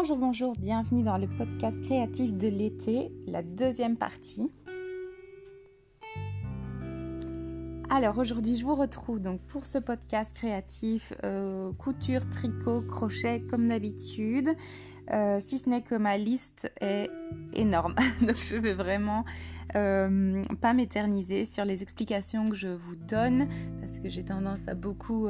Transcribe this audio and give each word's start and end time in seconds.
Bonjour, 0.00 0.16
bonjour, 0.16 0.52
bienvenue 0.52 1.02
dans 1.02 1.18
le 1.18 1.26
podcast 1.26 1.82
créatif 1.82 2.32
de 2.32 2.46
l'été, 2.46 3.10
la 3.26 3.42
deuxième 3.42 3.96
partie. 3.96 4.48
Alors 7.90 8.16
aujourd'hui, 8.18 8.56
je 8.56 8.64
vous 8.64 8.76
retrouve 8.76 9.18
donc 9.18 9.40
pour 9.48 9.66
ce 9.66 9.78
podcast 9.78 10.32
créatif 10.36 11.12
euh, 11.24 11.72
couture, 11.72 12.30
tricot, 12.30 12.82
crochet 12.82 13.42
comme 13.50 13.66
d'habitude. 13.66 14.50
Euh, 15.10 15.40
si 15.40 15.58
ce 15.58 15.68
n'est 15.68 15.82
que 15.82 15.94
ma 15.94 16.16
liste 16.16 16.70
est 16.80 17.10
énorme, 17.52 17.94
donc 18.20 18.36
je 18.40 18.56
vais 18.56 18.74
vraiment 18.74 19.24
euh, 19.74 20.42
pas 20.60 20.72
m'éterniser 20.72 21.44
sur 21.44 21.64
les 21.64 21.82
explications 21.82 22.48
que 22.48 22.56
je 22.56 22.68
vous 22.68 22.96
donne 22.96 23.48
parce 23.80 24.00
que 24.00 24.08
j'ai 24.08 24.24
tendance 24.24 24.66
à 24.66 24.74
beaucoup 24.74 25.28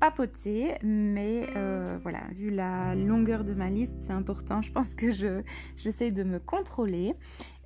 papoter, 0.00 0.76
mais 0.82 1.46
voilà, 2.02 2.20
vu 2.34 2.50
la 2.50 2.94
longueur 2.94 3.44
de 3.44 3.54
ma 3.54 3.70
liste, 3.70 3.96
c'est 4.00 4.12
important. 4.12 4.62
Je 4.62 4.72
pense 4.72 4.94
que 4.94 5.10
je 5.10 5.42
j'essaie 5.76 6.10
de 6.10 6.22
me 6.22 6.38
contrôler. 6.38 7.14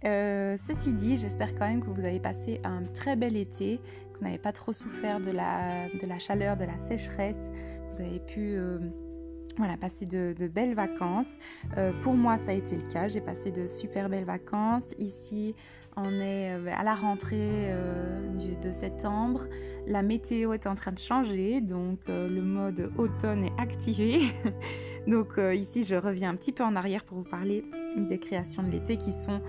ceci 0.02 0.92
dit, 0.92 1.16
j'espère 1.16 1.54
quand 1.54 1.66
même 1.66 1.80
que 1.80 1.90
vous 1.90 2.04
avez 2.04 2.20
passé 2.20 2.60
un 2.64 2.82
très 2.94 3.16
bel 3.16 3.36
été, 3.36 3.80
vous 4.20 4.26
n'avez 4.26 4.38
pas 4.38 4.52
trop 4.52 4.72
souffert 4.72 5.20
de 5.20 5.30
la, 5.30 5.88
de 5.88 6.06
la 6.06 6.18
chaleur, 6.18 6.56
de 6.56 6.64
la 6.64 6.78
sécheresse, 6.88 7.50
vous 7.92 8.00
avez 8.00 8.20
pu 8.20 8.54
euh, 8.54 8.78
voilà, 9.56 9.76
passer 9.76 10.06
de, 10.06 10.48
belles 10.48 10.74
vacances. 10.74 11.36
Euh, 11.76 11.92
pour 12.00 12.14
moi, 12.14 12.38
ça 12.38 12.50
a 12.50 12.54
été 12.54 12.76
le 12.76 12.82
cas, 12.82 13.08
j'ai 13.08 13.20
passé 13.20 13.50
de 13.50 13.66
super 13.66 14.08
belles 14.08 14.24
vacances. 14.24 14.84
Ici, 14.98 15.54
on 15.96 16.10
est 16.20 16.54
euh, 16.54 16.72
à 16.76 16.82
la 16.82 16.94
rentrée 16.94 17.74
de 18.62 18.72
septembre. 18.72 19.46
La 19.86 20.02
météo 20.02 20.52
est 20.52 20.66
en 20.66 20.74
train 20.74 20.92
de 20.92 20.98
changer, 20.98 21.60
donc 21.60 21.98
le 22.08 22.40
mode 22.40 22.90
automne 22.96 23.44
est 23.44 23.60
activé. 23.60 24.20
donc 25.06 25.38
ici, 25.54 25.84
je 25.84 25.96
reviens 25.96 26.30
un 26.30 26.36
petit 26.36 26.52
peu 26.52 26.64
en 26.64 26.76
arrière 26.76 27.04
pour 27.04 27.18
vous 27.18 27.28
parler 27.28 27.64
des 27.96 28.18
créations 28.18 28.62
de 28.62 28.70
l'été 28.70 28.96
qui 28.96 29.12
sont 29.12 29.40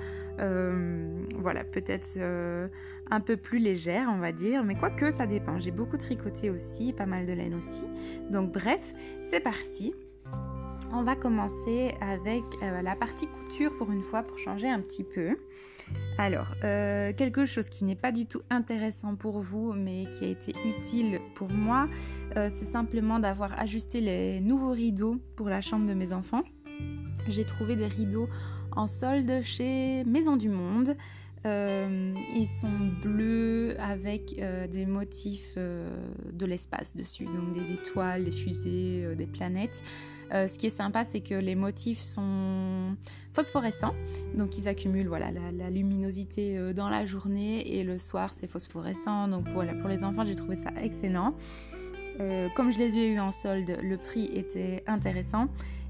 euh, 0.41 1.25
voilà, 1.35 1.63
peut-être 1.63 2.13
euh, 2.17 2.67
un 3.09 3.19
peu 3.19 3.37
plus 3.37 3.59
légère, 3.59 4.09
on 4.11 4.19
va 4.19 4.31
dire, 4.31 4.63
mais 4.63 4.75
quoique 4.75 5.11
ça 5.11 5.27
dépend. 5.27 5.59
J'ai 5.59 5.71
beaucoup 5.71 5.97
tricoté 5.97 6.49
aussi, 6.49 6.93
pas 6.93 7.05
mal 7.05 7.25
de 7.25 7.33
laine 7.33 7.53
aussi. 7.53 7.85
Donc 8.31 8.51
bref, 8.51 8.93
c'est 9.23 9.39
parti. 9.39 9.93
On 10.93 11.03
va 11.03 11.15
commencer 11.15 11.93
avec 12.01 12.43
euh, 12.63 12.81
la 12.81 12.95
partie 12.95 13.27
couture 13.27 13.75
pour 13.77 13.91
une 13.91 14.01
fois 14.01 14.23
pour 14.23 14.37
changer 14.37 14.67
un 14.67 14.81
petit 14.81 15.03
peu. 15.03 15.37
Alors, 16.17 16.53
quelque 16.61 17.45
chose 17.45 17.67
qui 17.67 17.83
n'est 17.83 17.97
pas 17.97 18.13
du 18.13 18.25
tout 18.25 18.41
intéressant 18.49 19.15
pour 19.15 19.41
vous, 19.41 19.73
mais 19.73 20.05
qui 20.13 20.23
a 20.23 20.27
été 20.29 20.53
utile 20.63 21.19
pour 21.35 21.49
moi, 21.49 21.89
c'est 22.33 22.65
simplement 22.65 23.19
d'avoir 23.19 23.59
ajusté 23.59 23.99
les 23.99 24.39
nouveaux 24.39 24.71
rideaux 24.71 25.17
pour 25.35 25.49
la 25.49 25.59
chambre 25.59 25.85
de 25.85 25.93
mes 25.93 26.13
enfants. 26.13 26.43
J'ai 27.27 27.43
trouvé 27.43 27.75
des 27.75 27.87
rideaux 27.87 28.29
en 28.75 28.87
solde 28.87 29.41
chez 29.43 30.03
Maison 30.05 30.37
du 30.37 30.49
Monde. 30.49 30.95
Euh, 31.45 32.13
ils 32.35 32.47
sont 32.47 32.69
bleus 33.01 33.75
avec 33.79 34.35
euh, 34.37 34.67
des 34.67 34.85
motifs 34.85 35.53
euh, 35.57 35.89
de 36.31 36.45
l'espace 36.45 36.95
dessus, 36.95 37.25
donc 37.25 37.53
des 37.53 37.71
étoiles, 37.73 38.25
des 38.25 38.31
fusées, 38.31 39.15
des 39.15 39.25
planètes. 39.25 39.81
ce 40.31 40.57
qui 40.57 40.67
est 40.67 40.77
sympa, 40.77 41.03
c'est 41.03 41.21
que 41.21 41.33
les 41.33 41.55
motifs 41.55 41.99
sont 41.99 42.95
phosphorescents, 43.33 43.95
donc 44.35 44.57
ils 44.57 44.67
accumulent 44.67 45.07
voilà, 45.07 45.31
la, 45.31 45.69
luminosité 45.69 46.73
dans 46.73 46.89
la 46.89 47.05
journée 47.05 47.79
et 47.79 47.83
le 47.83 47.97
soir 47.97 48.31
c'est 48.37 48.47
phosphorescent. 48.47 49.27
Donc 49.27 49.47
voilà, 49.49 49.73
pour 49.73 49.89
les 49.89 50.03
enfants, 50.03 50.25
j'ai 50.25 50.35
trouvé 50.35 50.57
ça 50.57 50.71
excellent. 50.81 51.33
comme 52.55 52.71
je 52.71 52.77
les 52.77 52.97
ai 52.97 53.07
eu 53.09 53.19
en 53.19 53.31
solde, 53.31 53.77
le 53.81 53.97
prix 53.97 54.25
était 54.25 54.83
intéressant 54.85 55.47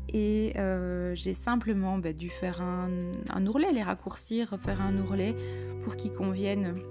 et 0.10 0.54
euh, 0.58 1.16
j'ai 1.16 1.34
simplement 1.34 1.98
bah, 1.98 2.14
dû 2.14 2.30
faire 2.30 2.62
un, 2.62 3.46
ourlet, 3.46 3.72
les 3.72 3.84
raccourcir, 3.84 4.58
faire 4.60 4.82
un 4.82 4.98
ourlet 4.98 5.36
pour 5.84 5.96
qu'ils 5.96 6.12
conviennent 6.12 6.82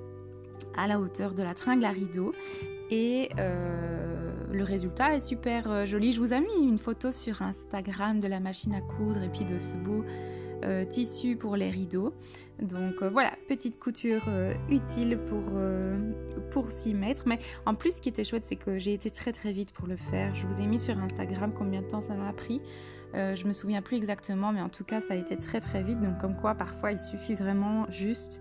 à 0.76 0.86
la 0.86 1.00
hauteur 1.00 1.34
de 1.34 1.42
la 1.42 1.54
tringle 1.54 1.84
à 1.84 1.90
rideau. 1.90 2.32
Et 2.90 3.30
euh, 3.38 4.32
le 4.50 4.64
résultat 4.64 5.14
est 5.16 5.20
super 5.20 5.70
euh, 5.70 5.86
joli. 5.86 6.12
Je 6.12 6.20
vous 6.20 6.32
ai 6.32 6.40
mis 6.40 6.64
une 6.66 6.78
photo 6.78 7.12
sur 7.12 7.42
Instagram 7.42 8.20
de 8.20 8.26
la 8.26 8.40
machine 8.40 8.74
à 8.74 8.80
coudre 8.80 9.22
et 9.22 9.28
puis 9.28 9.44
de 9.44 9.58
ce 9.58 9.74
beau 9.74 10.04
tissu 10.90 11.36
pour 11.36 11.56
les 11.56 11.70
rideaux. 11.70 12.12
Donc 12.60 13.02
voilà, 13.02 13.32
petite 13.48 13.78
couture 13.78 14.28
utile 14.68 15.18
pour, 15.26 15.58
pour 16.50 16.70
s'y 16.70 16.92
mettre. 16.92 17.26
Mais 17.26 17.38
en 17.64 17.74
plus, 17.74 17.96
ce 17.96 18.02
qui 18.02 18.10
était 18.10 18.24
chouette, 18.24 18.44
c'est 18.46 18.56
que 18.56 18.78
j'ai 18.78 18.92
été 18.92 19.10
très 19.10 19.32
très 19.32 19.52
vite 19.52 19.72
pour 19.72 19.86
le 19.86 19.96
faire. 19.96 20.34
Je 20.34 20.46
vous 20.46 20.60
ai 20.60 20.66
mis 20.66 20.78
sur 20.78 20.98
Instagram 20.98 21.54
combien 21.56 21.80
de 21.80 21.86
temps 21.86 22.02
ça 22.02 22.12
m'a 22.12 22.34
pris. 22.34 22.60
Euh, 23.14 23.34
je 23.34 23.46
me 23.46 23.52
souviens 23.52 23.82
plus 23.82 23.96
exactement, 23.96 24.52
mais 24.52 24.60
en 24.60 24.68
tout 24.68 24.84
cas, 24.84 25.00
ça 25.00 25.14
a 25.14 25.16
été 25.16 25.36
très 25.36 25.60
très 25.60 25.82
vite. 25.82 26.00
Donc, 26.00 26.18
comme 26.18 26.36
quoi, 26.36 26.54
parfois, 26.54 26.92
il 26.92 26.98
suffit 26.98 27.34
vraiment 27.34 27.90
juste 27.90 28.40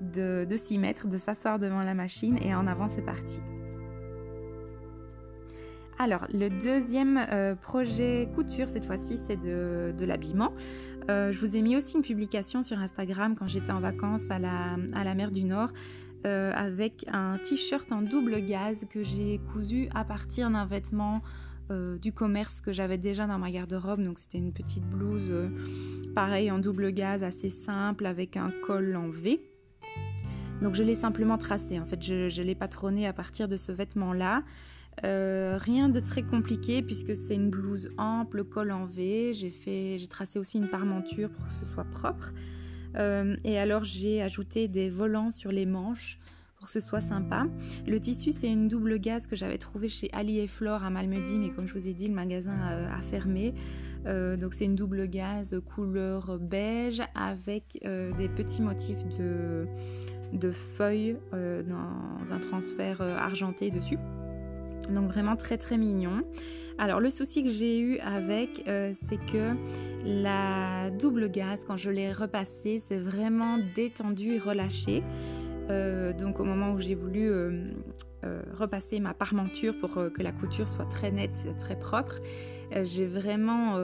de, 0.00 0.46
s'y 0.56 0.78
mettre, 0.78 1.08
de 1.08 1.18
s'asseoir 1.18 1.58
devant 1.58 1.82
la 1.82 1.94
machine 1.94 2.38
et 2.42 2.54
en 2.54 2.66
avant, 2.66 2.88
c'est 2.88 3.04
parti. 3.04 3.40
Alors, 6.00 6.26
le 6.32 6.48
deuxième 6.48 7.18
euh, 7.32 7.56
projet 7.56 8.28
couture, 8.34 8.68
cette 8.68 8.86
fois-ci, 8.86 9.18
c'est 9.26 9.36
de, 9.36 10.04
l'habillement. 10.04 10.52
Euh, 11.10 11.32
je 11.32 11.40
vous 11.40 11.56
ai 11.56 11.62
mis 11.62 11.76
aussi 11.76 11.96
une 11.96 12.02
publication 12.02 12.62
sur 12.62 12.78
Instagram 12.78 13.34
quand 13.36 13.48
j'étais 13.48 13.72
en 13.72 13.80
vacances 13.80 14.22
à 14.30 14.38
la, 14.38 14.76
à 14.94 15.04
la 15.04 15.14
mer 15.14 15.30
du 15.30 15.44
Nord. 15.44 15.72
avec 16.24 17.04
un 17.10 17.38
t-shirt 17.38 17.90
en 17.90 18.02
double 18.02 18.44
gaz 18.44 18.84
que 18.90 19.02
j'ai 19.02 19.40
cousu 19.52 19.88
à 19.94 20.04
partir 20.04 20.50
d'un 20.50 20.66
vêtement 20.66 21.22
euh, 21.70 21.98
du 21.98 22.12
commerce 22.12 22.62
que 22.62 22.72
j'avais 22.72 22.96
déjà 22.96 23.26
dans 23.26 23.38
ma 23.38 23.50
garde-robe. 23.50 24.02
Donc 24.02 24.18
c'était 24.18 24.38
une 24.38 24.52
petite 24.52 24.84
blouse, 24.84 25.28
euh, 25.28 25.48
pareil 26.14 26.50
en 26.50 26.58
double 26.58 26.92
gaz, 26.92 27.22
assez 27.22 27.50
simple, 27.50 28.06
avec 28.06 28.36
un 28.36 28.50
col 28.66 28.96
en 28.96 29.08
V. 29.08 29.40
Donc 30.62 30.74
je 30.74 30.82
l'ai 30.82 30.94
simplement 30.94 31.36
tracé. 31.36 31.78
En 31.78 31.84
fait, 31.84 32.02
je, 32.02 32.42
l'ai 32.42 32.54
patronné 32.54 33.06
à 33.06 33.12
partir 33.12 33.48
de 33.48 33.56
ce 33.56 33.70
vêtement-là. 33.72 34.44
Euh, 35.04 35.58
rien 35.60 35.88
de 35.88 36.00
très 36.00 36.22
compliqué 36.22 36.82
puisque 36.82 37.14
c'est 37.14 37.34
une 37.34 37.50
blouse 37.50 37.90
ample, 37.98 38.44
col 38.44 38.72
en 38.72 38.86
V. 38.86 39.34
J'ai 39.34 40.08
tracé 40.08 40.38
aussi 40.38 40.58
une 40.58 40.68
parmenture 40.68 41.30
pour 41.30 41.46
que 41.46 41.52
ce 41.52 41.66
soit 41.66 41.84
propre. 41.84 42.32
et 42.96 43.58
alors 43.58 43.84
j'ai 43.84 44.22
ajouté 44.22 44.68
des 44.68 44.88
volants 44.88 45.30
sur 45.30 45.52
les 45.52 45.66
manches 45.66 46.18
pour 46.58 46.66
que 46.66 46.72
ce 46.72 46.80
soit 46.80 47.00
sympa. 47.00 47.46
Le 47.86 48.00
tissu, 48.00 48.32
c'est 48.32 48.50
une 48.50 48.66
double 48.66 48.98
gaze 48.98 49.26
que 49.26 49.36
j'avais 49.36 49.58
trouvé 49.58 49.88
chez 49.88 50.10
Ali 50.12 50.40
et 50.40 50.48
Flore 50.48 50.82
à 50.84 50.90
Malmedy, 50.90 51.38
mais 51.38 51.50
comme 51.50 51.68
je 51.68 51.74
vous 51.74 51.86
ai 51.86 51.94
dit, 51.94 52.08
le 52.08 52.14
magasin 52.14 52.58
a, 52.60 53.00
fermé. 53.00 53.54
Euh, 54.06 54.36
donc 54.36 54.54
c'est 54.54 54.64
une 54.64 54.74
double 54.76 55.08
gaze 55.08 55.60
couleur 55.74 56.38
beige 56.38 57.02
avec 57.14 57.80
euh, 57.84 58.12
des 58.12 58.28
petits 58.28 58.62
motifs 58.62 59.04
de, 59.06 60.50
feuilles 60.50 61.16
euh, 61.32 61.62
dans 61.62 62.32
un 62.32 62.38
transfert 62.38 63.00
argenté 63.02 63.70
dessus. 63.70 63.98
Donc 64.90 65.10
vraiment 65.10 65.36
très 65.36 65.58
très 65.58 65.78
mignon. 65.78 66.22
Alors 66.78 67.00
le 67.00 67.10
souci 67.10 67.42
que 67.42 67.50
j'ai 67.50 67.80
eu 67.80 67.98
avec, 67.98 68.62
c'est 68.66 69.18
que 69.32 69.54
la 70.04 70.90
double 70.90 71.28
gaze, 71.28 71.64
quand 71.66 71.76
je 71.76 71.90
l'ai 71.90 72.12
repassée, 72.12 72.80
c'est 72.88 72.98
vraiment 72.98 73.58
détendu 73.74 74.32
et 74.34 74.38
relâché. 74.38 75.02
Euh, 75.70 76.12
donc 76.12 76.40
au 76.40 76.44
moment 76.44 76.72
où 76.72 76.80
j'ai 76.80 76.94
voulu 76.94 77.30
euh, 77.30 77.72
euh, 78.24 78.42
repasser 78.56 79.00
ma 79.00 79.14
parmenture 79.14 79.78
pour 79.78 79.94
que 79.94 80.22
la 80.22 80.32
couture 80.32 80.68
soit 80.68 80.86
très 80.86 81.10
nette, 81.10 81.46
très 81.58 81.78
propre, 81.78 82.16
j'ai 82.82 83.06
vraiment 83.06 83.74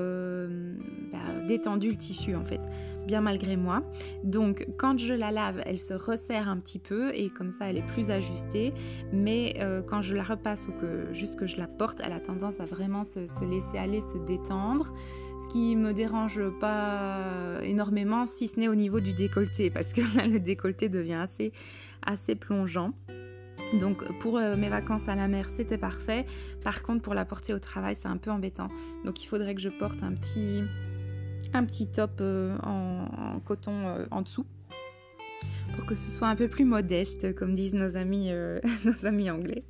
bah, 1.12 1.46
détendu 1.48 1.90
le 1.90 1.96
tissu 1.96 2.34
en 2.34 2.44
fait, 2.44 2.60
bien 3.06 3.20
malgré 3.20 3.56
moi. 3.56 3.82
Donc 4.22 4.66
quand 4.76 4.98
je 4.98 5.14
la 5.14 5.30
lave, 5.30 5.62
elle 5.66 5.78
se 5.78 5.94
resserre 5.94 6.48
un 6.48 6.58
petit 6.58 6.78
peu 6.78 7.14
et 7.14 7.30
comme 7.30 7.50
ça 7.50 7.70
elle 7.70 7.78
est 7.78 7.86
plus 7.86 8.10
ajustée. 8.10 8.72
Mais 9.12 9.56
quand 9.86 10.00
je 10.00 10.14
la 10.14 10.22
repasse 10.22 10.68
ou 10.68 10.72
que 10.72 11.12
juste 11.12 11.36
que 11.36 11.46
je 11.46 11.56
la 11.56 11.66
porte, 11.66 12.00
elle 12.04 12.12
a 12.12 12.20
tendance 12.20 12.60
à 12.60 12.64
vraiment 12.64 13.04
se, 13.04 13.26
se 13.28 13.44
laisser 13.44 13.78
aller, 13.78 14.00
se 14.00 14.18
détendre 14.26 14.92
ce 15.38 15.48
qui 15.48 15.76
me 15.76 15.92
dérange 15.92 16.40
pas 16.60 17.18
énormément, 17.62 18.26
si 18.26 18.48
ce 18.48 18.58
n'est 18.60 18.68
au 18.68 18.74
niveau 18.74 19.00
du 19.00 19.12
décolleté, 19.12 19.70
parce 19.70 19.92
que 19.92 20.00
là 20.16 20.26
le 20.26 20.40
décolleté 20.40 20.88
devient 20.88 21.14
assez, 21.14 21.52
assez 22.06 22.34
plongeant. 22.34 22.92
Donc 23.80 24.06
pour 24.20 24.38
euh, 24.38 24.56
mes 24.56 24.68
vacances 24.68 25.08
à 25.08 25.14
la 25.14 25.26
mer, 25.26 25.48
c'était 25.48 25.78
parfait. 25.78 26.26
Par 26.62 26.82
contre, 26.82 27.02
pour 27.02 27.14
la 27.14 27.24
porter 27.24 27.54
au 27.54 27.58
travail, 27.58 27.96
c'est 28.00 28.08
un 28.08 28.16
peu 28.16 28.30
embêtant. 28.30 28.68
Donc 29.04 29.22
il 29.22 29.26
faudrait 29.26 29.54
que 29.54 29.60
je 29.60 29.70
porte 29.70 30.02
un 30.02 30.12
petit, 30.12 30.62
un 31.54 31.64
petit 31.64 31.86
top 31.86 32.18
euh, 32.20 32.56
en, 32.62 33.40
coton 33.40 33.88
euh, 33.88 34.06
en 34.10 34.22
dessous 34.22 34.46
pour 35.74 35.86
que 35.86 35.94
ce 35.94 36.08
soit 36.10 36.28
un 36.28 36.36
peu 36.36 36.48
plus 36.48 36.64
modeste, 36.64 37.34
comme 37.34 37.54
disent 37.54 37.74
nos 37.74 37.96
amis, 37.96 38.30
nos 38.84 39.06
amis 39.06 39.30
anglais. 39.30 39.64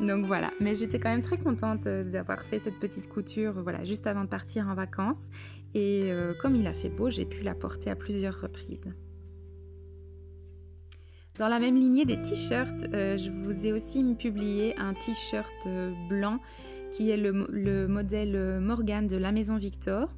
Donc 0.00 0.26
voilà, 0.26 0.50
mais 0.60 0.74
j'étais 0.74 0.98
quand 0.98 1.08
même 1.08 1.22
très 1.22 1.38
contente 1.38 1.86
euh, 1.86 2.04
d'avoir 2.04 2.42
fait 2.42 2.58
cette 2.58 2.78
petite 2.78 3.08
couture 3.08 3.54
voilà, 3.62 3.82
juste 3.84 4.06
avant 4.06 4.24
de 4.24 4.28
partir 4.28 4.68
en 4.68 4.74
vacances. 4.74 5.30
Et 5.74 6.12
euh, 6.12 6.34
comme 6.34 6.54
il 6.54 6.66
a 6.66 6.74
fait 6.74 6.90
beau, 6.90 7.08
j'ai 7.08 7.24
pu 7.24 7.42
la 7.42 7.54
porter 7.54 7.90
à 7.90 7.96
plusieurs 7.96 8.38
reprises. 8.38 8.92
Dans 11.38 11.48
la 11.48 11.58
même 11.58 11.76
lignée 11.76 12.04
des 12.04 12.20
t-shirts, 12.20 12.86
euh, 12.92 13.16
je 13.16 13.30
vous 13.30 13.66
ai 13.66 13.72
aussi 13.72 14.04
publié 14.14 14.76
un 14.78 14.94
t-shirt 14.94 15.68
blanc 16.08 16.40
qui 16.90 17.10
est 17.10 17.16
le, 17.16 17.46
le 17.50 17.88
modèle 17.88 18.60
Morgan 18.60 19.06
de 19.06 19.16
la 19.16 19.32
Maison 19.32 19.56
Victor. 19.56 20.10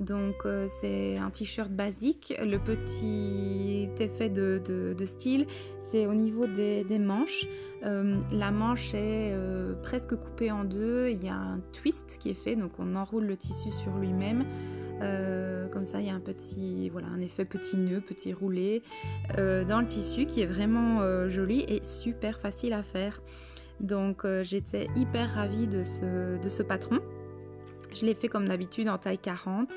Donc 0.00 0.46
c'est 0.80 1.18
un 1.18 1.30
t-shirt 1.30 1.70
basique. 1.70 2.34
Le 2.42 2.58
petit 2.58 3.88
effet 4.02 4.28
de, 4.28 5.04
style, 5.04 5.46
c'est 5.82 6.06
au 6.06 6.14
niveau 6.14 6.46
des, 6.46 6.98
manches. 6.98 7.46
la 7.82 8.50
manche 8.50 8.94
est 8.94 9.34
presque 9.82 10.16
coupée 10.16 10.50
en 10.50 10.64
deux. 10.64 11.10
Il 11.10 11.22
y 11.22 11.28
a 11.28 11.36
un 11.36 11.60
twist 11.72 12.16
qui 12.18 12.30
est 12.30 12.34
fait, 12.34 12.56
donc 12.56 12.72
on 12.78 12.96
enroule 12.96 13.24
le 13.24 13.36
tissu 13.36 13.70
sur 13.70 13.94
lui-même. 13.98 14.44
Euh, 15.02 15.66
comme 15.68 15.84
ça, 15.84 16.00
il 16.00 16.06
y 16.06 16.10
a 16.10 16.14
un 16.14 16.20
petit, 16.20 16.88
voilà, 16.90 17.08
un 17.08 17.20
effet 17.20 17.44
petit 17.44 17.76
nœud, 17.76 18.00
petit 18.00 18.32
roulé 18.32 18.82
euh, 19.38 19.64
dans 19.64 19.80
le 19.80 19.86
tissu 19.86 20.26
qui 20.26 20.42
est 20.42 20.46
vraiment 20.46 21.00
euh, 21.00 21.28
joli 21.28 21.64
et 21.68 21.82
super 21.82 22.38
facile 22.38 22.72
à 22.72 22.82
faire. 22.82 23.20
Donc 23.80 24.26
j'étais 24.42 24.88
hyper 24.94 25.34
ravie 25.34 25.66
de 25.66 25.84
ce, 25.84 26.38
de 26.38 26.48
ce 26.50 26.62
patron. 26.62 27.00
Je 27.92 28.04
l'ai 28.04 28.14
fait 28.14 28.28
comme 28.28 28.48
d'habitude 28.48 28.88
en 28.88 28.98
taille 28.98 29.18
40. 29.18 29.72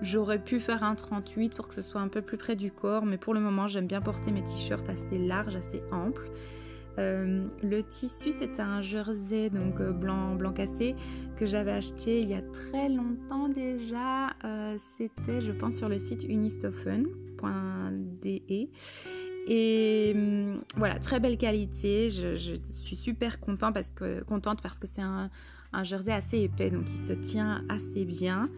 J'aurais 0.00 0.38
pu 0.38 0.60
faire 0.60 0.84
un 0.84 0.94
38 0.94 1.54
pour 1.54 1.68
que 1.68 1.74
ce 1.74 1.82
soit 1.82 2.00
un 2.00 2.08
peu 2.08 2.22
plus 2.22 2.36
près 2.36 2.54
du 2.54 2.70
corps, 2.70 3.04
mais 3.04 3.18
pour 3.18 3.34
le 3.34 3.40
moment 3.40 3.66
j'aime 3.66 3.88
bien 3.88 4.00
porter 4.00 4.30
mes 4.30 4.44
t-shirts 4.44 4.88
assez 4.88 5.18
larges, 5.18 5.56
assez 5.56 5.82
amples. 5.90 6.30
Euh, 6.98 7.46
le 7.62 7.82
tissu, 7.82 8.32
c'est 8.32 8.60
un 8.60 8.80
jersey 8.80 9.50
donc 9.50 9.80
euh, 9.80 9.92
blanc, 9.92 10.34
blanc 10.34 10.52
cassé 10.52 10.96
que 11.36 11.46
j'avais 11.46 11.70
acheté 11.70 12.22
il 12.22 12.30
y 12.30 12.34
a 12.34 12.42
très 12.42 12.88
longtemps 12.88 13.48
déjà. 13.48 14.30
Euh, 14.44 14.76
c'était, 14.96 15.40
je 15.40 15.52
pense, 15.52 15.76
sur 15.76 15.88
le 15.88 15.96
site 15.98 16.24
unistoffen.de. 16.24 18.68
Et 19.50 20.12
hum, 20.14 20.60
voilà, 20.76 20.98
très 20.98 21.20
belle 21.20 21.38
qualité. 21.38 22.10
Je, 22.10 22.56
suis 22.72 22.96
super 22.96 23.38
content 23.38 23.72
parce 23.72 23.90
que, 23.90 24.24
contente 24.24 24.60
parce 24.60 24.80
que 24.80 24.88
c'est 24.88 25.02
un, 25.02 25.30
un, 25.72 25.84
jersey 25.84 26.12
assez 26.12 26.38
épais, 26.40 26.70
donc 26.70 26.84
il 26.88 26.96
se 26.98 27.12
tient 27.12 27.64
assez 27.68 28.04
bien. 28.04 28.50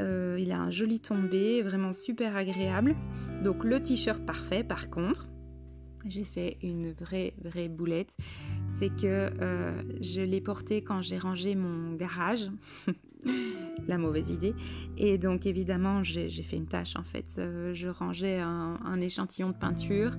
il 0.00 0.52
a 0.52 0.60
un 0.60 0.70
joli 0.70 1.00
tombé, 1.00 1.62
vraiment 1.62 1.92
super 1.92 2.36
agréable. 2.36 2.96
Donc 3.42 3.64
le 3.64 3.82
t-shirt 3.82 4.24
parfait 4.24 4.64
par 4.64 4.90
contre 4.90 5.28
j'ai 6.06 6.24
fait 6.24 6.58
une 6.62 6.92
vraie, 6.92 7.34
vraie 7.42 7.68
boulette. 7.68 8.14
C'est 8.78 8.90
que 8.90 9.30
euh, 9.40 9.82
je 10.00 10.20
l'ai 10.20 10.40
porté 10.40 10.82
quand 10.82 11.02
j'ai 11.02 11.18
rangé 11.18 11.54
mon 11.54 11.94
garage. 11.94 12.50
La 13.88 13.96
mauvaise 13.98 14.30
idée. 14.30 14.54
Et 14.98 15.18
donc, 15.18 15.46
évidemment, 15.46 16.02
j'ai 16.02 16.28
fait 16.28 16.56
une 16.56 16.66
tâche 16.66 16.94
en 16.96 17.02
fait. 17.02 17.36
Euh, 17.38 17.72
je 17.74 17.88
rangeais 17.88 18.38
un, 18.38 19.00
échantillon 19.00 19.48
de 19.48 19.56
peinture 19.56 20.16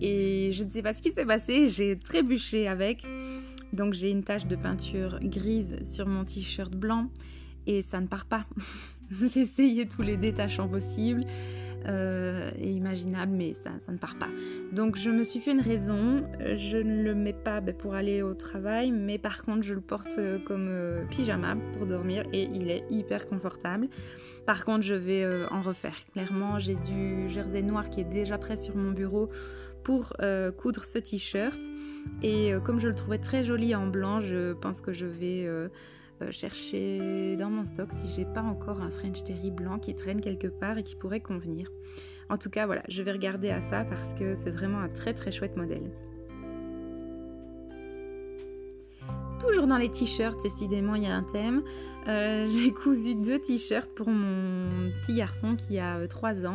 et 0.00 0.50
je 0.52 0.64
ne 0.64 0.70
sais 0.70 0.82
pas 0.82 0.94
ce 0.94 1.02
qui 1.02 1.10
s'est 1.10 1.26
passé. 1.26 1.66
J'ai 1.66 1.98
trébuché 1.98 2.68
avec. 2.68 3.04
Donc, 3.76 3.92
j'ai 3.92 4.10
une 4.10 4.24
tache 4.24 4.46
de 4.46 4.56
peinture 4.56 5.18
grise 5.20 5.76
sur 5.84 6.06
mon 6.06 6.24
t-shirt 6.24 6.74
blanc 6.74 7.10
et 7.66 7.82
ça 7.82 8.00
ne 8.00 8.06
part 8.06 8.24
pas. 8.24 8.46
j'ai 9.26 9.40
essayé 9.40 9.86
tous 9.86 10.02
les 10.02 10.16
détachants 10.16 10.68
possibles. 10.68 11.24
Euh, 11.86 12.50
et 12.58 12.72
imaginable, 12.72 13.32
mais 13.32 13.54
ça, 13.54 13.70
ça, 13.78 13.92
ne 13.92 13.98
part 13.98 14.16
pas. 14.16 14.28
Donc 14.72 14.96
je 14.96 15.08
me 15.10 15.22
suis 15.22 15.38
fait 15.38 15.52
une 15.52 15.60
raison, 15.60 16.24
je 16.40 16.78
ne 16.78 17.02
le 17.02 17.14
mets 17.14 17.32
pas 17.32 17.60
ben, 17.60 17.74
pour 17.76 17.94
aller 17.94 18.22
au 18.22 18.34
travail, 18.34 18.90
mais 18.90 19.18
par 19.18 19.44
contre 19.44 19.62
je 19.62 19.74
le 19.74 19.80
porte 19.80 20.18
euh, 20.18 20.38
comme 20.40 20.66
euh, 20.68 21.04
pyjama 21.10 21.56
pour 21.74 21.86
dormir 21.86 22.24
et 22.32 22.48
il 22.52 22.70
est 22.70 22.84
hyper 22.90 23.28
confortable. 23.28 23.88
Par 24.46 24.64
contre 24.64 24.82
je 24.82 24.94
vais 24.94 25.24
en 25.52 25.62
refaire. 25.62 25.94
Clairement 26.12 26.58
j'ai 26.58 26.74
du 26.74 27.28
jersey 27.28 27.62
noir 27.62 27.88
qui 27.88 28.00
est 28.00 28.04
déjà 28.04 28.36
prêt 28.36 28.56
sur 28.56 28.74
mon 28.74 28.90
bureau 28.90 29.30
pour 29.86 30.12
coudre 30.56 30.84
ce 30.84 30.98
t-shirt 30.98 31.60
et 32.22 32.52
comme 32.64 32.80
je 32.80 32.88
le 32.88 32.94
trouvais 32.94 33.18
très 33.18 33.44
joli 33.44 33.72
en 33.76 33.86
blanc, 33.86 34.20
je 34.20 34.52
pense 34.52 34.80
que 34.80 34.92
je 34.92 35.06
vais 35.06 35.46
euh, 36.22 36.32
chercher 36.32 37.36
dans 37.36 37.50
mon 37.50 37.66
stock 37.66 37.92
si 37.92 38.08
j'ai 38.08 38.24
pas 38.24 38.40
encore 38.40 38.80
un 38.80 38.90
French 38.90 39.22
Terry 39.22 39.50
blanc 39.50 39.78
qui 39.78 39.94
traîne 39.94 40.22
quelque 40.22 40.46
part 40.46 40.78
et 40.78 40.82
qui 40.82 40.96
pourrait 40.96 41.20
convenir. 41.20 41.70
En 42.30 42.38
tout 42.38 42.48
cas, 42.48 42.64
voilà, 42.64 42.82
je 42.88 43.02
vais 43.02 43.12
regarder 43.12 43.50
à 43.50 43.60
ça 43.60 43.84
parce 43.84 44.14
que 44.14 44.34
c'est 44.34 44.50
vraiment 44.50 44.78
un 44.78 44.88
très 44.88 45.12
très 45.12 45.30
chouette 45.30 45.56
modèle. 45.56 45.90
Toujours 49.40 49.66
dans 49.66 49.76
les 49.76 49.90
t-shirts, 49.90 50.42
décidément, 50.42 50.94
il 50.94 51.02
y 51.02 51.06
a 51.06 51.14
un 51.14 51.22
thème. 51.22 51.62
Euh, 52.08 52.48
j'ai 52.50 52.72
cousu 52.72 53.14
deux 53.14 53.38
t-shirts 53.38 53.94
pour 53.94 54.08
mon 54.08 54.90
petit 55.02 55.14
garçon 55.14 55.54
qui 55.54 55.78
a 55.78 56.08
3 56.08 56.46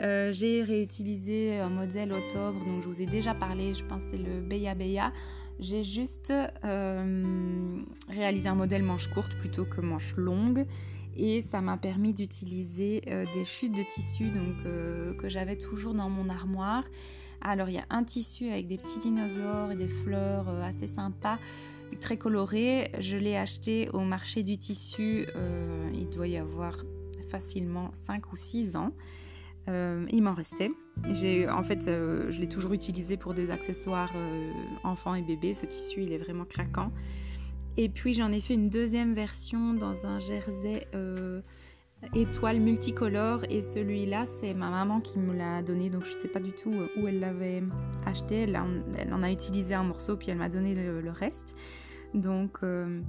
euh, 0.00 0.30
j'ai 0.32 0.62
réutilisé 0.62 1.58
un 1.58 1.70
modèle 1.70 2.12
octobre 2.12 2.64
dont 2.64 2.80
je 2.80 2.86
vous 2.86 3.02
ai 3.02 3.06
déjà 3.06 3.34
parlé, 3.34 3.74
je 3.74 3.84
pense 3.84 4.02
c'est 4.10 4.18
le 4.18 4.40
Beya 4.40 4.74
Beya. 4.74 5.12
J'ai 5.58 5.82
juste 5.82 6.32
euh, 6.64 7.82
réalisé 8.08 8.48
un 8.48 8.54
modèle 8.54 8.84
manche 8.84 9.08
courte 9.08 9.34
plutôt 9.40 9.64
que 9.64 9.80
manche 9.80 10.14
longue 10.16 10.66
et 11.16 11.42
ça 11.42 11.60
m'a 11.60 11.76
permis 11.76 12.12
d'utiliser 12.12 13.02
euh, 13.08 13.24
des 13.34 13.44
chutes 13.44 13.74
de 13.74 13.82
tissu 13.82 14.30
donc, 14.30 15.16
que 15.18 15.28
j'avais 15.28 15.56
toujours 15.56 15.94
dans 15.94 16.08
mon 16.08 16.28
armoire. 16.28 16.84
Alors 17.40 17.68
il 17.68 17.74
y 17.74 17.78
a 17.78 17.86
un 17.90 18.04
tissu 18.04 18.48
avec 18.50 18.68
des 18.68 18.78
petits 18.78 19.00
dinosaures 19.00 19.72
et 19.72 19.76
des 19.76 19.88
fleurs 19.88 20.48
assez 20.62 20.86
sympas, 20.86 21.38
très 22.00 22.16
colorés. 22.16 22.92
Je 23.00 23.16
l'ai 23.16 23.36
acheté 23.36 23.88
au 23.92 24.00
marché 24.00 24.44
du 24.44 24.58
tissu, 24.58 25.26
il 25.92 26.08
doit 26.08 26.28
y 26.28 26.36
avoir 26.36 26.84
facilement 27.30 27.90
5 28.06 28.32
ou 28.32 28.36
6 28.36 28.76
ans. 28.76 28.92
Euh, 29.68 30.06
il 30.10 30.22
m'en 30.22 30.34
restait. 30.34 30.70
En 31.50 31.62
fait, 31.62 31.86
euh, 31.86 32.30
je 32.30 32.40
l'ai 32.40 32.48
toujours 32.48 32.72
utilisé 32.72 33.16
pour 33.16 33.34
des 33.34 33.50
accessoires 33.50 34.12
euh, 34.16 34.50
enfants 34.82 35.14
et 35.14 35.22
bébés. 35.22 35.52
Ce 35.52 35.66
tissu, 35.66 36.02
il 36.02 36.12
est 36.12 36.18
vraiment 36.18 36.44
craquant. 36.44 36.90
Et 37.76 37.88
puis, 37.88 38.14
j'en 38.14 38.32
ai 38.32 38.40
fait 38.40 38.54
une 38.54 38.70
deuxième 38.70 39.14
version 39.14 39.74
dans 39.74 40.06
un 40.06 40.18
jersey 40.18 40.86
étoile 42.14 42.60
multicolore. 42.60 43.44
Et 43.50 43.62
celui-là, 43.62 44.24
c'est 44.40 44.54
ma 44.54 44.70
maman 44.70 45.00
qui 45.00 45.18
me 45.18 45.34
l'a 45.34 45.62
donné. 45.62 45.90
Donc, 45.90 46.04
je 46.04 46.14
ne 46.14 46.20
sais 46.20 46.28
pas 46.28 46.40
du 46.40 46.52
tout 46.52 46.72
où 46.96 47.06
elle 47.06 47.20
l'avait 47.20 47.62
acheté. 48.06 48.42
Elle, 48.42 48.56
en 48.56 49.22
a 49.22 49.30
utilisé 49.30 49.74
un 49.74 49.84
morceau, 49.84 50.16
puis 50.16 50.30
elle 50.30 50.38
m'a 50.38 50.48
donné 50.48 50.74
le 50.74 51.10
reste. 51.10 51.54
Donc 52.14 52.58
euh, 52.62 53.00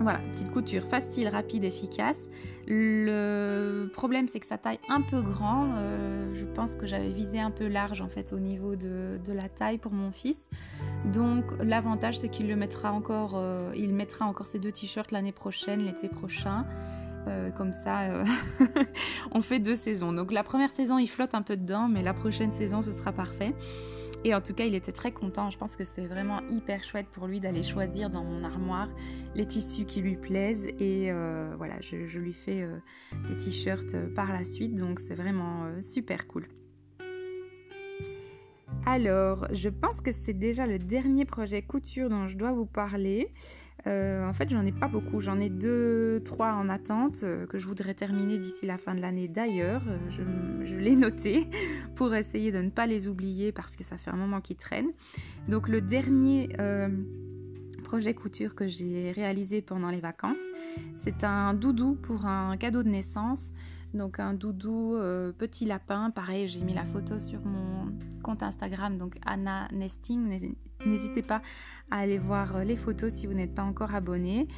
voilà, 0.00 0.18
petite 0.32 0.50
couture 0.50 0.82
facile, 0.82 1.28
rapide, 1.28 1.64
efficace. 1.64 2.18
Le 2.66 3.90
problème 3.92 4.28
c'est 4.28 4.40
que 4.40 4.46
ça 4.46 4.58
taille 4.58 4.80
un 4.88 5.00
peu 5.00 5.20
grand. 5.20 5.74
Euh, 5.76 6.32
je 6.34 6.44
pense 6.44 6.74
que 6.74 6.86
j'avais 6.86 7.10
visé 7.10 7.40
un 7.40 7.50
peu 7.50 7.66
large 7.66 8.00
en 8.00 8.08
fait 8.08 8.32
au 8.32 8.38
niveau 8.38 8.76
de, 8.76 9.18
la 9.28 9.48
taille 9.48 9.78
pour 9.78 9.92
mon 9.92 10.12
fils. 10.12 10.48
Donc 11.12 11.44
l'avantage 11.60 12.18
c'est 12.18 12.28
qu'il 12.28 12.48
le 12.48 12.56
mettra 12.56 12.92
encore, 12.92 13.32
euh, 13.36 13.74
mettra 13.92 14.26
encore 14.26 14.46
ces 14.46 14.58
deux 14.58 14.72
t-shirts 14.72 15.10
l'année 15.10 15.32
prochaine, 15.32 15.84
l'été 15.84 16.08
prochain. 16.08 16.66
comme 17.56 17.72
ça, 17.72 18.24
on 19.32 19.40
fait 19.40 19.60
deux 19.60 19.76
saisons. 19.76 20.12
Donc 20.12 20.32
la 20.32 20.42
première 20.42 20.70
saison, 20.70 20.98
il 20.98 21.06
flotte 21.06 21.34
un 21.34 21.42
peu 21.42 21.56
dedans, 21.56 21.88
mais 21.88 22.02
la 22.02 22.14
prochaine 22.14 22.50
saison, 22.50 22.82
ce 22.82 22.90
sera 22.90 23.12
parfait. 23.12 23.54
Et 24.24 24.34
en 24.34 24.40
tout 24.40 24.54
cas, 24.54 24.64
il 24.64 24.74
était 24.74 24.92
très 24.92 25.10
content. 25.10 25.50
Je 25.50 25.58
pense 25.58 25.74
que 25.74 25.84
c'est 25.84 26.06
vraiment 26.06 26.40
hyper 26.48 26.84
chouette 26.84 27.08
pour 27.08 27.26
lui 27.26 27.40
d'aller 27.40 27.62
choisir 27.62 28.08
dans 28.08 28.22
mon 28.22 28.44
armoire 28.44 28.88
les 29.34 29.46
tissus 29.46 29.84
qui 29.84 30.00
lui 30.00 30.16
plaisent. 30.16 30.68
Et 30.78 31.10
euh, 31.10 31.52
voilà, 31.56 31.80
je, 31.80 32.18
lui 32.18 32.32
fais 32.32 32.62
euh, 32.62 32.78
des 33.28 33.36
t-shirts 33.36 33.94
euh, 33.94 34.14
par 34.14 34.32
la 34.32 34.44
suite. 34.44 34.76
Donc 34.76 35.00
c'est 35.00 35.14
vraiment 35.14 35.66
super 35.82 36.28
cool. 36.28 36.46
Alors, 38.86 39.46
je 39.52 39.68
pense 39.68 40.00
que 40.00 40.10
c'est 40.12 40.32
déjà 40.32 40.66
le 40.66 40.78
dernier 40.78 41.24
projet 41.24 41.62
couture 41.62 42.08
dont 42.08 42.26
je 42.26 42.36
dois 42.36 42.52
vous 42.52 42.66
parler. 42.66 43.32
Euh, 43.86 44.28
en 44.28 44.32
fait, 44.32 44.50
j'en 44.50 44.64
ai 44.64 44.72
pas 44.72 44.88
beaucoup. 44.88 45.20
J'en 45.20 45.40
ai 45.40 45.48
deux, 45.48 46.20
trois 46.24 46.52
en 46.52 46.68
attente 46.68 47.20
euh, 47.22 47.46
que 47.46 47.58
je 47.58 47.66
voudrais 47.66 47.94
terminer 47.94 48.38
d'ici 48.38 48.66
la 48.66 48.78
fin 48.78 48.94
de 48.94 49.00
l'année 49.00 49.28
d'ailleurs. 49.28 49.82
Euh, 49.88 49.98
je, 50.08 50.22
je 50.66 50.76
l'ai 50.76 50.96
noté 50.96 51.48
pour 51.96 52.14
essayer 52.14 52.52
de 52.52 52.58
ne 52.58 52.70
pas 52.70 52.86
les 52.86 53.08
oublier 53.08 53.52
parce 53.52 53.76
que 53.76 53.84
ça 53.84 53.98
fait 53.98 54.10
un 54.10 54.16
moment 54.16 54.40
qu'ils 54.40 54.56
traînent. 54.56 54.92
Donc, 55.48 55.68
le 55.68 55.80
dernier 55.80 56.50
projet 57.84 58.14
couture 58.14 58.54
que 58.54 58.68
j'ai 58.68 59.12
réalisé 59.12 59.60
pendant 59.60 59.90
les 59.90 60.00
vacances, 60.00 60.38
c'est 60.94 61.24
un 61.24 61.52
doudou 61.52 61.94
pour 61.94 62.24
un 62.24 62.56
cadeau 62.56 62.82
de 62.82 62.88
naissance. 62.88 63.50
Donc 63.94 64.20
un 64.20 64.34
doudou 64.34 64.96
petit 65.38 65.64
lapin, 65.64 66.10
pareil, 66.10 66.48
j'ai 66.48 66.60
mis 66.60 66.74
la 66.74 66.84
photo 66.84 67.18
sur 67.18 67.40
mon 67.44 67.92
compte 68.22 68.42
Instagram, 68.42 68.96
donc 68.96 69.16
Anna 69.26 69.68
Nesting. 69.72 70.54
N'hésitez 70.86 71.22
pas 71.22 71.42
à 71.90 71.98
aller 71.98 72.18
voir 72.18 72.56
euh, 72.56 72.64
les 72.64 72.76
photos 72.76 73.12
si 73.12 73.26
vous 73.26 73.34
n'êtes 73.34 73.54
pas 73.54 73.62
encore 73.62 73.94
abonné. 73.94 74.48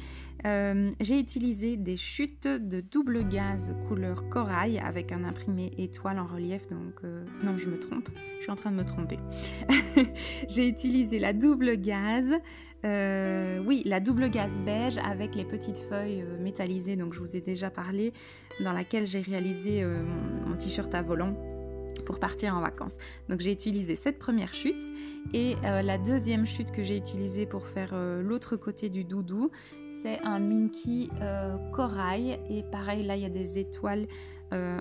Euh, 0.45 0.91
j'ai 0.99 1.19
utilisé 1.19 1.77
des 1.77 1.97
chutes 1.97 2.47
de 2.47 2.81
double 2.81 3.27
gaz 3.27 3.75
couleur 3.87 4.29
corail 4.29 4.79
avec 4.79 5.11
un 5.11 5.23
imprimé 5.23 5.71
étoile 5.77 6.19
en 6.19 6.25
relief. 6.25 6.67
Donc 6.69 7.03
euh, 7.03 7.25
non, 7.43 7.57
je 7.57 7.69
me 7.69 7.79
trompe. 7.79 8.09
Je 8.37 8.43
suis 8.43 8.51
en 8.51 8.55
train 8.55 8.71
de 8.71 8.77
me 8.77 8.85
tromper. 8.85 9.19
j'ai 10.49 10.67
utilisé 10.67 11.19
la 11.19 11.33
double 11.33 11.75
gaz. 11.77 12.25
oui, 12.83 13.81
la 13.85 13.99
double 13.99 14.29
gaz 14.29 14.51
beige 14.65 14.97
avec 14.97 15.35
les 15.35 15.45
petites 15.45 15.79
feuilles 15.89 16.23
métallisées, 16.39 16.95
donc 16.95 17.13
je 17.13 17.19
vous 17.19 17.35
ai 17.35 17.41
déjà 17.41 17.71
parlé, 17.71 18.13
dans 18.59 18.73
laquelle 18.73 19.05
j'ai 19.05 19.21
réalisé 19.21 19.85
mon 20.45 20.55
t-shirt 20.55 20.93
à 20.95 21.01
volant 21.01 21.35
pour 22.05 22.19
partir 22.19 22.55
en 22.55 22.61
vacances. 22.61 22.97
Donc 23.29 23.41
j'ai 23.41 23.51
utilisé 23.51 23.95
cette 23.95 24.19
première 24.19 24.53
chute 24.53 24.81
et 25.33 25.55
euh, 25.63 25.81
la 25.81 25.97
deuxième 25.97 26.45
chute 26.45 26.71
que 26.71 26.83
j'ai 26.83 26.97
utilisée 26.97 27.45
pour 27.45 27.67
faire 27.67 27.91
euh, 27.93 28.21
l'autre 28.21 28.55
côté 28.55 28.89
du 28.89 29.03
doudou, 29.03 29.51
c'est 30.01 30.19
un 30.23 30.39
Minky 30.39 31.09
corail. 31.73 32.39
Et 32.49 32.63
pareil, 32.63 33.03
là, 33.03 33.15
il 33.15 33.23
y 33.23 33.25
a 33.25 33.29
des 33.29 33.57
étoiles 33.57 34.05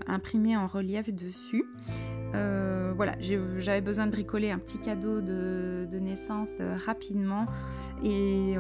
imprimées 0.07 0.57
en 0.57 0.69
relief 0.69 1.13
dessus. 1.13 1.65
voilà, 2.33 3.17
j'avais 3.21 3.81
besoin 3.81 4.07
de 4.07 4.13
bricoler 4.13 4.51
un 4.51 4.59
petit 4.59 4.79
cadeau 4.79 5.21
de, 5.21 5.99
naissance 5.99 6.51
rapidement. 6.85 7.47
Et 8.05 8.55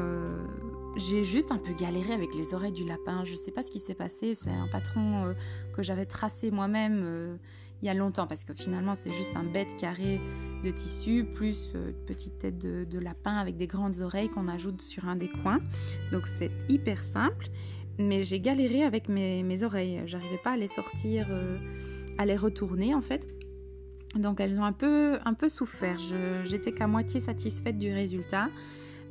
j'ai 0.96 1.24
juste 1.24 1.50
un 1.50 1.58
peu 1.58 1.72
galéré 1.72 2.12
avec 2.12 2.34
les 2.34 2.54
oreilles 2.54 2.72
du 2.72 2.84
lapin. 2.84 3.24
Je 3.24 3.34
sais 3.34 3.50
pas 3.50 3.62
ce 3.62 3.70
qui 3.70 3.80
s'est 3.80 3.94
passé. 3.94 4.34
C'est 4.34 4.50
un 4.50 4.68
patron 4.68 5.26
euh, 5.26 5.34
que 5.74 5.82
j'avais 5.82 6.06
tracé 6.06 6.50
moi-même 6.50 7.02
euh, 7.04 7.36
il 7.82 7.86
y 7.86 7.88
a 7.88 7.94
longtemps 7.94 8.26
parce 8.26 8.44
que 8.44 8.54
finalement 8.54 8.94
c'est 8.94 9.12
juste 9.12 9.36
un 9.36 9.44
bête 9.44 9.76
carré 9.76 10.20
de 10.62 10.70
tissu 10.70 11.24
plus 11.24 11.72
euh, 11.74 11.88
une 11.88 12.06
petite 12.06 12.38
tête 12.38 12.58
de, 12.58 12.98
lapin 12.98 13.34
avec 13.36 13.56
des 13.56 13.66
grandes 13.66 14.00
oreilles 14.00 14.30
qu'on 14.30 14.48
ajoute 14.48 14.80
sur 14.82 15.08
un 15.08 15.16
des 15.16 15.28
coins. 15.28 15.60
Donc 16.12 16.26
c'est 16.26 16.50
hyper 16.68 17.02
simple. 17.02 17.48
Mais 17.98 18.24
j'ai 18.24 18.40
galéré 18.40 18.82
avec 18.82 19.08
mes, 19.08 19.42
mes 19.42 19.62
oreilles. 19.62 20.02
J'arrivais 20.06 20.40
pas 20.42 20.52
à 20.52 20.56
les 20.56 20.66
sortir, 20.66 21.28
à 22.18 22.26
les 22.26 22.36
retourner 22.36 22.92
en 22.92 23.00
fait. 23.00 23.28
Donc 24.16 24.40
elles 24.40 24.58
ont 24.58 24.64
un 24.64 24.72
peu, 24.72 25.18
un 25.24 25.34
peu 25.34 25.48
souffert. 25.48 26.00
J'étais 26.44 26.72
qu'à 26.72 26.88
moitié 26.88 27.20
satisfaite 27.20 27.78
du 27.78 27.92
résultat. 27.92 28.48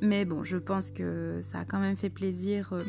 Mais 0.04 0.26
bon, 0.26 0.44
je 0.44 0.58
pense 0.58 0.90
que 0.90 1.40
ça 1.40 1.60
a 1.60 1.64
quand 1.64 1.78
même 1.78 1.96
fait 1.96 2.10
plaisir 2.10 2.74
euh, 2.74 2.84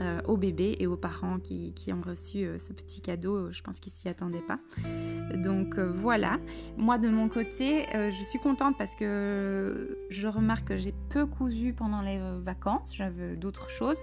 euh, 0.00 0.20
aux 0.26 0.36
bébés 0.36 0.76
et 0.78 0.86
aux 0.86 0.96
parents 0.96 1.40
qui, 1.40 1.74
ont 1.88 2.00
reçu 2.00 2.44
euh, 2.44 2.56
ce 2.56 2.72
petit 2.72 3.00
cadeau. 3.00 3.50
Je 3.50 3.62
pense 3.62 3.80
qu'ils 3.80 3.92
s'y 3.92 4.08
attendaient 4.08 4.44
pas. 4.46 4.58
Donc 5.34 5.76
voilà. 5.78 6.38
Moi 6.76 6.98
de 6.98 7.08
mon 7.08 7.28
côté, 7.28 7.86
je 7.92 8.24
suis 8.30 8.38
contente 8.38 8.76
parce 8.78 8.94
que 8.94 9.98
je 10.08 10.28
remarque 10.28 10.68
que 10.68 10.78
j'ai 10.78 10.94
peu 11.10 11.26
cousu 11.26 11.72
pendant 11.72 12.00
les 12.00 12.20
vacances. 12.44 12.94
J'avais 12.94 13.34
d'autres 13.34 13.68
choses 13.68 13.98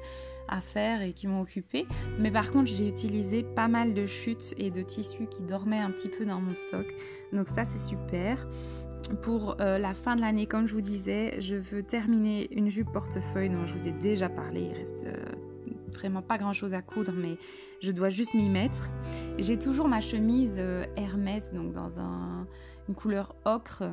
à 0.49 0.59
faire 0.59 1.01
et 1.01 1.13
qui 1.13 1.27
m'ont 1.27 1.41
occupée. 1.41 1.87
Mais 2.19 2.29
par 2.29 2.51
contre, 2.51 2.69
j'ai 2.69 2.89
utilisé 2.89 3.43
pas 3.43 3.69
mal 3.69 3.93
de 3.93 4.05
chutes 4.05 4.53
et 4.57 4.69
de 4.69 4.81
tissus 4.81 5.27
qui 5.27 5.43
dormaient 5.43 5.79
un 5.79 5.91
petit 5.91 6.09
peu 6.09 6.25
dans 6.25 6.41
mon 6.41 6.53
stock. 6.53 6.85
Donc 7.31 7.47
ça, 7.49 7.63
c'est 7.63 7.81
super 7.81 8.45
pour 9.13 9.57
euh, 9.59 9.77
la 9.77 9.93
fin 9.93 10.15
de 10.15 10.21
l'année, 10.21 10.47
comme 10.47 10.67
je 10.67 10.73
vous 10.73 10.81
disais, 10.81 11.39
je 11.39 11.55
veux 11.55 11.83
terminer 11.83 12.47
une 12.55 12.69
jupe 12.69 12.91
portefeuille 12.91 13.49
dont 13.49 13.65
je 13.65 13.73
vous 13.73 13.87
ai 13.87 13.91
déjà 13.91 14.29
parlé. 14.29 14.69
Il 14.71 14.77
reste 14.77 15.05
euh, 15.05 15.15
vraiment 15.93 16.21
pas 16.21 16.37
grand 16.37 16.53
chose 16.53 16.73
à 16.73 16.81
coudre, 16.81 17.13
mais 17.15 17.37
je 17.81 17.91
dois 17.91 18.09
juste 18.09 18.33
m'y 18.33 18.49
mettre. 18.49 18.89
J'ai 19.37 19.57
toujours 19.57 19.87
ma 19.87 20.01
chemise 20.01 20.55
euh, 20.57 20.85
Hermès, 20.97 21.51
donc 21.53 21.71
dans 21.71 21.99
une 22.87 22.95
couleur 22.95 23.35
ocre, 23.45 23.83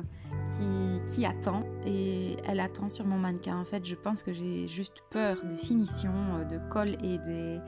qui, 0.57 1.13
qui, 1.13 1.25
attend 1.25 1.63
et 1.85 2.37
elle 2.47 2.59
attend 2.59 2.89
sur 2.89 3.05
mon 3.05 3.17
mannequin. 3.17 3.57
En 3.57 3.65
fait, 3.65 3.85
je 3.85 3.95
pense 3.95 4.23
que 4.23 4.33
j'ai 4.33 4.67
juste 4.67 5.03
peur 5.09 5.37
des 5.43 5.55
finitions 5.55 6.45
de 6.49 6.59
col 6.71 6.89
et 7.03 7.17
des 7.19 7.59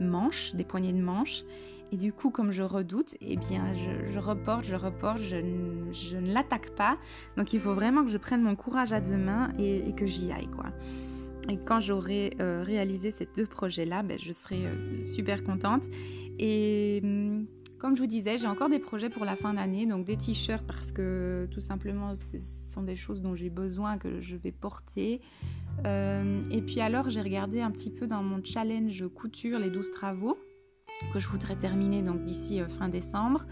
manches, 0.00 0.54
des 0.54 0.64
poignées 0.64 0.92
de 0.92 1.02
manches. 1.02 1.44
Et 1.92 1.96
du 1.98 2.12
coup, 2.12 2.30
comme 2.30 2.52
je 2.52 2.62
redoute, 2.62 3.16
eh 3.20 3.36
bien, 3.36 3.74
je, 3.74 4.18
reporte, 4.18 4.64
je 4.64 4.74
reporte, 4.74 5.20
je, 5.20 5.36
ne 6.16 6.32
l'attaque 6.32 6.70
pas. 6.70 6.96
Donc, 7.36 7.52
il 7.52 7.60
faut 7.60 7.74
vraiment 7.74 8.02
que 8.02 8.10
je 8.10 8.16
prenne 8.16 8.40
mon 8.40 8.56
courage 8.56 8.94
à 8.94 9.00
deux 9.00 9.18
mains 9.18 9.52
et, 9.58 9.92
que 9.94 10.06
j'y 10.06 10.32
aille, 10.32 10.48
quoi. 10.48 10.66
Et 11.50 11.58
quand 11.58 11.80
j'aurai 11.80 12.34
euh, 12.40 12.62
réalisé 12.64 13.10
ces 13.10 13.28
deux 13.36 13.46
projets-là, 13.46 14.02
ben, 14.02 14.18
je 14.18 14.32
serai 14.32 14.64
euh, 14.64 15.04
super 15.04 15.44
contente. 15.44 15.82
Et 16.38 17.00
hum, 17.04 17.46
comme 17.78 17.94
je 17.94 18.00
vous 18.00 18.06
disais, 18.06 18.38
j'ai 18.38 18.46
encore 18.46 18.70
des 18.70 18.78
projets 18.78 19.10
pour 19.10 19.24
la 19.24 19.36
fin 19.36 19.54
d'année, 19.54 19.86
donc 19.86 20.06
des 20.06 20.16
t-shirts 20.16 20.64
parce 20.64 20.92
que 20.92 21.48
tout 21.50 21.60
simplement, 21.60 22.14
ce 22.14 22.38
sont 22.72 22.84
des 22.84 22.94
choses 22.94 23.20
dont 23.20 23.34
j'ai 23.34 23.50
besoin 23.50 23.98
que 23.98 24.20
je 24.20 24.36
vais 24.36 24.52
porter. 24.52 25.20
Euh, 25.84 26.40
et 26.50 26.62
puis 26.62 26.80
alors, 26.80 27.10
j'ai 27.10 27.20
regardé 27.20 27.60
un 27.60 27.72
petit 27.72 27.90
peu 27.90 28.06
dans 28.06 28.22
mon 28.22 28.42
challenge 28.42 29.04
couture 29.14 29.58
les 29.58 29.68
12 29.68 29.90
travaux 29.90 30.38
que 31.12 31.18
je 31.18 31.28
voudrais 31.28 31.56
terminer 31.56 32.02
donc 32.02 32.24
d'ici 32.24 32.60
euh, 32.60 32.68
fin 32.68 32.88
décembre. 32.88 33.44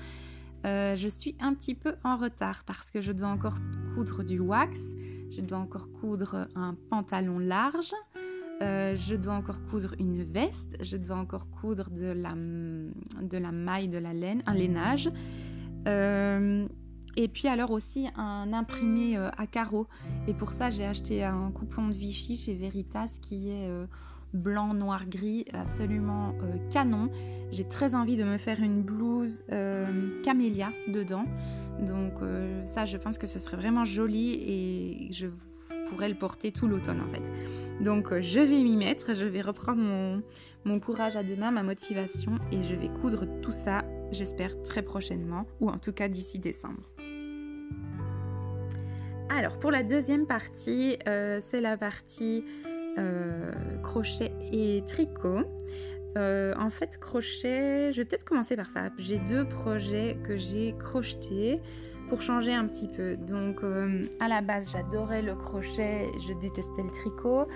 Euh, 0.66 0.95
je 0.97 1.09
suis 1.09 1.37
un 1.40 1.54
petit 1.54 1.75
peu 1.75 1.95
en 2.04 2.16
retard 2.16 2.64
parce 2.66 2.90
que 2.90 3.00
je 3.00 3.12
dois 3.12 3.28
encore 3.28 3.57
coudre 3.95 4.23
du 4.23 4.38
wax, 4.38 4.78
je 5.30 5.40
dois 5.40 5.59
encore 5.59 5.88
coudre 6.00 6.49
un 6.54 6.75
pantalon 6.90 7.38
large, 7.38 7.92
euh, 8.61 8.95
je 8.95 9.14
dois 9.14 9.35
encore 9.35 9.62
coudre 9.71 9.95
une 9.99 10.23
veste, 10.23 10.76
je 10.80 10.99
dois 10.99 11.16
encore 11.16 11.49
coudre 11.50 11.88
de 11.90 12.07
la, 12.07 12.35
de 12.35 13.38
la 13.38 13.52
maille, 13.52 13.88
de 13.88 13.99
la 13.99 14.12
laine, 14.12 14.42
un 14.47 14.54
lainage. 14.54 15.11
et 15.87 17.28
puis 17.28 17.49
alors 17.49 17.71
aussi 17.71 18.09
un 18.16 18.52
imprimé 18.52 19.16
à 19.16 19.47
carreaux. 19.47 19.87
Et 20.26 20.35
pour 20.35 20.52
ça, 20.52 20.69
j'ai 20.69 20.85
acheté 20.85 21.25
un 21.25 21.50
coupon 21.52 21.88
de 21.88 21.95
Vichy 21.95 22.37
chez 22.37 22.54
Veritas 22.54 23.12
qui 23.23 23.49
est 23.49 23.66
blanc, 24.33 24.75
noir, 24.75 25.07
gris, 25.09 25.45
absolument 25.53 26.35
euh, 26.43 26.57
canon. 26.71 27.11
J'ai 27.51 27.65
très 27.65 27.95
envie 27.95 28.17
de 28.17 28.25
me 28.25 28.39
faire 28.39 28.63
une 28.63 28.83
blouse 28.83 29.43
euh, 29.53 30.21
camélia 30.23 30.73
dedans. 30.89 31.25
Donc 31.81 32.15
euh, 32.23 32.65
ça, 32.67 32.85
je 32.85 32.97
pense 32.97 33.19
que 33.19 33.27
ce 33.27 33.39
serait 33.39 33.57
vraiment 33.57 33.85
joli 33.85 34.35
et 34.35 35.13
je 35.13 35.27
pourrais 35.87 36.09
le 36.09 36.15
porter 36.15 36.53
tout 36.53 36.69
l'automne 36.69 37.01
en 37.01 37.09
fait. 37.09 37.83
Donc 37.83 38.21
je 38.21 38.41
vais 38.41 38.63
m'y 38.63 38.77
mettre, 38.77 39.15
je 39.15 39.25
vais 39.25 39.41
reprendre 39.41 39.83
mon, 39.83 40.23
mon 40.65 40.79
courage 40.79 41.17
à 41.17 41.25
demain, 41.25 41.51
ma 41.51 41.63
motivation 41.63 42.39
et 42.53 42.63
je 42.63 42.77
vais 42.77 42.89
coudre 42.89 43.27
tout 43.41 43.53
ça, 43.53 43.83
j'espère 44.13 44.63
très 44.63 44.83
prochainement, 44.83 45.47
ou 45.61 45.69
en 45.69 45.79
tout 45.79 45.93
cas 45.93 46.09
d'ici 46.09 46.39
décembre. 46.39 46.83
Alors 49.31 49.59
pour 49.59 49.71
la 49.71 49.83
deuxième 49.83 50.27
partie, 50.27 50.99
c'est 51.07 51.61
la 51.61 51.77
partie 51.77 52.45
euh, 52.99 53.52
crochet 53.82 54.32
et 54.52 54.82
tricot. 54.87 55.40
Euh, 56.18 56.54
en 56.59 56.70
fait, 56.70 56.99
crochet, 56.99 57.92
je 57.92 58.00
vais 58.00 58.04
peut-être 58.04 58.25
commencer 58.25 58.56
par 58.56 58.68
ça. 58.68 58.90
J'ai 58.99 59.18
deux 59.18 59.49
projets 59.49 60.18
que 60.25 60.37
j'ai 60.37 60.75
crochetés 60.78 61.61
pour 62.09 62.20
changer 62.23 62.52
un 62.52 62.66
petit 62.66 62.88
peu. 62.88 63.16
Donc, 63.16 63.62
euh, 63.62 64.04
à 64.18 64.28
la 64.28 64.40
base, 64.40 64.73
j'adorais 64.73 65.23
le 65.23 65.35
crochet, 65.37 66.09
je 66.26 66.32
détestais 66.32 66.82
le 66.82 66.90
tricot. 66.90 67.47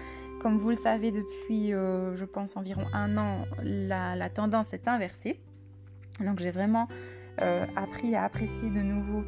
Comme 0.40 0.56
vous 0.56 0.68
le 0.68 0.76
savez, 0.76 1.10
depuis, 1.10 1.70
je 1.70 2.24
pense, 2.24 2.56
environ 2.56 2.84
un 2.92 3.16
an, 3.16 3.46
la, 3.62 4.14
la 4.14 4.28
tendance 4.28 4.74
est 4.74 4.86
inversée. 4.88 5.40
Donc, 6.20 6.38
j'ai 6.38 6.50
vraiment 6.50 6.86
appris 7.38 8.14
à 8.14 8.24
apprécier 8.24 8.68
de 8.68 8.80
nouveau 8.82 9.24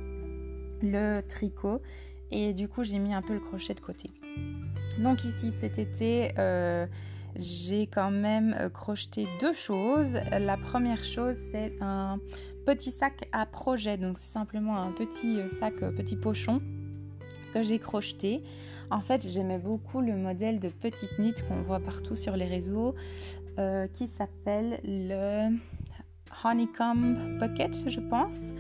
le 0.83 1.23
tricot. 1.23 1.81
Et 2.31 2.53
du 2.55 2.69
coup, 2.69 2.85
j'ai 2.85 2.99
mis 2.99 3.15
un 3.15 3.23
peu 3.23 3.35
le 3.35 3.41
crochet 3.41 3.75
de 3.75 3.81
côté. 3.81 4.11
Donc 4.99 5.25
ici 5.25 5.53
cet 5.53 5.79
été, 5.79 6.33
euh, 6.39 6.87
j'ai 7.39 7.87
quand 7.87 8.11
même 8.11 8.55
euh, 8.59 8.69
crocheté 8.71 9.29
deux 9.41 9.53
choses. 9.53 10.15
La 10.39 10.57
première 10.57 11.05
chose, 11.05 11.37
c'est 11.53 11.75
un 11.81 12.19
petit 12.65 12.91
sac 12.91 13.29
à 13.33 13.45
projet. 13.45 13.99
Donc 13.99 14.19
c'est 14.19 14.33
simplement 14.33 14.81
un 14.81 14.93
petit 14.93 15.41
euh, 15.41 15.49
sac, 15.49 15.75
petit 15.97 16.17
pochon 16.17 16.63
que 17.53 17.63
j'ai 17.63 17.79
crocheté. 17.79 18.43
En 18.91 19.01
fait, 19.01 19.27
j'aimais 19.29 19.59
beaucoup 19.59 20.01
le 20.01 20.15
modèle 20.15 20.61
de 20.61 20.69
petite 20.69 21.19
knit 21.19 21.35
qu'on 21.49 21.63
voit 21.63 21.81
partout 21.81 22.17
sur 22.17 22.37
les 22.37 22.47
réseaux 22.47 22.95
qui 23.95 24.07
s'appelle 24.07 24.81
le 24.85 25.49
Honeycomb 26.45 27.39
Pocket, 27.39 27.89
je 27.89 28.01
pense. 28.01 28.53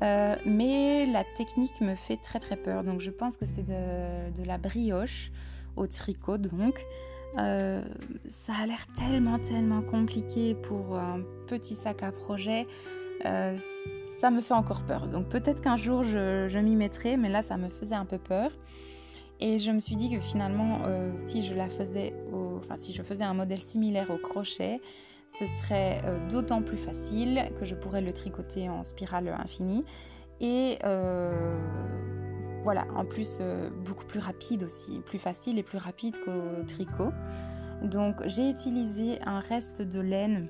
mais 0.00 1.06
la 1.06 1.22
technique 1.36 1.80
me 1.80 1.94
fait 1.94 2.16
très 2.16 2.40
très 2.40 2.56
peur. 2.56 2.82
Donc 2.82 3.00
je 3.00 3.12
pense 3.12 3.36
que 3.36 3.46
c'est 3.46 3.64
de, 3.64 4.44
la 4.44 4.58
brioche 4.58 5.30
au 5.76 5.86
tricot 5.86 6.38
donc. 6.38 6.84
Euh, 7.38 7.82
ça 8.28 8.52
a 8.62 8.66
l'air 8.66 8.86
tellement 8.94 9.38
tellement 9.38 9.80
compliqué 9.80 10.54
pour 10.54 10.98
un 10.98 11.20
petit 11.46 11.74
sac 11.74 12.02
à 12.02 12.12
projet. 12.12 12.66
Euh, 13.24 13.56
ça 14.20 14.30
me 14.30 14.40
fait 14.40 14.54
encore 14.54 14.82
peur. 14.82 15.08
Donc 15.08 15.28
peut-être 15.28 15.60
qu'un 15.62 15.76
jour 15.76 16.04
je, 16.04 16.58
m'y 16.58 16.76
mettrai, 16.76 17.16
mais 17.16 17.28
là 17.28 17.42
ça 17.42 17.56
me 17.56 17.68
faisait 17.68 17.94
un 17.94 18.04
peu 18.04 18.18
peur. 18.18 18.50
Et 19.40 19.58
je 19.58 19.70
me 19.72 19.80
suis 19.80 19.96
dit 19.96 20.08
que 20.10 20.20
finalement, 20.20 20.82
euh, 20.86 21.10
si 21.18 21.42
je 21.42 21.54
la 21.54 21.68
faisais, 21.68 22.14
enfin 22.32 22.76
si 22.76 22.92
je 22.92 23.02
faisais 23.02 23.24
un 23.24 23.34
modèle 23.34 23.58
similaire 23.58 24.10
au 24.10 24.18
crochet, 24.18 24.80
ce 25.26 25.46
serait 25.46 26.02
d'autant 26.30 26.60
plus 26.60 26.76
facile 26.76 27.50
que 27.58 27.64
je 27.64 27.74
pourrais 27.74 28.02
le 28.02 28.12
tricoter 28.12 28.68
en 28.68 28.84
spirale 28.84 29.34
infinie 29.42 29.82
et 30.40 30.78
voilà, 32.62 32.86
en 32.94 33.04
plus 33.04 33.38
euh, 33.40 33.70
beaucoup 33.84 34.04
plus 34.04 34.20
rapide 34.20 34.62
aussi, 34.62 35.00
plus 35.04 35.18
facile 35.18 35.58
et 35.58 35.62
plus 35.62 35.78
rapide 35.78 36.16
qu'au 36.24 36.64
tricot. 36.66 37.12
Donc 37.82 38.16
j'ai 38.26 38.48
utilisé 38.48 39.20
un 39.22 39.40
reste 39.40 39.82
de 39.82 40.00
laine 40.00 40.48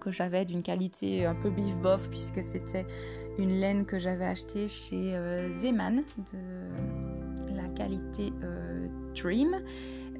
que 0.00 0.10
j'avais 0.10 0.44
d'une 0.44 0.62
qualité 0.62 1.26
un 1.26 1.34
peu 1.34 1.50
bif 1.50 1.74
bof 1.80 2.08
puisque 2.08 2.42
c'était 2.42 2.86
une 3.38 3.50
laine 3.50 3.84
que 3.84 3.98
j'avais 3.98 4.24
achetée 4.24 4.68
chez 4.68 5.14
euh, 5.14 5.52
Zeman 5.60 6.04
de 6.32 7.56
la 7.56 7.68
qualité 7.74 8.32
euh, 8.42 8.86
Trim. 9.14 9.60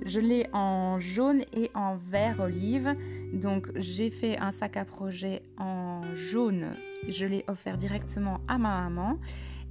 Je 0.05 0.19
l'ai 0.19 0.49
en 0.53 0.99
jaune 0.99 1.43
et 1.53 1.71
en 1.75 1.97
vert 1.97 2.41
olive. 2.41 2.97
Donc 3.33 3.71
j'ai 3.77 4.11
fait 4.11 4.37
un 4.39 4.51
sac 4.51 4.77
à 4.77 4.85
projet 4.85 5.43
en 5.59 6.03
jaune. 6.15 6.75
Je 7.09 7.27
l'ai 7.27 7.45
offert 7.47 7.79
directement 7.79 8.41
à 8.49 8.59
ma 8.59 8.83
maman. 8.83 9.19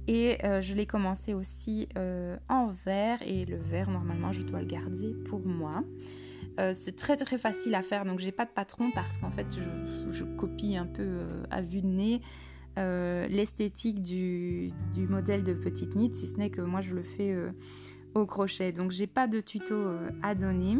Et 0.06 0.44
euh, 0.44 0.60
je 0.60 0.74
l'ai 0.74 0.86
commencé 0.86 1.32
aussi 1.32 1.88
euh, 1.96 2.36
en 2.48 2.68
vert 2.84 3.18
et 3.24 3.44
le 3.46 3.56
vert 3.56 3.90
normalement 3.90 4.32
je 4.32 4.42
dois 4.42 4.60
le 4.60 4.66
garder 4.66 5.14
pour 5.28 5.40
moi. 5.46 5.82
c'est 6.74 6.94
très 6.94 7.16
très 7.16 7.38
facile 7.38 7.74
à 7.74 7.82
faire, 7.82 8.04
donc 8.04 8.20
j'ai 8.20 8.30
pas 8.30 8.44
de 8.44 8.50
patron 8.50 8.90
parce 8.94 9.18
qu'en 9.18 9.30
fait 9.30 9.46
je, 10.10 10.24
copie 10.36 10.76
un 10.76 10.86
peu 10.86 11.20
à 11.50 11.60
vue 11.60 11.80
de 11.80 11.86
nez 11.86 12.20
l'esthétique 13.28 14.02
du, 14.02 14.72
modèle 14.96 15.42
de 15.42 15.52
petite 15.52 15.96
knit, 15.96 16.14
si 16.14 16.26
ce 16.26 16.36
n'est 16.36 16.50
que 16.50 16.60
moi 16.60 16.80
je 16.80 16.94
le 16.94 17.02
fais 17.02 17.34
au 18.14 18.24
crochet. 18.24 18.70
Donc 18.72 18.92
j'ai 18.92 19.08
pas 19.08 19.26
de 19.26 19.40
tuto 19.40 19.74
à 20.22 20.34
donner. 20.36 20.78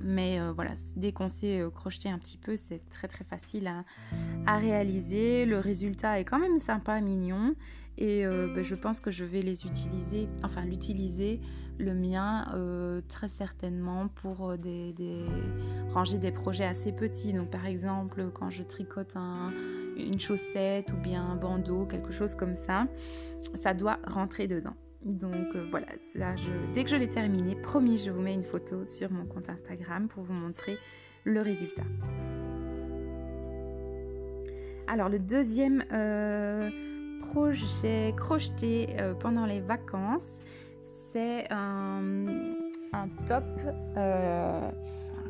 Mais 0.00 0.40
euh, 0.40 0.52
voilà, 0.52 0.72
dès 0.96 1.12
qu'on 1.12 1.28
sait 1.28 1.60
euh, 1.60 1.70
crocheter 1.70 2.08
un 2.08 2.18
petit 2.18 2.36
peu, 2.36 2.56
c'est 2.56 2.80
très 2.90 3.08
très 3.08 3.24
facile 3.24 3.68
à, 4.46 4.56
réaliser. 4.56 5.44
Le 5.46 5.58
résultat 5.58 6.20
est 6.20 6.24
quand 6.24 6.38
même 6.38 6.58
sympa, 6.58 7.00
mignon. 7.00 7.54
Et 7.98 8.24
euh, 8.24 8.48
ben, 8.54 8.64
je 8.64 8.74
pense 8.74 9.00
que 9.00 9.10
je 9.10 9.24
vais 9.24 9.42
les 9.42 9.66
utiliser, 9.66 10.28
enfin 10.42 10.64
l'utiliser, 10.64 11.40
le 11.78 11.94
mien, 11.94 12.44
très 13.08 13.28
certainement 13.28 14.06
pour 14.06 14.56
des, 14.56 14.94
ranger 15.92 16.18
des 16.18 16.30
projets 16.30 16.66
assez 16.66 16.92
petits. 16.92 17.32
Donc 17.32 17.50
par 17.50 17.66
exemple, 17.66 18.30
quand 18.32 18.50
je 18.50 18.62
tricote 18.62 19.16
une 19.96 20.20
chaussette 20.20 20.92
ou 20.92 20.96
bien 20.96 21.24
un 21.24 21.34
bandeau, 21.34 21.86
quelque 21.86 22.12
chose 22.12 22.34
comme 22.34 22.54
ça, 22.54 22.86
ça 23.54 23.74
doit 23.74 23.98
rentrer 24.06 24.46
dedans. 24.46 24.74
Donc 25.04 25.56
euh, 25.56 25.66
voilà, 25.70 25.88
dès 26.74 26.84
que 26.84 26.90
je 26.90 26.96
l'ai 26.96 27.08
terminé, 27.08 27.56
promis, 27.56 27.98
je 27.98 28.10
vous 28.10 28.20
mets 28.20 28.34
une 28.34 28.44
photo 28.44 28.86
sur 28.86 29.10
mon 29.10 29.24
compte 29.26 29.48
Instagram 29.50 30.06
pour 30.08 30.22
vous 30.22 30.32
montrer 30.32 30.78
le 31.24 31.40
résultat. 31.40 31.82
Alors 34.86 35.08
le 35.08 35.18
deuxième 35.18 35.84
euh, 35.92 36.70
projet 37.28 38.14
crocheté 38.16 38.88
euh, 39.00 39.14
pendant 39.14 39.46
les 39.46 39.60
vacances, 39.60 40.40
c'est 41.12 41.46
un, 41.50 42.20
top, 43.26 43.44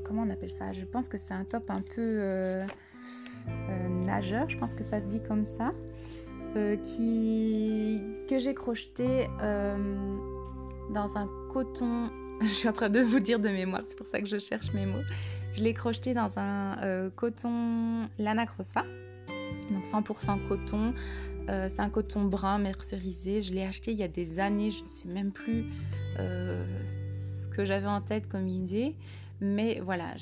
comment 0.04 0.22
on 0.22 0.30
appelle 0.30 0.50
ça? 0.50 0.72
Je 0.72 0.84
pense 0.84 1.08
que 1.08 1.16
c'est 1.16 1.34
un 1.34 1.44
top 1.44 1.70
un 1.70 1.82
peu 1.82 2.62
nageur, 3.88 4.48
je 4.48 4.58
pense 4.58 4.74
que 4.74 4.84
ça 4.84 5.00
se 5.00 5.06
dit 5.06 5.22
comme 5.22 5.44
ça. 5.44 5.72
Euh, 6.54 6.76
qui, 6.76 8.02
que 8.28 8.36
j'ai 8.36 8.52
crocheté 8.52 9.26
euh, 9.40 9.76
dans 10.92 11.16
un 11.16 11.26
coton. 11.50 12.10
je 12.42 12.46
suis 12.46 12.68
en 12.68 12.74
train 12.74 12.90
de 12.90 13.00
vous 13.00 13.20
dire 13.20 13.38
de 13.38 13.48
mémoire, 13.48 13.80
c'est 13.88 13.96
pour 13.96 14.06
ça 14.06 14.20
que 14.20 14.26
je 14.26 14.36
cherche 14.38 14.70
mes 14.74 14.84
mots. 14.84 15.02
Je 15.54 15.62
l'ai 15.62 15.72
crocheté 15.72 16.12
dans 16.12 16.30
un 16.36 16.76
euh, 16.82 17.08
coton 17.16 18.06
Lana 18.18 18.44
Grossa, 18.44 18.84
donc 19.70 19.84
100% 19.84 20.46
coton. 20.46 20.92
C'est 21.48 21.80
un 21.80 21.90
coton 21.90 22.24
brun 22.24 22.58
mercerisé. 22.58 23.42
Je 23.42 23.52
l'ai 23.52 23.64
acheté 23.64 23.92
il 23.92 23.98
y 23.98 24.02
a 24.02 24.08
des 24.08 24.38
années. 24.38 24.70
Je 24.70 24.82
ne 24.82 24.88
sais 24.88 25.08
même 25.08 25.32
plus 25.32 25.66
ce 26.16 27.48
que 27.48 27.64
j'avais 27.64 27.86
en 27.86 28.00
tête 28.00 28.28
comme 28.28 28.48
idée. 28.48 28.94
Mais 29.42 29.80
voilà, 29.80 30.14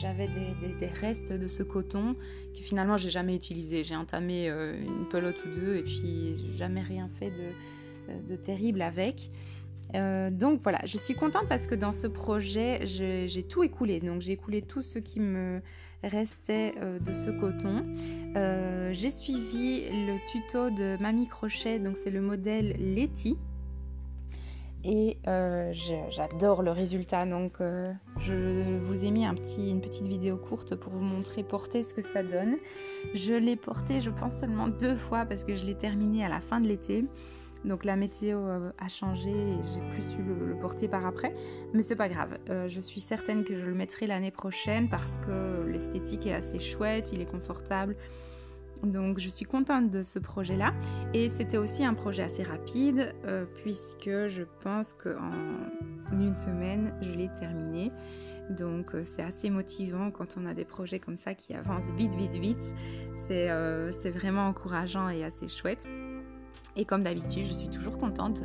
j'avais 0.00 0.28
des, 0.28 0.86
restes 0.86 1.32
de 1.32 1.48
ce 1.48 1.64
coton 1.64 2.14
que 2.54 2.60
finalement 2.60 2.96
j'ai 2.96 3.10
jamais 3.10 3.34
utilisé. 3.34 3.82
J'ai 3.82 3.96
entamé 3.96 4.48
euh, 4.48 4.80
une 4.80 5.08
pelote 5.08 5.44
ou 5.44 5.48
deux 5.48 5.74
et 5.74 5.82
puis 5.82 6.56
jamais 6.56 6.80
rien 6.80 7.08
fait 7.08 7.32
de, 8.28 8.36
terrible 8.36 8.82
avec. 8.82 9.32
Euh, 9.96 10.30
donc 10.30 10.60
voilà, 10.62 10.78
je 10.84 10.96
suis 10.96 11.14
contente 11.14 11.48
parce 11.48 11.66
que 11.66 11.74
dans 11.74 11.90
ce 11.90 12.06
projet, 12.06 12.82
j'ai 12.84 13.42
tout 13.42 13.64
écoulé. 13.64 13.98
Donc 13.98 14.20
j'ai 14.20 14.32
écoulé 14.32 14.62
tout 14.62 14.82
ce 14.82 15.00
qui 15.00 15.18
me 15.18 15.60
restait 16.02 16.74
euh, 16.78 16.98
de 16.98 17.12
ce 17.12 17.30
coton. 17.30 17.84
j'ai 18.92 19.10
suivi 19.10 19.82
le 19.90 20.18
tuto 20.30 20.70
de 20.70 20.96
Mamie 21.00 21.28
Crochet, 21.28 21.78
donc 21.78 21.96
c'est 21.96 22.10
le 22.10 22.20
modèle 22.20 22.76
Letty. 22.78 23.36
Et 24.82 25.18
euh, 25.28 25.72
j'adore 26.08 26.62
le 26.62 26.70
résultat, 26.70 27.26
donc 27.26 27.60
euh, 27.60 27.92
je 28.18 28.78
vous 28.78 29.04
ai 29.04 29.10
mis 29.10 29.26
une 29.26 29.80
petite 29.82 30.06
vidéo 30.06 30.38
courte 30.38 30.74
pour 30.74 30.92
vous 30.92 31.02
montrer 31.02 31.42
porter 31.42 31.82
ce 31.82 31.92
que 31.92 32.00
ça 32.00 32.22
donne. 32.22 32.56
Je 33.12 33.34
l'ai 33.34 33.56
porté, 33.56 34.00
je 34.00 34.10
pense, 34.10 34.40
seulement 34.40 34.68
deux 34.68 34.96
fois 34.96 35.26
parce 35.26 35.44
que 35.44 35.54
je 35.54 35.66
l'ai 35.66 35.74
terminé 35.74 36.24
à 36.24 36.30
la 36.30 36.40
fin 36.40 36.60
de 36.60 36.66
l'été. 36.66 37.04
Donc 37.64 37.84
la 37.84 37.96
météo 37.96 38.38
euh, 38.38 38.70
a 38.78 38.88
changé 38.88 39.30
et 39.30 39.58
j'ai 39.74 39.80
plus 39.92 40.02
su 40.02 40.22
le, 40.22 40.56
porter 40.58 40.88
par 40.88 41.06
après. 41.06 41.34
Mais 41.74 41.82
c'est 41.82 41.96
pas 41.96 42.08
grave, 42.08 42.38
je 42.48 42.80
suis 42.80 43.00
certaine 43.00 43.44
que 43.44 43.56
je 43.56 43.64
le 43.64 43.74
mettrai 43.74 44.06
l'année 44.06 44.30
prochaine 44.30 44.88
parce 44.88 45.18
que 45.18 45.66
l'esthétique 45.66 46.26
est 46.26 46.34
assez 46.34 46.58
chouette, 46.58 47.10
il 47.12 47.20
est 47.20 47.30
confortable. 47.30 47.96
Donc 48.82 49.18
je 49.18 49.28
suis 49.28 49.44
contente 49.44 49.90
de 49.90 50.02
ce 50.02 50.18
projet-là. 50.18 50.72
Et 51.12 51.28
c'était 51.28 51.58
aussi 51.58 51.84
un 51.84 51.94
projet 51.94 52.22
assez 52.22 52.42
rapide 52.42 53.14
euh, 53.24 53.44
puisque 53.62 54.28
je 54.28 54.42
pense 54.62 54.94
qu'en 54.94 55.32
une 56.12 56.34
semaine, 56.34 56.94
je 57.02 57.12
l'ai 57.12 57.28
terminé. 57.28 57.92
Donc 58.50 58.94
euh, 58.94 59.02
c'est 59.04 59.22
assez 59.22 59.50
motivant 59.50 60.10
quand 60.10 60.36
on 60.36 60.46
a 60.46 60.54
des 60.54 60.64
projets 60.64 60.98
comme 60.98 61.16
ça 61.16 61.34
qui 61.34 61.54
avancent 61.54 61.90
vite, 61.96 62.14
vite, 62.14 62.32
vite. 62.32 62.72
C'est 63.28 63.50
euh, 63.50 63.92
vraiment 64.06 64.46
encourageant 64.46 65.08
et 65.08 65.24
assez 65.24 65.48
chouette. 65.48 65.86
Et 66.76 66.84
comme 66.84 67.02
d'habitude, 67.02 67.44
je 67.44 67.52
suis 67.52 67.68
toujours 67.68 67.98
contente. 67.98 68.42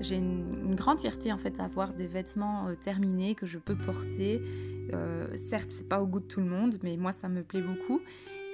J'ai 0.00 0.16
une, 0.16 0.74
grande 0.74 1.00
fierté 1.00 1.32
en 1.32 1.38
fait 1.38 1.58
à 1.58 1.68
des 1.96 2.06
vêtements 2.06 2.66
terminés 2.82 3.34
que 3.34 3.46
je 3.46 3.58
peux 3.58 3.76
porter. 3.76 4.42
certes, 5.36 5.70
c'est 5.70 5.88
pas 5.88 6.02
au 6.02 6.06
goût 6.06 6.20
de 6.20 6.26
tout 6.26 6.40
le 6.40 6.46
monde, 6.46 6.76
mais 6.82 6.96
moi 6.96 7.12
ça 7.12 7.28
me 7.28 7.42
plaît 7.42 7.62
beaucoup. 7.62 8.00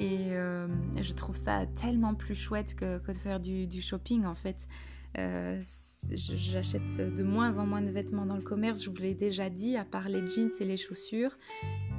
Et 0.01 0.33
euh, 0.33 0.67
je 1.01 1.13
trouve 1.13 1.37
ça 1.37 1.67
tellement 1.81 2.15
plus 2.15 2.35
chouette 2.35 2.75
que, 2.75 2.99
de 3.07 3.17
faire 3.19 3.39
du, 3.39 3.81
shopping 3.81 4.25
en 4.25 4.35
fait. 4.35 4.67
Euh, 6.11 6.17
j'achète 6.17 7.15
de 7.15 7.23
moins 7.23 7.59
en 7.59 7.67
moins 7.67 7.83
de 7.83 7.91
vêtements 7.91 8.27
dans 8.27 8.37
le 8.37 8.43
commerce, 8.43 8.85
je 8.85 8.91
vous 8.91 8.97
l'ai 8.97 9.15
déjà 9.15 9.51
dit, 9.51 9.77
à 9.77 9.85
part 9.85 10.09
les 10.09 10.27
jeans 10.29 10.51
et 10.61 10.65
les 10.65 10.77
chaussures. 10.77 11.39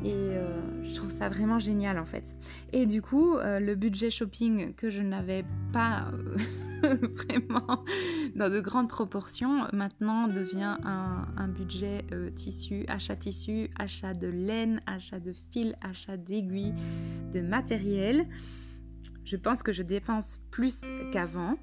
Et 0.04 0.12
euh, 0.12 0.84
je 0.84 0.94
trouve 0.96 1.10
ça 1.10 1.30
vraiment 1.30 1.60
génial 1.60 1.98
en 1.98 2.06
fait. 2.06 2.36
Et 2.72 2.86
du 2.86 3.02
coup, 3.02 3.38
le 3.38 3.76
budget 3.76 4.10
shopping 4.10 4.74
que 4.76 4.90
je 4.90 5.02
n'avais 5.02 5.46
pas 5.72 6.12
vraiment 6.84 7.84
dans 8.36 8.50
de 8.50 8.60
grandes 8.60 8.90
proportions, 8.90 9.68
maintenant 9.72 10.28
devient 10.28 10.78
un 10.84 11.48
budget 11.48 12.06
tissu, 12.36 12.86
achat 12.90 13.16
tissu, 13.16 13.70
achat 13.80 14.14
de 14.14 14.28
laine, 14.28 14.82
achat 14.86 15.20
de 15.20 15.34
fil, 15.52 15.76
achat 15.82 16.18
d'aiguilles, 16.18 16.74
de 17.32 17.42
matériel. 17.42 18.28
Je 19.24 19.38
pense 19.38 19.64
que 19.64 19.72
je 19.72 19.84
dépense 19.84 20.40
plus 20.52 20.82
qu'avant. 21.12 21.58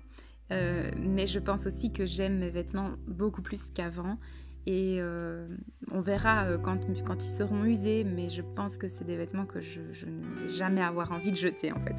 Euh, 0.52 0.90
mais 0.96 1.26
je 1.26 1.38
pense 1.38 1.66
aussi 1.66 1.92
que 1.92 2.06
j'aime 2.06 2.38
mes 2.38 2.50
vêtements 2.50 2.90
beaucoup 3.06 3.42
plus 3.42 3.70
qu'avant. 3.70 4.18
Et 4.66 4.98
euh, 5.00 5.46
on 5.90 6.00
verra 6.00 6.44
euh, 6.44 6.58
quand, 6.58 6.78
ils 6.88 7.22
seront 7.22 7.64
usés, 7.64 8.04
mais 8.04 8.28
je 8.28 8.42
pense 8.42 8.76
que 8.76 8.88
c'est 8.88 9.04
des 9.04 9.16
vêtements 9.16 9.46
que 9.46 9.60
je, 9.60 9.80
ne 9.80 10.42
vais 10.42 10.48
jamais 10.48 10.82
avoir 10.82 11.12
envie 11.12 11.32
de 11.32 11.36
jeter 11.36 11.72
en 11.72 11.80
fait. 11.80 11.96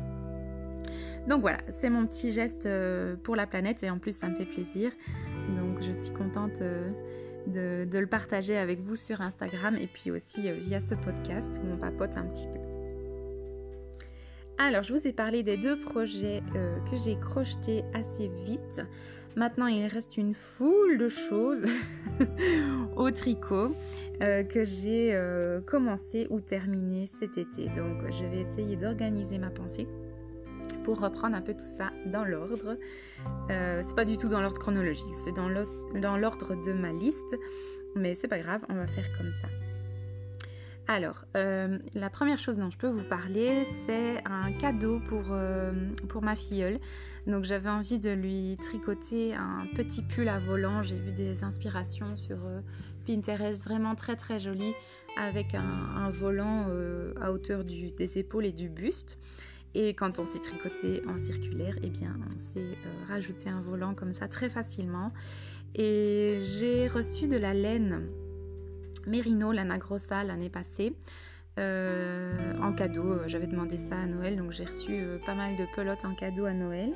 Donc 1.27 1.41
voilà, 1.41 1.59
c'est 1.69 1.89
mon 1.89 2.05
petit 2.05 2.31
geste 2.31 2.67
pour 3.23 3.35
la 3.35 3.45
planète 3.45 3.83
et 3.83 3.89
en 3.89 3.99
plus 3.99 4.17
ça 4.17 4.27
me 4.27 4.35
fait 4.35 4.45
plaisir. 4.45 4.91
Donc 5.55 5.81
je 5.81 5.91
suis 5.91 6.13
contente 6.13 6.59
de 7.47 7.97
le 7.97 8.07
partager 8.07 8.57
avec 8.57 8.79
vous 8.81 8.95
sur 8.95 9.21
Instagram 9.21 9.75
et 9.77 9.87
puis 9.87 10.09
aussi 10.09 10.51
via 10.51 10.81
ce 10.81 10.95
podcast 10.95 11.61
où 11.63 11.73
on 11.73 11.77
papote 11.77 12.17
un 12.17 12.25
petit 12.25 12.47
peu. 12.47 12.70
Alors, 14.67 14.83
je 14.83 14.93
vous 14.93 15.07
ai 15.07 15.11
parlé 15.11 15.41
des 15.41 15.57
deux 15.57 15.75
projets 15.75 16.43
euh, 16.55 16.77
que 16.81 16.95
j'ai 16.95 17.17
crochetés 17.19 17.83
assez 17.95 18.27
vite. 18.45 18.81
Maintenant, 19.35 19.65
il 19.65 19.87
reste 19.87 20.17
une 20.17 20.35
foule 20.35 20.99
de 20.99 21.09
choses 21.09 21.63
au 22.95 23.09
tricot 23.09 23.75
euh, 24.21 24.43
que 24.43 24.63
j'ai 24.63 25.15
euh, 25.15 25.61
commencé 25.61 26.27
ou 26.29 26.41
terminé 26.41 27.09
cet 27.19 27.39
été. 27.39 27.69
Donc, 27.69 28.11
je 28.11 28.23
vais 28.25 28.41
essayer 28.41 28.75
d'organiser 28.75 29.39
ma 29.39 29.49
pensée 29.49 29.87
pour 30.83 30.99
reprendre 30.99 31.35
un 31.35 31.41
peu 31.41 31.53
tout 31.53 31.77
ça 31.77 31.89
dans 32.05 32.23
l'ordre. 32.23 32.77
c'est 33.49 33.95
pas 33.95 34.05
du 34.05 34.17
tout 34.17 34.27
dans 34.27 34.41
l'ordre 34.41 34.59
chronologique, 34.59 35.13
c'est 35.23 35.33
dans 35.33 35.49
l'ordre 36.17 36.55
de 36.63 36.73
ma 36.73 36.91
liste, 36.91 37.35
mais 37.95 38.13
c'est 38.13 38.27
pas 38.27 38.39
grave, 38.39 38.61
on 38.69 38.75
va 38.75 38.85
faire 38.85 39.05
comme 39.17 39.31
ça. 39.41 39.70
Alors, 40.87 41.25
euh, 41.37 41.77
la 41.93 42.09
première 42.09 42.37
chose 42.37 42.57
dont 42.57 42.69
je 42.69 42.77
peux 42.77 42.89
vous 42.89 43.03
parler, 43.03 43.65
c'est 43.85 44.21
un 44.25 44.51
cadeau 44.51 44.99
pour, 44.99 45.23
euh, 45.29 45.71
pour 46.09 46.21
ma 46.21 46.35
filleule. 46.35 46.79
Donc 47.27 47.45
j'avais 47.45 47.69
envie 47.69 47.99
de 47.99 48.09
lui 48.09 48.57
tricoter 48.61 49.33
un 49.35 49.67
petit 49.75 50.01
pull 50.01 50.27
à 50.27 50.39
volant. 50.39 50.83
J'ai 50.83 50.97
vu 50.97 51.11
des 51.11 51.43
inspirations 51.43 52.15
sur 52.15 52.37
euh, 52.45 52.59
Pinterest 53.05 53.63
vraiment 53.63 53.95
très 53.95 54.15
très 54.15 54.39
jolies 54.39 54.73
avec 55.17 55.55
un, 55.55 56.09
volant 56.09 56.67
à 57.19 57.31
hauteur 57.33 57.65
des 57.65 58.17
épaules 58.17 58.45
et 58.45 58.53
du 58.53 58.69
buste. 58.69 59.17
Et 59.73 59.93
quand 59.93 60.19
on 60.19 60.25
s'est 60.25 60.39
tricoté 60.39 61.01
en 61.07 61.17
circulaire, 61.17 61.75
eh 61.83 61.89
bien 61.89 62.17
on 62.33 62.37
s'est 62.37 62.77
rajouté 63.07 63.49
un 63.49 63.61
volant 63.61 63.93
comme 63.93 64.13
ça 64.13 64.27
très 64.27 64.49
facilement. 64.49 65.11
Et 65.75 66.39
j'ai 66.41 66.87
reçu 66.87 67.27
de 67.27 67.37
la 67.37 67.53
laine 67.53 68.07
Merino 69.07 69.51
Lana 69.51 69.77
Grossa 69.77 70.23
l'année 70.23 70.49
passée. 70.49 70.95
euh, 71.59 72.53
en 72.61 72.71
cadeau. 72.73 73.27
J'avais 73.27 73.47
demandé 73.47 73.77
ça 73.77 73.95
à 73.97 74.05
Noël, 74.05 74.37
donc 74.37 74.51
j'ai 74.51 74.65
reçu 74.65 74.91
euh, 74.91 75.17
pas 75.25 75.35
mal 75.35 75.57
de 75.57 75.65
pelotes 75.75 76.05
en 76.05 76.15
cadeau 76.15 76.45
à 76.45 76.53
Noël. 76.53 76.93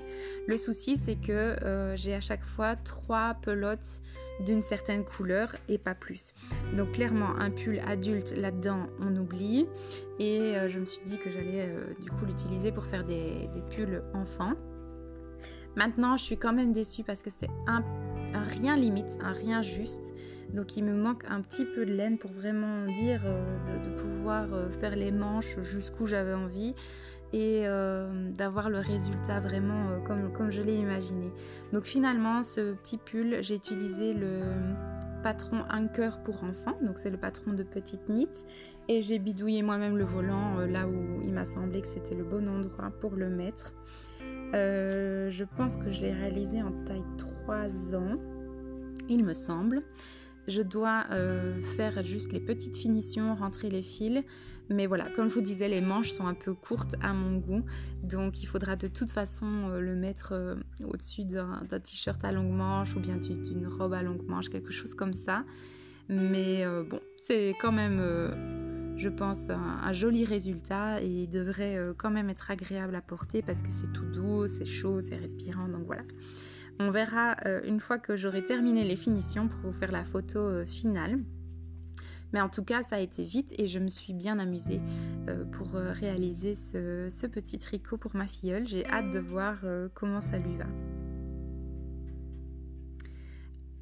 Le 0.48 0.58
souci, 0.58 0.98
c'est 0.98 1.16
que 1.16 1.32
euh, 1.32 1.96
j'ai 1.96 2.14
à 2.14 2.22
chaque 2.22 2.44
fois 2.44 2.76
trois 2.78 3.36
pelotes 3.42 4.02
d'une 4.46 4.62
certaine 4.62 5.04
couleur 5.04 5.56
et 5.68 5.78
pas 5.78 5.96
plus. 5.96 6.34
Donc 6.76 6.94
clairement, 6.94 7.36
un 7.38 7.52
pull 7.52 7.82
adulte 7.88 8.34
là-dedans, 8.36 8.88
on 9.02 9.16
oublie. 9.18 9.68
Et 10.20 10.54
je 10.68 10.80
me 10.80 10.86
suis 10.86 11.04
dit 11.06 11.18
que 11.18 11.30
j'allais 11.30 11.70
du 12.02 12.10
coup 12.10 12.26
l'utiliser 12.26 12.72
pour 12.72 12.86
faire 12.86 13.06
des, 13.06 13.50
pulls 13.76 14.04
enfants. 14.14 14.54
Maintenant, 15.76 16.18
je 16.18 16.24
suis 16.24 16.38
quand 16.38 16.54
même 16.54 16.72
déçue 16.72 17.04
parce 17.04 17.22
que 17.22 17.30
c'est 17.30 17.50
un 17.68 17.84
rien 18.34 18.76
limite, 18.76 19.18
un 19.22 19.32
rien 19.32 19.62
juste. 19.62 20.14
Donc 20.56 20.78
il 20.78 20.86
me 20.86 20.94
manque 20.94 21.24
un 21.30 21.42
petit 21.42 21.66
peu 21.66 21.86
de 21.86 21.92
laine 21.92 22.18
pour 22.18 22.32
vraiment 22.32 22.86
dire 22.86 23.22
euh, 23.26 23.84
de, 23.84 23.90
pouvoir 23.90 24.54
euh, 24.54 24.70
faire 24.70 24.96
les 24.96 25.12
manches 25.12 25.60
jusqu'où 25.64 26.08
j'avais 26.08 26.34
envie 26.34 26.74
et 27.34 27.64
euh, 27.66 28.32
d'avoir 28.32 28.70
le 28.70 28.80
résultat 28.80 29.42
vraiment 29.42 30.00
comme, 30.06 30.32
comme 30.32 30.52
je 30.52 30.62
l'ai 30.62 30.78
imaginé. 30.78 31.30
Donc 31.74 31.84
finalement 31.84 32.44
ce 32.44 32.74
petit 32.74 32.98
pull 32.98 33.40
j'ai 33.42 33.56
utilisé 33.56 34.14
le 34.14 34.44
patron 35.24 35.64
Anker 35.70 36.24
pour 36.24 36.44
enfants, 36.46 36.78
donc 36.82 37.00
c'est 37.00 37.10
le 37.10 37.18
patron 37.18 37.52
de 37.52 37.64
Petite 37.64 38.08
Knit 38.08 38.30
et 38.88 39.02
j'ai 39.02 39.20
bidouillé 39.20 39.62
moi-même 39.62 39.98
le 39.98 40.06
volant 40.06 40.60
là 40.60 40.88
où 40.88 41.22
il 41.22 41.34
m'a 41.34 41.46
semblé 41.46 41.82
que 41.82 41.88
c'était 41.88 42.16
le 42.16 42.24
bon 42.24 42.48
endroit 42.48 42.92
pour 43.02 43.16
le 43.16 43.30
mettre. 43.30 43.74
Je 44.54 45.44
pense 45.58 45.76
que 45.76 45.92
je 45.92 46.02
l'ai 46.02 46.14
réalisé 46.14 46.62
en 46.62 46.72
taille 46.86 47.04
3 47.18 47.96
ans, 47.96 48.18
il 49.10 49.26
me 49.26 49.34
semble. 49.34 49.84
Je 50.48 50.62
dois 50.62 51.06
euh, 51.12 51.60
faire 51.76 52.04
juste 52.04 52.32
les 52.32 52.40
petites 52.40 52.76
finitions, 52.76 53.36
rentrer 53.36 53.70
les 53.70 53.82
fils. 53.82 54.24
Mais 54.70 54.88
voilà, 54.88 55.10
comme 55.10 55.30
je 55.30 55.34
vous 55.34 55.42
disais, 55.42 55.68
les 55.68 55.82
manches 55.82 56.12
sont 56.12 56.26
un 56.26 56.34
peu 56.34 56.54
courtes 56.54 56.96
à 57.02 57.14
mon 57.14 57.38
goût. 57.38 57.64
Donc 58.04 58.42
il 58.44 58.48
faudra 58.48 58.76
de 58.76 58.88
toute 58.88 59.12
façon 59.12 59.70
euh, 59.70 59.80
le 59.80 59.96
mettre 59.96 60.58
au-dessus 60.84 61.26
d'un 61.26 61.80
t-shirt 61.80 62.24
à 62.24 62.32
longue 62.32 62.52
manche 62.52 62.96
ou 62.96 63.00
bien 63.00 63.18
d'une 63.18 63.68
robe 63.68 63.94
à 63.94 64.02
longue 64.02 64.26
manche, 64.28 64.50
quelque 64.50 64.72
chose 64.72 64.94
comme 64.94 65.14
ça. 65.14 65.44
Mais 66.10 66.64
bon, 66.88 67.00
c'est 67.18 67.56
quand 67.60 67.72
même 67.72 68.00
je 68.98 69.10
pense, 69.10 69.50
un, 69.50 69.94
joli 69.94 70.26
résultat 70.26 71.02
et 71.02 71.08
il 71.08 71.30
devrait 71.30 71.78
euh, 71.78 71.94
quand 71.96 72.12
même 72.12 72.30
être 72.30 72.52
agréable 72.52 72.96
à 72.96 73.02
porter 73.02 73.42
parce 73.42 73.62
que 73.62 73.70
c'est 73.70 73.92
tout 73.92 74.06
doux, 74.06 74.48
c'est 74.48 74.66
chaud, 74.66 75.02
c'est 75.02 75.18
respirant, 75.18 75.68
donc 75.68 75.84
voilà. 75.86 76.04
On 76.80 76.92
verra 76.92 77.38
euh, 77.46 77.62
une 77.66 77.80
fois 77.80 77.98
que 77.98 78.16
j'aurai 78.16 78.44
terminé 78.44 78.84
les 78.84 78.96
finitions 78.96 79.48
pour 79.48 79.60
vous 79.62 79.74
faire 79.74 79.92
la 79.92 80.04
photo 80.04 80.40
euh, 80.40 80.66
finale. 80.66 81.20
Mais 82.34 82.42
en 82.42 82.50
tout 82.50 82.64
cas, 82.64 82.84
ça 82.84 82.98
a 82.98 83.00
été 83.00 83.24
vite 83.24 83.54
et 83.58 83.68
je 83.68 83.80
me 83.80 83.90
suis 83.90 84.14
bien 84.14 84.40
amusée 84.40 84.82
pour 85.54 85.72
réaliser 85.72 86.56
ce, 86.56 87.28
petit 87.28 87.60
tricot 87.60 87.98
pour 87.98 88.14
ma 88.14 88.28
filleule. 88.28 88.68
J'ai 88.68 88.86
hâte 88.88 89.10
de 89.10 89.20
voir 89.20 89.60
comment 89.94 90.20
ça 90.20 90.38
lui 90.38 90.58
va. 90.58 90.66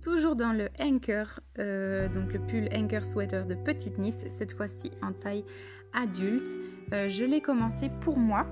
Toujours 0.03 0.35
dans 0.35 0.51
le 0.51 0.67
Anchor, 0.81 1.39
euh, 1.59 2.09
donc 2.09 2.33
le 2.33 2.39
pull 2.39 2.67
Anchor 2.75 3.05
Sweater 3.05 3.45
de 3.45 3.55
Petite 3.55 3.97
Knit, 3.97 4.15
cette 4.37 4.51
fois-ci 4.51 4.91
en 5.01 5.13
taille 5.13 5.45
adulte. 5.93 6.49
Euh, 6.91 7.07
je 7.07 7.23
l'ai 7.23 7.39
commencé 7.39 7.89
pour 8.01 8.17
moi. 8.17 8.45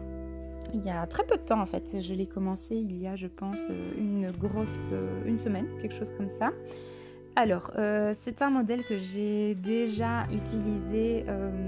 Il 0.74 0.86
y 0.86 0.90
a 0.90 1.06
très 1.08 1.26
peu 1.26 1.38
de 1.38 1.42
temps 1.42 1.62
en 1.62 1.66
fait. 1.66 2.02
Je 2.02 2.14
l'ai 2.14 2.28
commencé 2.28 2.76
il 2.76 3.02
y 3.02 3.08
a, 3.08 3.16
je 3.16 3.28
pense, 3.28 3.60
une 3.98 4.32
grosse, 4.32 4.70
une 5.26 5.40
semaine, 5.40 5.68
quelque 5.82 5.96
chose 5.96 6.12
comme 6.18 6.30
ça. 6.30 6.52
Alors, 7.36 7.72
euh, 7.78 8.14
c'est 8.24 8.42
un 8.42 8.50
modèle 8.50 8.84
que 8.84 8.98
j'ai 8.98 9.56
déjà 9.56 10.28
utilisé, 10.34 11.26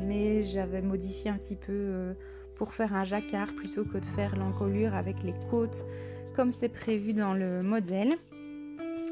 mais 0.08 0.42
j'avais 0.42 0.82
modifié 0.82 1.32
un 1.32 1.38
petit 1.38 1.56
peu 1.56 2.16
pour 2.56 2.74
faire 2.74 2.94
un 2.96 3.04
jacquard 3.04 3.54
plutôt 3.56 3.84
que 3.86 3.98
de 3.98 4.06
faire 4.06 4.36
l'encolure 4.36 4.94
avec 4.94 5.24
les 5.24 5.34
côtes 5.50 5.86
comme 6.34 6.52
c'est 6.52 6.70
prévu 6.70 7.14
dans 7.14 7.34
le 7.34 7.62
modèle. 7.62 8.14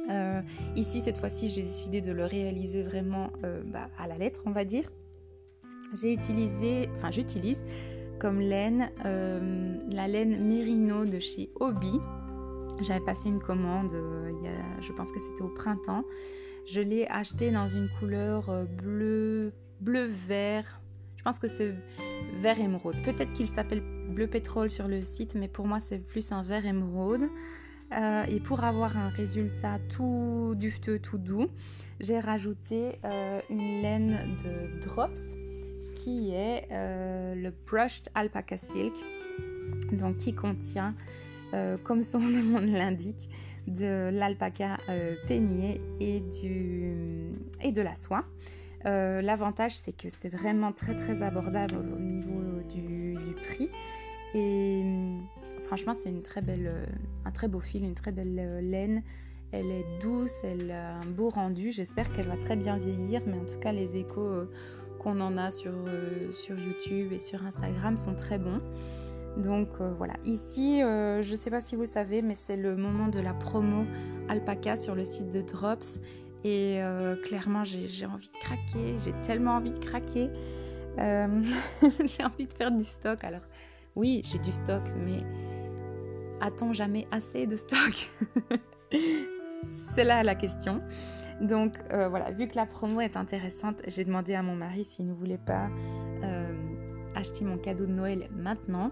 Euh, 0.10 0.41
ici, 0.75 1.01
cette 1.01 1.17
fois-ci, 1.17 1.49
j'ai 1.49 1.62
décidé 1.62 2.01
de 2.01 2.12
le 2.12 2.25
réaliser 2.25 2.84
vraiment 2.84 3.30
euh, 3.43 3.62
bah, 3.65 3.89
à 3.97 4.08
la 4.08 4.17
lettre, 4.17 4.41
on 4.45 4.51
va 4.51 4.65
dire. 4.65 4.84
J'ai 5.93 6.13
utilisé, 6.13 6.89
enfin 6.95 7.12
j'utilise 7.12 7.63
comme 8.22 8.40
laine 8.40 8.92
euh, 9.04 9.78
la 9.92 10.08
laine 10.08 10.48
Merino 10.48 11.06
de 11.06 11.20
chez 11.20 11.50
Obi. 11.60 12.00
J'avais 12.82 13.04
passé 13.04 13.30
une 13.30 13.42
commande, 13.42 13.94
il 13.94 14.46
y 14.46 14.48
a, 14.48 14.80
je 14.80 14.92
pense 14.94 15.12
que 15.12 15.20
c'était 15.20 15.42
au 15.42 15.50
printemps. 15.50 16.04
Je 16.68 16.82
l'ai 16.82 17.08
acheté 17.08 17.50
dans 17.50 17.68
une 17.68 17.90
couleur 18.00 18.46
bleu, 18.78 19.54
bleu 19.80 20.08
vert. 20.28 20.80
Je 21.18 21.24
pense 21.24 21.40
que 21.40 21.48
c'est 21.48 21.74
vert 22.40 22.60
émeraude. 22.60 22.96
Peut-être 23.04 23.34
qu'il 23.34 23.48
s'appelle 23.48 23.82
bleu 24.12 24.28
pétrole 24.28 24.70
sur 24.70 24.88
le 24.88 25.04
site, 25.04 25.34
mais 25.34 25.48
pour 25.48 25.66
moi 25.66 25.80
c'est 25.80 26.00
plus 26.00 26.32
un 26.32 26.44
vert 26.44 26.66
émeraude. 26.66 27.28
Euh, 27.94 28.24
et 28.30 28.40
pour 28.40 28.64
avoir 28.64 28.98
un 28.98 29.10
résultat 29.10 29.80
tout 29.90 30.54
dufteux, 30.56 31.00
tout 31.00 31.18
doux, 31.18 31.48
j'ai 32.00 32.20
rajouté 32.20 33.00
euh, 33.04 33.42
une 33.50 33.82
laine 33.82 34.38
de 34.44 34.80
Drops 34.80 35.40
qui 36.04 36.32
est 36.34 36.68
euh, 36.72 37.36
le 37.36 37.52
Brushed 37.66 38.10
Alpaca 38.16 38.58
Silk, 38.58 38.94
donc 39.94 40.18
qui 40.18 40.34
contient, 40.34 40.96
comme 41.84 42.02
son 42.02 42.20
nom 42.20 42.60
l'indique, 42.60 43.30
de 43.68 44.10
l'alpaca 44.10 44.78
peigné 45.28 45.82
et, 46.00 46.22
du, 46.22 46.94
et 47.62 47.72
de 47.72 47.82
la 47.82 47.96
soie. 47.96 48.26
L'avantage, 48.86 49.76
c'est 49.76 49.92
que 49.92 50.08
c'est 50.10 50.30
vraiment 50.30 50.72
très 50.72 50.96
très 50.96 51.22
abordable 51.22 51.76
au 51.76 52.00
niveau 52.00 52.64
du, 52.70 53.16
du 53.16 53.34
prix. 53.36 53.70
Et 54.34 54.84
Franchement, 55.72 55.96
c'est 56.04 56.10
une 56.10 56.22
très 56.22 56.42
belle, 56.42 56.70
euh, 56.70 56.86
un 57.24 57.32
très 57.32 57.48
beau 57.48 57.62
fil, 57.62 57.86
une 57.86 57.96
très 57.96 58.12
belle 58.12 58.38
euh, 58.38 58.60
laine. 58.60 59.04
Elle 59.54 59.68
est 59.68 59.86
douce, 60.02 60.34
elle 60.44 60.70
a 60.70 60.98
un 60.98 61.06
beau 61.06 61.30
rendu. 61.30 61.72
J'espère 61.72 62.12
qu'elle 62.12 62.28
va 62.28 62.36
très 62.36 62.58
bien 62.58 62.76
vieillir, 62.78 63.22
mais 63.26 63.38
en 63.38 63.46
tout 63.46 63.58
cas, 63.58 63.72
les 63.72 63.96
échos 63.96 64.20
euh, 64.20 64.52
qu'on 65.02 65.20
en 65.20 65.36
a 65.36 65.50
sur, 65.50 65.74
sur 66.32 66.60
YouTube 66.60 67.12
et 67.12 67.18
sur 67.18 67.44
Instagram 67.44 67.98
sont 67.98 68.14
très 68.14 68.38
bons. 68.38 68.62
Donc 69.38 69.70
voilà, 69.98 70.14
ici, 70.26 70.82
je 70.82 71.32
ne 71.32 71.36
sais 71.36 71.50
pas 71.50 71.62
si 71.62 71.76
vous 71.76 71.86
savez, 71.86 72.22
mais 72.22 72.36
c'est 72.36 72.58
le 72.58 72.76
moment 72.76 73.08
de 73.08 73.20
la 73.20 73.34
promo 73.34 73.86
alpaca 74.30 74.78
sur 74.78 74.94
le 74.94 75.04
site 75.04 75.32
de 75.32 75.42
Drops. 75.42 76.00
Et 76.44 76.82
clairement, 77.26 77.64
j'ai 77.64 78.06
envie 78.06 78.28
de 78.28 78.40
craquer, 78.42 78.98
j'ai 79.04 79.14
tellement 79.24 79.56
envie 79.56 79.72
de 79.72 79.80
craquer. 79.80 80.30
j'ai 80.98 82.24
envie 82.24 82.46
de 82.46 82.54
faire 82.54 82.72
du 82.72 82.84
stock. 82.84 83.24
Alors 83.24 83.42
oui, 83.96 84.22
j'ai 84.24 84.40
du 84.40 84.52
stock, 84.52 84.84
mais 85.06 85.18
a-t-on 86.42 86.74
jamais 86.74 87.08
assez 87.12 87.48
de 87.48 87.58
stock? 87.58 88.10
C'est 89.96 90.04
là 90.04 90.24
la 90.24 90.36
question. 90.36 90.82
Donc 91.41 91.73
euh, 91.91 92.08
voilà, 92.08 92.30
vu 92.32 92.47
que 92.47 92.56
la 92.56 92.67
promo 92.67 93.01
est 93.01 93.17
intéressante, 93.17 93.82
j'ai 93.88 94.06
demandé 94.06 94.36
à 94.36 94.43
mon 94.43 94.56
mari 94.56 94.86
s'il 94.86 95.08
ne 95.08 95.13
voulait 95.13 95.39
pas 95.39 95.69
euh, 96.23 96.54
acheter 97.15 97.43
mon 97.43 97.58
cadeau 97.58 97.88
de 97.88 97.91
Noël 97.91 98.30
maintenant 98.32 98.91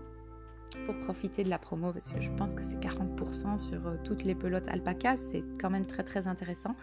pour 0.86 0.98
profiter 0.98 1.44
de 1.44 1.50
la 1.50 1.60
promo 1.60 1.94
parce 1.94 2.12
que 2.12 2.22
je 2.22 2.30
pense 2.32 2.56
que 2.56 2.64
c'est 2.64 2.80
40% 2.80 3.60
sur 3.60 3.88
euh, 3.88 3.96
toutes 4.04 4.24
les 4.24 4.34
pelotes 4.34 4.68
alpaca, 4.68 5.16
c'est 5.32 5.44
quand 5.62 5.70
même 5.70 5.86
très 5.86 6.04
très 6.04 6.28
intéressant. 6.28 6.76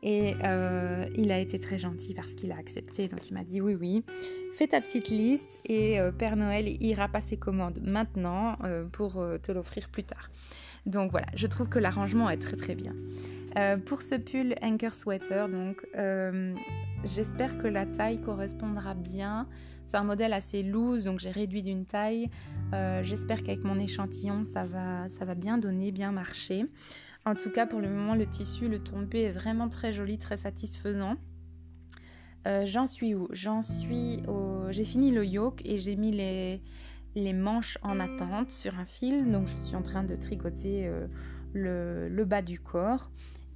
Et 0.00 0.36
il 1.16 1.32
a 1.32 1.40
été 1.40 1.58
très 1.58 1.76
gentil 1.76 2.14
parce 2.14 2.32
qu'il 2.34 2.52
a 2.52 2.56
accepté. 2.56 3.08
Donc 3.08 3.28
il 3.28 3.34
m'a 3.34 3.42
dit 3.42 3.60
oui, 3.60 3.74
oui, 3.74 4.04
fais 4.52 4.68
ta 4.68 4.80
petite 4.80 5.08
liste 5.08 5.58
et 5.64 5.98
Père 6.16 6.36
Noël 6.36 6.80
ira 6.80 7.08
passer 7.08 7.36
commande 7.36 7.80
maintenant 7.82 8.56
pour 8.92 9.20
te 9.42 9.50
l'offrir 9.50 9.88
plus 9.88 10.04
tard. 10.04 10.30
Donc 10.86 11.10
voilà, 11.10 11.26
je 11.34 11.48
trouve 11.48 11.68
que 11.68 11.80
l'arrangement 11.80 12.30
est 12.30 12.36
très 12.36 12.54
très 12.54 12.76
bien. 12.76 12.94
Pour 13.86 14.02
ce 14.02 14.14
pull 14.14 14.54
Anchor 14.62 14.92
Sweater, 14.94 15.48
donc 15.48 15.86
j'espère 17.04 17.58
que 17.58 17.66
la 17.66 17.86
taille 17.86 18.20
correspondra 18.20 18.94
bien. 18.94 19.48
C'est 19.86 19.96
un 19.96 20.04
modèle 20.04 20.32
assez 20.32 20.62
loose, 20.62 21.04
donc 21.04 21.18
j'ai 21.18 21.30
réduit 21.30 21.62
d'une 21.62 21.86
taille. 21.86 22.30
j'espère 23.02 23.42
qu'avec 23.42 23.64
mon 23.64 23.78
échantillon, 23.78 24.44
ça 24.44 24.64
va, 24.64 25.08
ça 25.10 25.24
va 25.24 25.34
bien 25.34 25.58
donner, 25.58 25.92
bien 25.92 26.12
marcher. 26.12 26.66
En 27.28 27.34
tout 27.34 27.50
cas, 27.50 27.66
pour 27.66 27.80
le 27.80 27.90
moment, 27.90 28.14
le 28.14 28.26
tissu, 28.26 28.68
le 28.68 28.78
tombé 28.78 29.22
est 29.22 29.32
vraiment 29.32 29.68
très 29.68 29.92
joli, 29.92 30.18
très 30.18 30.38
satisfaisant. 30.38 31.16
Euh, 32.46 32.64
j'en 32.64 32.86
suis 32.86 33.14
où? 33.14 33.28
J'en 33.32 33.62
suis 33.62 34.22
au... 34.26 34.70
J'ai 34.70 34.84
fini 34.84 35.10
le 35.10 35.26
yoke 35.26 35.60
et 35.66 35.76
j'ai 35.76 35.96
mis 35.96 36.12
les... 36.12 37.32
manches 37.34 37.76
en 37.82 38.00
attente 38.00 38.50
sur 38.50 38.78
un 38.78 38.86
fil. 38.86 39.30
Donc, 39.30 39.46
je 39.48 39.56
suis 39.56 39.76
en 39.76 39.82
train 39.82 40.04
de 40.04 40.16
tricoter 40.16 40.86
euh, 40.86 41.06
le... 41.52 42.24
bas 42.24 42.40
du 42.40 42.58
corps. 42.58 43.10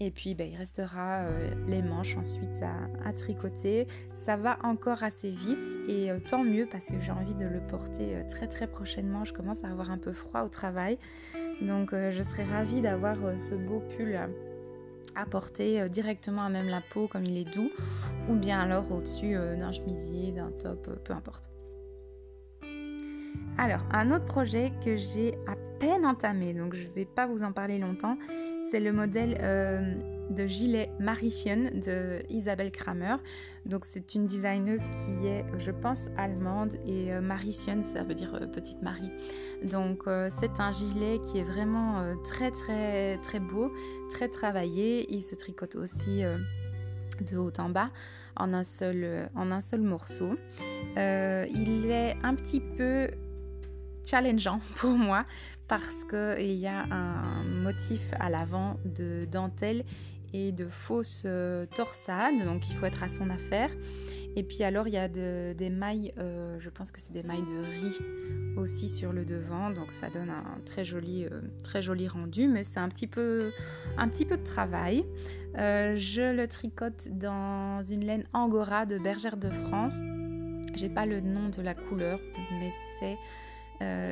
Et 0.05 0.11
puis, 0.11 0.35
ben, 0.35 0.51
il 0.51 0.57
restera 0.57 1.21
euh, 1.21 1.51
les 1.69 1.81
manches 1.81 2.17
ensuite 2.17 2.61
à... 3.05 3.13
tricoter. 3.13 3.87
Ça 4.11 4.37
va 4.37 4.59
encore 4.65 5.05
assez 5.05 5.31
vite 5.31 5.65
et 5.89 6.11
tant 6.29 6.43
mieux 6.43 6.67
parce 6.71 6.87
que 6.87 7.01
j'ai 7.01 7.13
envie 7.13 7.35
de 7.35 7.45
le 7.45 7.61
porter 7.61 8.23
très 8.31 8.49
très 8.49 8.67
prochainement. 8.67 9.25
Je 9.25 9.33
commence 9.33 9.63
à 9.65 9.69
avoir 9.69 9.91
un 9.91 9.99
peu 9.99 10.13
froid 10.13 10.43
au 10.43 10.49
travail. 10.49 10.99
Donc 11.61 11.93
euh, 11.93 12.11
je 12.11 12.23
serais 12.23 12.45
ravie 12.45 12.81
d'avoir 12.81 13.17
euh, 13.25 13.39
ce 13.39 13.55
beau 13.55 13.83
pull 13.97 14.19
à 15.15 15.27
porter 15.27 15.89
directement 15.89 16.43
à 16.43 16.49
même 16.49 16.69
la 16.69 16.81
peau 16.81 17.07
comme 17.07 17.25
il 17.25 17.37
est 17.37 17.55
doux 17.55 17.71
ou 18.29 18.35
bien 18.35 18.61
alors 18.61 18.91
au-dessus 18.91 19.35
d'un 19.35 19.73
chemisier, 19.73 20.33
d'un 20.33 20.51
top, 20.53 20.89
peu 21.05 21.13
importe. 21.13 21.51
Alors, 23.59 23.81
un 23.93 24.11
autre 24.11 24.25
projet 24.25 24.73
que 24.83 24.97
j'ai 24.97 25.35
à 25.47 25.55
peine 25.79 26.07
entamé, 26.07 26.55
donc 26.55 26.75
je 26.75 26.87
ne 26.87 26.93
vais 26.93 27.05
pas 27.05 27.27
vous 27.27 27.43
en 27.43 27.53
parler 27.53 27.79
longtemps, 27.79 28.17
c'est 28.73 28.81
le 28.81 28.93
modèle 28.93 29.37
euh, 29.43 29.95
de 30.31 30.47
gilet 30.47 30.91
Marischen 30.99 31.79
de 31.79 32.23
Isabelle 32.31 32.73
Kramer. 32.73 33.17
Donc 33.67 33.85
c'est 33.85 34.15
une 34.15 34.27
designeuse 34.27 34.81
qui 34.81 35.27
est, 35.27 35.45
je 35.59 35.71
pense, 35.71 35.99
allemande 36.17 36.73
et 36.87 37.13
euh, 37.13 37.21
ça 37.93 38.03
veut 38.03 38.15
dire 38.15 38.35
euh, 38.35 38.47
petite 38.47 38.81
Marie. 38.81 39.13
Donc 39.63 40.05
c'est 40.41 40.59
un 40.59 40.73
gilet 40.73 41.21
qui 41.21 41.39
est 41.39 41.45
vraiment 41.45 42.03
très 42.25 42.51
très 42.51 43.19
très 43.19 43.41
beau, 43.41 43.71
très 44.11 44.29
travaillé. 44.29 45.07
Il 45.13 45.23
se 45.23 45.35
tricote 45.35 45.77
aussi 45.77 46.23
de 47.21 47.37
haut 47.37 47.53
en 47.59 47.69
bas 47.69 47.91
en 48.37 48.55
un 48.55 48.65
seul, 48.65 49.29
en 49.37 49.53
un 49.53 49.61
seul 49.61 49.83
morceau. 49.83 50.35
il 50.97 51.91
est 51.91 52.17
un 52.23 52.35
petit 52.35 52.61
peu 52.61 53.09
challengeant 54.05 54.61
pour 54.77 54.91
moi 54.91 55.25
parce 55.69 56.05
qu'il 56.05 56.55
y 56.55 56.67
a 56.67 56.85
un 56.91 57.45
motif 57.45 58.03
à 58.21 58.29
l'avant 58.29 58.77
de 58.85 59.27
dentelle 59.31 59.85
et 60.33 60.53
de 60.53 60.67
fausses 60.67 61.23
euh, 61.27 61.67
torsades, 61.67 62.45
donc 62.45 62.69
il 62.69 62.77
faut 62.77 62.87
être 62.87 63.03
à 63.03 63.09
son 63.09 63.31
affaire. 63.31 63.71
Et 64.35 64.43
puis 64.43 64.65
alors 64.65 64.89
il 64.89 64.95
y 64.95 64.99
a 64.99 65.09
des 65.09 65.71
mailles, 65.71 66.13
euh, 66.19 66.57
je 66.59 66.71
pense 66.71 66.91
que 66.91 67.01
c'est 67.01 67.13
des 67.13 67.23
mailles 67.23 67.43
de 67.43 67.81
riz 67.81 67.99
aussi 68.57 68.89
sur 68.89 69.13
le 69.13 69.25
devant, 69.25 69.71
donc 69.71 69.93
ça 69.93 70.09
donne 70.09 70.31
un 70.31 70.61
très 70.65 70.85
joli, 70.85 71.25
euh, 71.25 71.41
très 71.63 71.83
joli 71.83 72.09
rendu, 72.09 72.49
mais 72.49 72.65
c'est 72.65 72.81
un 72.81 72.89
petit 72.89 73.07
peu, 73.07 73.51
un 73.99 74.09
petit 74.09 74.25
peu 74.25 74.37
de 74.37 74.45
travail. 74.45 75.05
je 75.55 76.35
le 76.35 76.47
tricote 76.49 77.09
dans 77.11 77.83
une 77.83 78.05
laine 78.05 78.25
angora 78.33 78.87
de 78.87 78.99
Bergère 78.99 79.37
de 79.37 79.51
France. 79.51 79.99
J'ai 80.75 80.89
pas 80.89 81.05
le 81.05 81.21
nom 81.21 81.51
de 81.51 81.61
la 81.61 81.75
couleur, 81.75 82.19
mais 82.53 82.73
c'est 82.99 83.19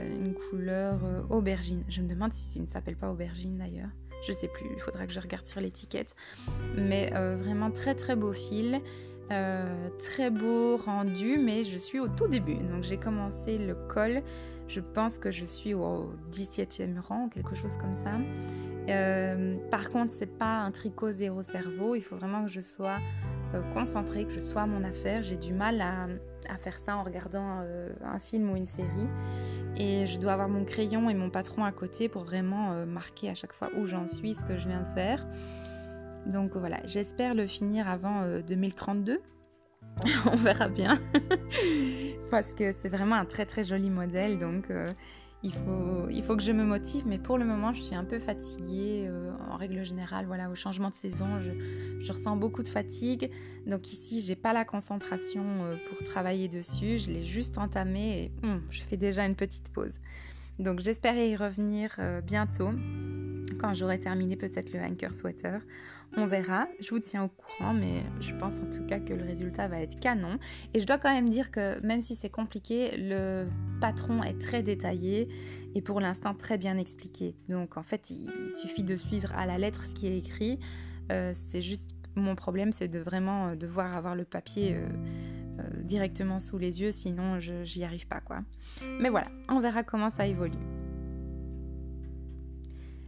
une 0.08 0.34
couleur 0.34 0.98
euh, 1.04 1.22
aubergine. 1.30 1.82
Je 1.88 2.00
me 2.00 2.08
demande 2.08 2.32
si 2.32 2.44
ça 2.52 2.60
ne 2.60 2.66
s'appelle 2.66 2.96
pas 2.96 3.10
aubergine 3.10 3.58
d'ailleurs. 3.58 3.90
Je 4.26 4.32
sais 4.32 4.48
plus, 4.48 4.66
il 4.74 4.80
faudra 4.80 5.06
que 5.06 5.12
je 5.12 5.20
regarde 5.20 5.46
sur 5.46 5.60
l'étiquette. 5.60 6.14
Mais 6.76 7.10
euh, 7.14 7.36
vraiment 7.36 7.70
très 7.70 7.94
très 7.94 8.16
beau 8.16 8.32
fil. 8.32 8.80
très 9.98 10.30
beau 10.30 10.76
rendu, 10.76 11.38
mais 11.38 11.64
je 11.64 11.78
suis 11.78 12.00
au 12.00 12.08
tout 12.08 12.26
début. 12.26 12.56
Donc 12.56 12.82
j'ai 12.82 12.98
commencé 12.98 13.58
le 13.58 13.74
col. 13.88 14.22
Je 14.70 14.78
pense 14.78 15.18
que 15.18 15.32
je 15.32 15.44
suis 15.44 15.74
au 15.74 16.12
17e 16.30 17.00
rang, 17.00 17.28
quelque 17.28 17.56
chose 17.56 17.76
comme 17.76 17.96
ça. 17.96 18.12
par 19.68 19.90
contre, 19.90 20.12
c'est 20.12 20.38
pas 20.38 20.60
un 20.60 20.70
tricot 20.70 21.10
zéro 21.10 21.42
cerveau. 21.42 21.96
Il 21.96 22.02
faut 22.02 22.16
vraiment 22.16 22.44
que 22.44 22.50
je 22.50 22.60
sois 22.60 22.98
concentrée, 23.74 24.26
que 24.26 24.32
je 24.32 24.38
sois 24.38 24.62
à 24.62 24.66
mon 24.66 24.84
affaire. 24.84 25.22
J'ai 25.22 25.36
du 25.36 25.52
mal 25.52 25.80
à, 25.80 26.06
faire 26.58 26.78
ça 26.78 26.96
en 26.96 27.02
regardant 27.02 27.64
un 28.04 28.18
film 28.20 28.48
ou 28.48 28.56
une 28.56 28.66
série. 28.66 29.08
Et 29.76 30.06
je 30.06 30.20
dois 30.20 30.34
avoir 30.34 30.48
mon 30.48 30.64
crayon 30.64 31.10
et 31.10 31.14
mon 31.14 31.30
patron 31.30 31.64
à 31.64 31.72
côté 31.72 32.08
pour 32.08 32.22
vraiment 32.22 32.72
euh, 32.72 32.86
marquer 32.86 33.30
à 33.30 33.34
chaque 33.34 33.52
fois 33.52 33.70
où 33.76 33.86
j'en 33.86 34.06
suis, 34.06 34.34
ce 34.34 34.44
que 34.44 34.56
je 34.56 34.68
viens 34.68 34.82
de 34.82 34.88
faire. 34.88 35.26
Donc 36.26 36.54
voilà, 36.54 36.78
j'espère 36.84 37.34
le 37.34 37.48
finir 37.48 37.88
avant 37.88 38.24
2032. 38.46 39.20
On 40.32 40.36
verra 40.36 40.68
bien. 40.68 40.98
Parce 42.30 42.52
que 42.52 42.72
c'est 42.80 42.88
vraiment 42.88 43.16
un 43.16 43.24
très 43.24 43.46
très 43.46 43.64
joli 43.64 43.90
modèle. 43.90 44.38
Donc 44.38 44.70
euh, 44.70 44.88
il 45.42 45.52
faut, 45.52 46.36
que 46.36 46.42
je 46.42 46.52
me 46.52 46.64
motive, 46.64 47.04
mais 47.06 47.18
pour 47.18 47.38
le 47.38 47.44
moment, 47.44 47.72
je 47.72 47.82
suis 47.82 47.94
un 47.94 48.04
peu 48.04 48.18
fatiguée. 48.18 49.06
Euh, 49.08 49.30
en 49.50 49.56
règle 49.56 49.84
générale, 49.84 50.26
voilà, 50.26 50.50
au 50.50 50.54
changement 50.54 50.90
de 50.90 50.94
saison, 50.94 51.26
je, 51.40 52.12
ressens 52.12 52.36
beaucoup 52.36 52.62
de 52.62 52.68
fatigue. 52.68 53.30
Donc 53.66 53.92
ici, 53.92 54.20
j'ai 54.20 54.36
pas 54.36 54.52
la 54.52 54.64
concentration 54.64 55.44
euh, 55.64 55.76
pour 55.88 56.06
travailler 56.06 56.48
dessus. 56.48 56.98
Je 56.98 57.10
l'ai 57.10 57.24
juste 57.24 57.58
entamé 57.58 58.24
et 58.24 58.46
hum, 58.46 58.62
je 58.70 58.82
fais 58.82 58.96
déjà 58.96 59.26
une 59.26 59.36
petite 59.36 59.68
pause. 59.70 59.98
Donc 60.58 60.80
j'espère 60.80 61.16
y 61.16 61.34
revenir 61.36 61.98
bientôt, 62.22 62.68
quand 63.58 63.72
j'aurai 63.72 63.98
terminé 63.98 64.36
peut-être 64.36 64.74
le 64.74 64.80
Anchor 64.80 65.14
Sweater. 65.14 65.62
On 66.16 66.26
verra, 66.26 66.66
je 66.80 66.90
vous 66.90 66.98
tiens 66.98 67.24
au 67.24 67.28
courant, 67.28 67.72
mais 67.72 68.02
je 68.20 68.34
pense 68.34 68.58
en 68.58 68.68
tout 68.68 68.84
cas 68.84 68.98
que 68.98 69.12
le 69.12 69.24
résultat 69.24 69.68
va 69.68 69.80
être 69.80 69.98
canon. 70.00 70.38
Et 70.74 70.80
je 70.80 70.86
dois 70.86 70.98
quand 70.98 71.12
même 71.12 71.28
dire 71.28 71.50
que 71.50 71.80
même 71.86 72.02
si 72.02 72.16
c'est 72.16 72.30
compliqué, 72.30 72.96
le 72.96 73.46
patron 73.80 74.22
est 74.22 74.38
très 74.40 74.62
détaillé 74.62 75.28
et 75.74 75.82
pour 75.82 76.00
l'instant 76.00 76.34
très 76.34 76.58
bien 76.58 76.78
expliqué. 76.78 77.36
Donc 77.48 77.76
en 77.76 77.82
fait, 77.82 78.10
il, 78.10 78.28
suffit 78.60 78.82
de 78.82 78.96
suivre 78.96 79.32
à 79.36 79.46
la 79.46 79.58
lettre 79.58 79.86
ce 79.86 79.94
qui 79.94 80.08
est 80.08 80.18
écrit. 80.18 80.58
Euh, 81.12 81.32
c'est 81.34 81.62
juste 81.62 81.90
mon 82.16 82.34
problème, 82.34 82.72
c'est 82.72 82.88
de 82.88 82.98
vraiment 82.98 83.48
euh, 83.48 83.54
devoir 83.54 83.96
avoir 83.96 84.16
le 84.16 84.24
papier 84.24 84.74
euh, 84.74 85.62
directement 85.82 86.40
sous 86.40 86.58
les 86.58 86.80
yeux, 86.80 86.90
sinon 86.90 87.38
j'y 87.38 87.84
arrive 87.84 88.08
pas 88.08 88.20
quoi. 88.20 88.40
Mais 88.98 89.10
voilà, 89.10 89.28
on 89.48 89.60
verra 89.60 89.84
comment 89.84 90.10
ça 90.10 90.26
évolue. 90.26 90.58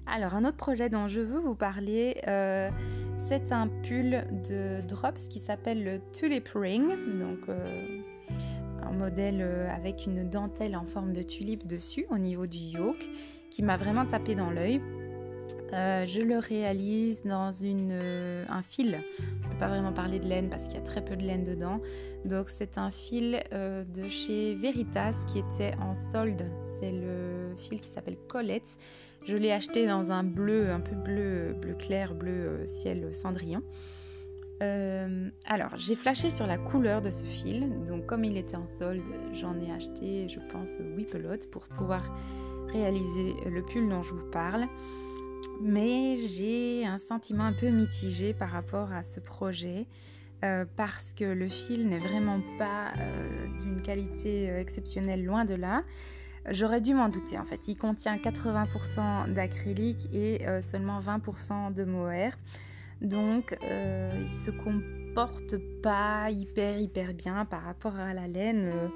Alors, 0.06 0.34
un 0.34 0.44
autre 0.44 0.56
projet 0.56 0.88
dont 0.88 1.08
je 1.08 1.20
veux 1.20 1.38
vous 1.38 1.54
parler, 1.54 2.20
euh, 2.26 2.70
c'est 3.16 3.52
un 3.52 3.68
pull 3.68 4.24
de 4.48 4.80
Drops 4.86 5.28
qui 5.28 5.38
s'appelle 5.38 5.84
le 5.84 6.00
Tulip 6.12 6.48
Ring. 6.54 6.88
Donc, 7.18 7.48
euh, 7.48 8.00
un 8.82 8.92
modèle 8.92 9.38
euh, 9.40 9.70
avec 9.74 10.06
une 10.06 10.28
dentelle 10.28 10.76
en 10.76 10.84
forme 10.84 11.12
de 11.12 11.22
tulipe 11.22 11.66
dessus 11.66 12.06
au 12.10 12.18
niveau 12.18 12.46
du 12.46 12.58
yoke 12.58 13.08
qui 13.50 13.62
m'a 13.62 13.76
vraiment 13.76 14.04
tapé 14.04 14.34
dans 14.34 14.50
l'œil. 14.50 14.80
je 15.72 16.20
le 16.20 16.38
réalise 16.38 17.22
dans 17.22 17.50
un 17.64 18.62
fil. 18.62 18.98
Je 19.18 19.46
ne 19.46 19.52
peux 19.52 19.58
pas 19.58 19.68
vraiment 19.68 19.92
parler 19.92 20.18
de 20.18 20.26
laine 20.26 20.50
parce 20.50 20.64
qu'il 20.64 20.74
y 20.74 20.78
a 20.78 20.84
très 20.84 21.04
peu 21.04 21.16
de 21.16 21.22
laine 21.22 21.44
dedans. 21.44 21.80
Donc 22.24 22.48
c'est 22.48 22.76
un 22.76 22.90
fil 22.90 23.42
de 23.52 24.08
chez 24.08 24.54
Veritas 24.54 25.16
qui 25.28 25.38
était 25.38 25.74
en 25.80 25.94
solde. 25.94 26.42
C'est 26.80 26.92
le 26.92 27.54
fil 27.56 27.80
qui 27.80 27.90
s'appelle 27.90 28.16
Colette. 28.28 28.78
Je 29.24 29.36
l'ai 29.36 29.52
acheté 29.52 29.86
dans 29.86 30.10
un 30.10 30.24
bleu, 30.24 30.70
un 30.70 30.80
peu 30.80 30.96
bleu, 30.96 31.54
bleu 31.60 31.74
clair, 31.74 32.14
bleu 32.14 32.32
euh, 32.32 32.66
ciel 32.66 33.14
cendrillon. 33.14 33.62
Euh, 34.62 35.30
alors, 35.46 35.76
j'ai 35.76 35.94
flashé 35.94 36.28
sur 36.28 36.46
la 36.46 36.58
couleur 36.58 37.02
de 37.02 37.10
ce 37.10 37.24
fil. 37.24 37.68
Donc, 37.86 38.06
comme 38.06 38.24
il 38.24 38.36
était 38.36 38.56
en 38.56 38.66
solde, 38.66 39.02
j'en 39.32 39.58
ai 39.60 39.70
acheté, 39.70 40.28
je 40.28 40.40
pense, 40.50 40.76
8 40.78 41.04
pelotes 41.04 41.50
pour 41.50 41.66
pouvoir 41.66 42.02
réaliser 42.68 43.34
le 43.48 43.62
pull 43.62 43.88
dont 43.88 44.02
je 44.02 44.12
vous 44.12 44.30
parle. 44.30 44.66
Mais 45.60 46.16
j'ai 46.16 46.84
un 46.84 46.98
sentiment 46.98 47.44
un 47.44 47.52
peu 47.52 47.68
mitigé 47.68 48.34
par 48.34 48.50
rapport 48.50 48.92
à 48.92 49.02
ce 49.04 49.20
projet. 49.20 49.86
Euh, 50.44 50.64
parce 50.76 51.12
que 51.12 51.24
le 51.24 51.46
fil 51.46 51.88
n'est 51.88 52.00
vraiment 52.00 52.40
pas 52.58 52.92
d'une 53.60 53.80
qualité 53.80 54.46
exceptionnelle, 54.46 55.24
loin 55.24 55.44
de 55.44 55.54
là. 55.54 55.84
J'aurais 56.50 56.80
dû 56.80 56.94
m'en 56.94 57.08
douter 57.08 57.38
en 57.38 57.44
fait. 57.44 57.68
Il 57.68 57.76
contient 57.76 58.16
80% 58.16 59.32
d'acrylique 59.32 60.08
et 60.12 60.46
euh, 60.46 60.60
seulement 60.60 61.00
20% 61.00 61.72
de 61.72 61.84
mohair. 61.84 62.36
Donc 63.00 63.56
euh, 63.62 64.10
il 64.20 64.44
se 64.44 64.50
comporte 64.50 65.56
pas 65.82 66.30
hyper 66.30 66.78
hyper 66.78 67.14
bien 67.14 67.44
par 67.44 67.62
rapport 67.62 67.96
à 67.96 68.12
la 68.12 68.26
laine. 68.26 68.70
Euh, 68.72 68.88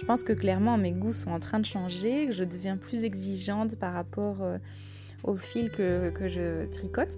je 0.00 0.06
pense 0.06 0.22
que 0.22 0.32
clairement 0.32 0.78
mes 0.78 0.92
goûts 0.92 1.12
sont 1.12 1.30
en 1.30 1.40
train 1.40 1.60
de 1.60 1.66
changer. 1.66 2.32
Je 2.32 2.44
deviens 2.44 2.76
plus 2.76 3.04
exigeante 3.04 3.76
par 3.76 3.92
rapport 3.92 4.38
au 5.22 5.36
fil 5.36 5.70
que 5.70 6.12
je 6.26 6.66
tricote. 6.66 7.16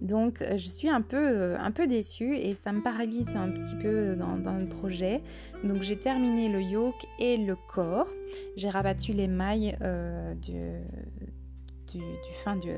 Donc 0.00 0.42
euh, 0.42 0.56
je 0.56 0.68
suis 0.68 0.88
un 0.88 1.02
peu, 1.02 1.16
euh, 1.16 1.56
un 1.58 1.70
peu 1.70 1.86
déçue 1.86 2.36
et 2.36 2.54
ça 2.54 2.72
me 2.72 2.82
paralyse 2.82 3.28
un 3.34 3.50
petit 3.50 3.76
peu 3.76 4.14
dans, 4.14 4.56
le 4.56 4.66
projet. 4.66 5.22
Donc 5.64 5.82
j'ai 5.82 5.98
terminé 5.98 6.48
le 6.48 6.62
yoke 6.62 7.06
et 7.18 7.36
le 7.36 7.56
corps. 7.56 8.08
J'ai 8.56 8.70
rabattu 8.70 9.12
les 9.12 9.26
mailles 9.26 9.76
euh, 9.82 10.34
du, 10.34 12.00
fin 12.44 12.56
du, 12.56 12.70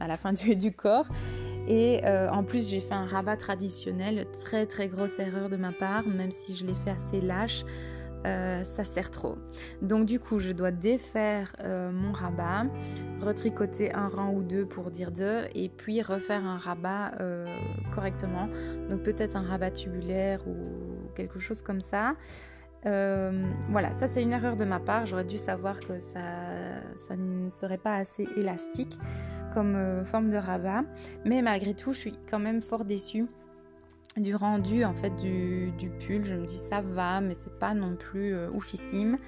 à 0.00 0.08
la 0.08 0.16
fin 0.16 0.32
du, 0.54 0.72
corps. 0.72 1.08
Et 1.68 2.00
en 2.06 2.42
plus 2.42 2.70
j'ai 2.70 2.80
fait 2.80 2.94
un 2.94 3.06
rabat 3.06 3.36
traditionnel. 3.36 4.26
Très 4.40 4.66
très 4.66 4.88
grosse 4.88 5.18
erreur 5.18 5.48
de 5.48 5.56
ma 5.56 5.72
part, 5.72 6.06
même 6.06 6.30
si 6.30 6.54
je 6.54 6.64
l'ai 6.64 6.74
fait 6.74 6.90
assez 6.90 7.20
lâche. 7.20 7.64
Euh, 8.26 8.62
ça 8.64 8.84
sert 8.84 9.10
trop. 9.10 9.36
Donc 9.80 10.04
du 10.04 10.20
coup, 10.20 10.38
je 10.38 10.52
dois 10.52 10.70
défaire 10.70 11.56
euh, 11.60 11.90
mon 11.90 12.12
rabat, 12.12 12.66
retricoter 13.20 13.92
un 13.94 14.08
rang 14.08 14.32
ou 14.32 14.42
deux 14.42 14.64
pour 14.64 14.90
dire 14.90 15.10
deux, 15.10 15.42
et 15.54 15.68
puis 15.68 16.02
refaire 16.02 16.44
un 16.44 16.56
rabat 16.56 17.12
euh, 17.20 17.46
correctement. 17.94 18.48
Donc 18.90 19.02
peut-être 19.02 19.36
un 19.36 19.42
rabat 19.42 19.72
tubulaire 19.72 20.46
ou 20.46 20.54
quelque 21.14 21.40
chose 21.40 21.62
comme 21.62 21.80
ça. 21.80 22.14
voilà, 22.84 23.92
ça 23.94 24.08
c'est 24.08 24.22
une 24.22 24.32
erreur 24.32 24.56
de 24.56 24.64
ma 24.64 24.78
part. 24.78 25.06
J'aurais 25.06 25.24
dû 25.24 25.38
savoir 25.38 25.80
que 25.80 25.98
ça, 25.98 26.22
ça 27.08 27.16
ne 27.16 27.48
serait 27.50 27.78
pas 27.78 27.96
assez 27.96 28.28
élastique 28.36 28.98
comme 29.52 30.04
forme 30.04 30.30
de 30.30 30.36
rabat. 30.36 30.84
Mais 31.24 31.42
malgré 31.42 31.74
tout, 31.74 31.92
je 31.92 31.98
suis 31.98 32.12
quand 32.30 32.38
même 32.38 32.62
fort 32.62 32.84
déçue 32.84 33.26
du 34.16 34.34
rendu 34.34 34.84
en 34.84 34.94
fait 34.94 35.14
du, 35.16 35.72
pull. 36.00 36.24
Je 36.24 36.34
me 36.34 36.46
dis 36.46 36.56
ça 36.56 36.80
va, 36.80 37.20
mais 37.20 37.34
c'est 37.34 37.58
pas 37.58 37.74
non 37.74 37.96
plus 37.96 38.34
euh, 38.34 38.50
oufissime. 38.50 39.18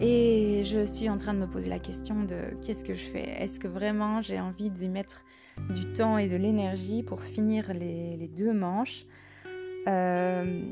Et 0.00 0.62
je 0.64 0.84
suis 0.84 1.08
en 1.08 1.18
train 1.18 1.34
de 1.34 1.38
me 1.38 1.46
poser 1.46 1.70
la 1.70 1.78
question 1.78 2.24
de 2.24 2.56
qu'est-ce 2.62 2.84
que 2.84 2.94
je 2.94 3.04
fais? 3.04 3.42
Est-ce 3.42 3.60
que 3.60 3.68
vraiment 3.68 4.22
j'ai 4.22 4.40
envie 4.40 4.70
d'y 4.70 4.88
mettre 4.88 5.24
du 5.70 5.86
temps 5.92 6.18
et 6.18 6.28
de 6.28 6.34
l'énergie 6.34 7.04
pour 7.04 7.22
finir 7.22 7.72
les, 7.72 8.28
deux 8.36 8.52
manches? 8.52 9.04
Euh, 9.86 10.62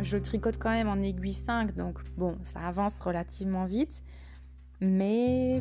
Je 0.00 0.16
tricote 0.16 0.58
quand 0.58 0.70
même 0.70 0.88
en 0.88 1.00
aiguille 1.00 1.32
5, 1.32 1.76
donc 1.76 2.00
bon, 2.16 2.36
ça 2.42 2.60
avance 2.60 2.98
relativement 2.98 3.64
vite. 3.64 4.02
Mais 4.80 5.60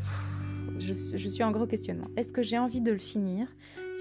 je, 0.80 1.28
suis 1.28 1.44
en 1.44 1.52
gros 1.52 1.66
questionnement. 1.66 2.08
Est-ce 2.18 2.34
que 2.34 2.42
j'ai 2.42 2.58
envie 2.58 2.82
de 2.82 2.92
le 2.92 2.98
finir? 2.98 3.48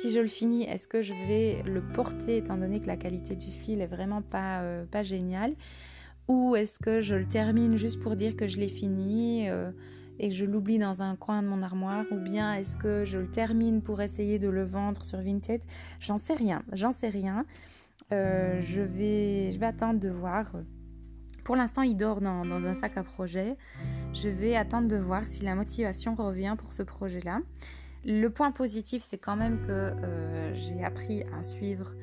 Si 0.01 0.11
je 0.11 0.21
le 0.21 0.27
finis, 0.27 0.65
est-ce 0.65 0.89
que 0.89 1.03
je 1.03 1.13
vais 1.29 1.63
le 1.65 1.83
porter 1.83 2.39
étant 2.39 2.57
donné 2.57 2.81
que 2.81 2.87
la 2.87 2.97
qualité 2.97 3.37
du 3.37 3.51
fil 3.51 3.81
est 3.81 3.87
vraiment 3.87 4.23
pas, 4.23 4.63
euh, 4.63 4.85
pas 4.85 5.03
géniale? 5.03 5.55
Ou 6.29 6.57
est-ce 6.57 6.79
que 6.79 7.01
je 7.01 7.15
le 7.15 7.27
termine 7.27 7.77
juste 7.77 8.01
pour 8.01 8.17
dire 8.17 8.37
que 8.37 8.47
je 8.47 8.59
l'ai 8.59 8.69
fini 8.69 9.49
euh, 9.49 9.71
et 10.19 10.29
que 10.29 10.35
je 10.35 10.45
l'oublie 10.45 10.79
dans 10.79 11.03
un 11.03 11.17
coin 11.17 11.43
de 11.43 11.49
mon 11.49 11.63
armoire? 11.63 12.05
Ou 12.11 12.17
bien 12.17 12.55
est-ce 12.55 12.77
que 12.77 13.05
je 13.05 13.19
le 13.19 13.31
termine 13.31 13.83
pour 13.83 14.01
essayer 14.01 14.39
de 14.39 14.49
le 14.49 14.65
vendre 14.65 15.05
sur 15.05 15.21
Vinted? 15.21 15.63
J'en 16.01 16.19
sais 16.19 16.35
rien, 16.35 16.63
j'en 16.73 16.93
sais 16.93 17.09
rien. 17.09 17.45
Euh, 18.13 18.61
je, 18.61 18.81
vais, 18.81 19.53
je 19.53 19.59
vais 19.59 19.67
attendre 19.67 19.99
de 19.99 20.11
voir 20.11 20.53
pour 21.45 21.57
l'instant, 21.57 21.83
il 21.83 21.97
dort 21.97 22.21
dans, 22.21 22.45
un 22.45 22.75
sac 22.75 22.97
à 22.97 23.03
projet. 23.03 23.57
Je 24.13 24.29
vais 24.29 24.57
attendre 24.57 24.89
de 24.89 24.97
voir 24.97 25.25
si 25.25 25.45
la 25.45 25.55
motivation 25.55 26.15
revient 26.15 26.55
pour 26.59 26.73
ce 26.73 26.83
projet-là. 26.83 27.41
Le 28.05 28.29
point 28.29 28.51
positif, 28.51 29.03
c'est 29.07 29.19
quand 29.19 29.37
même 29.37 29.61
que 29.61 29.71
euh, 29.71 30.55
j'ai 30.55 30.85
appris 30.85 31.25
à 31.39 31.43
suivre 31.43 31.95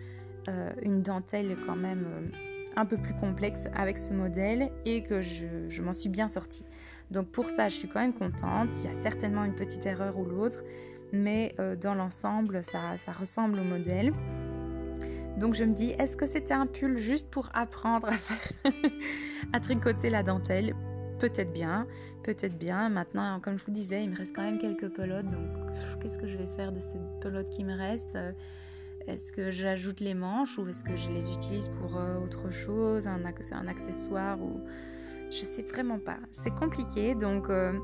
euh, 0.47 0.71
une 0.81 1.01
dentelle 1.01 1.57
quand 1.65 1.75
même 1.75 2.05
euh, 2.07 2.27
un 2.77 2.85
peu 2.85 2.97
plus 2.97 3.13
complexe 3.15 3.65
avec 3.75 3.97
ce 3.97 4.13
modèle 4.13 4.71
et 4.85 5.03
que 5.03 5.21
je, 5.21 5.81
m'en 5.81 5.93
suis 5.93 6.09
bien 6.09 6.27
sortie. 6.27 6.65
Donc 7.11 7.27
pour 7.27 7.45
ça, 7.49 7.67
je 7.69 7.75
suis 7.75 7.89
quand 7.89 7.99
même 7.99 8.13
contente. 8.13 8.69
Il 8.77 8.85
y 8.85 8.87
a 8.87 8.93
certainement 9.03 9.43
une 9.43 9.55
petite 9.55 9.85
erreur 9.85 10.17
ou 10.17 10.25
l'autre, 10.25 10.63
mais 11.11 11.55
dans 11.81 11.95
l'ensemble, 11.95 12.63
ça, 12.63 12.95
ça 12.97 13.11
ressemble 13.11 13.59
au 13.59 13.63
modèle. 13.63 14.13
Donc 15.39 15.53
je 15.53 15.63
me 15.63 15.73
dis, 15.73 15.91
est-ce 15.91 16.17
que 16.17 16.27
c'était 16.27 16.53
un 16.53 16.67
pull 16.67 16.97
juste 16.97 17.29
pour 17.29 17.49
apprendre 17.53 18.09
à, 19.53 19.59
tricoter 19.61 20.09
la 20.09 20.21
dentelle? 20.21 20.75
Peut-être 21.17 21.53
bien, 21.53 21.87
peut-être 22.23 22.57
bien. 22.57 22.89
Maintenant, 22.89 23.39
comme 23.39 23.57
je 23.57 23.63
vous 23.63 23.71
disais, 23.71 24.03
il 24.03 24.09
me 24.09 24.17
reste 24.17 24.35
quand 24.35 24.43
même 24.43 24.57
quelques 24.57 24.89
pelotes. 24.89 25.29
Donc 25.29 25.49
qu'est-ce 26.01 26.17
que 26.17 26.27
je 26.27 26.37
vais 26.37 26.47
faire 26.57 26.73
de 26.73 26.81
ces 26.81 26.99
pelotes 27.21 27.49
qui 27.49 27.63
me 27.63 27.73
restent 27.73 28.17
Est-ce 29.07 29.31
que 29.31 29.49
j'ajoute 29.49 30.01
les 30.01 30.13
manches 30.13 30.57
ou 30.57 30.67
est-ce 30.67 30.83
que 30.83 30.97
je 30.97 31.09
les 31.09 31.31
utilise 31.31 31.69
pour 31.79 31.95
euh, 31.95 32.19
autre 32.19 32.49
chose, 32.49 33.07
un, 33.07 33.21
un 33.23 33.67
accessoire 33.67 34.41
ou 34.41 34.61
je 35.29 35.37
sais 35.45 35.61
vraiment 35.61 35.99
pas. 35.99 36.17
C'est 36.31 36.53
compliqué, 36.53 37.13
donc 37.15 37.49
euh, 37.49 37.77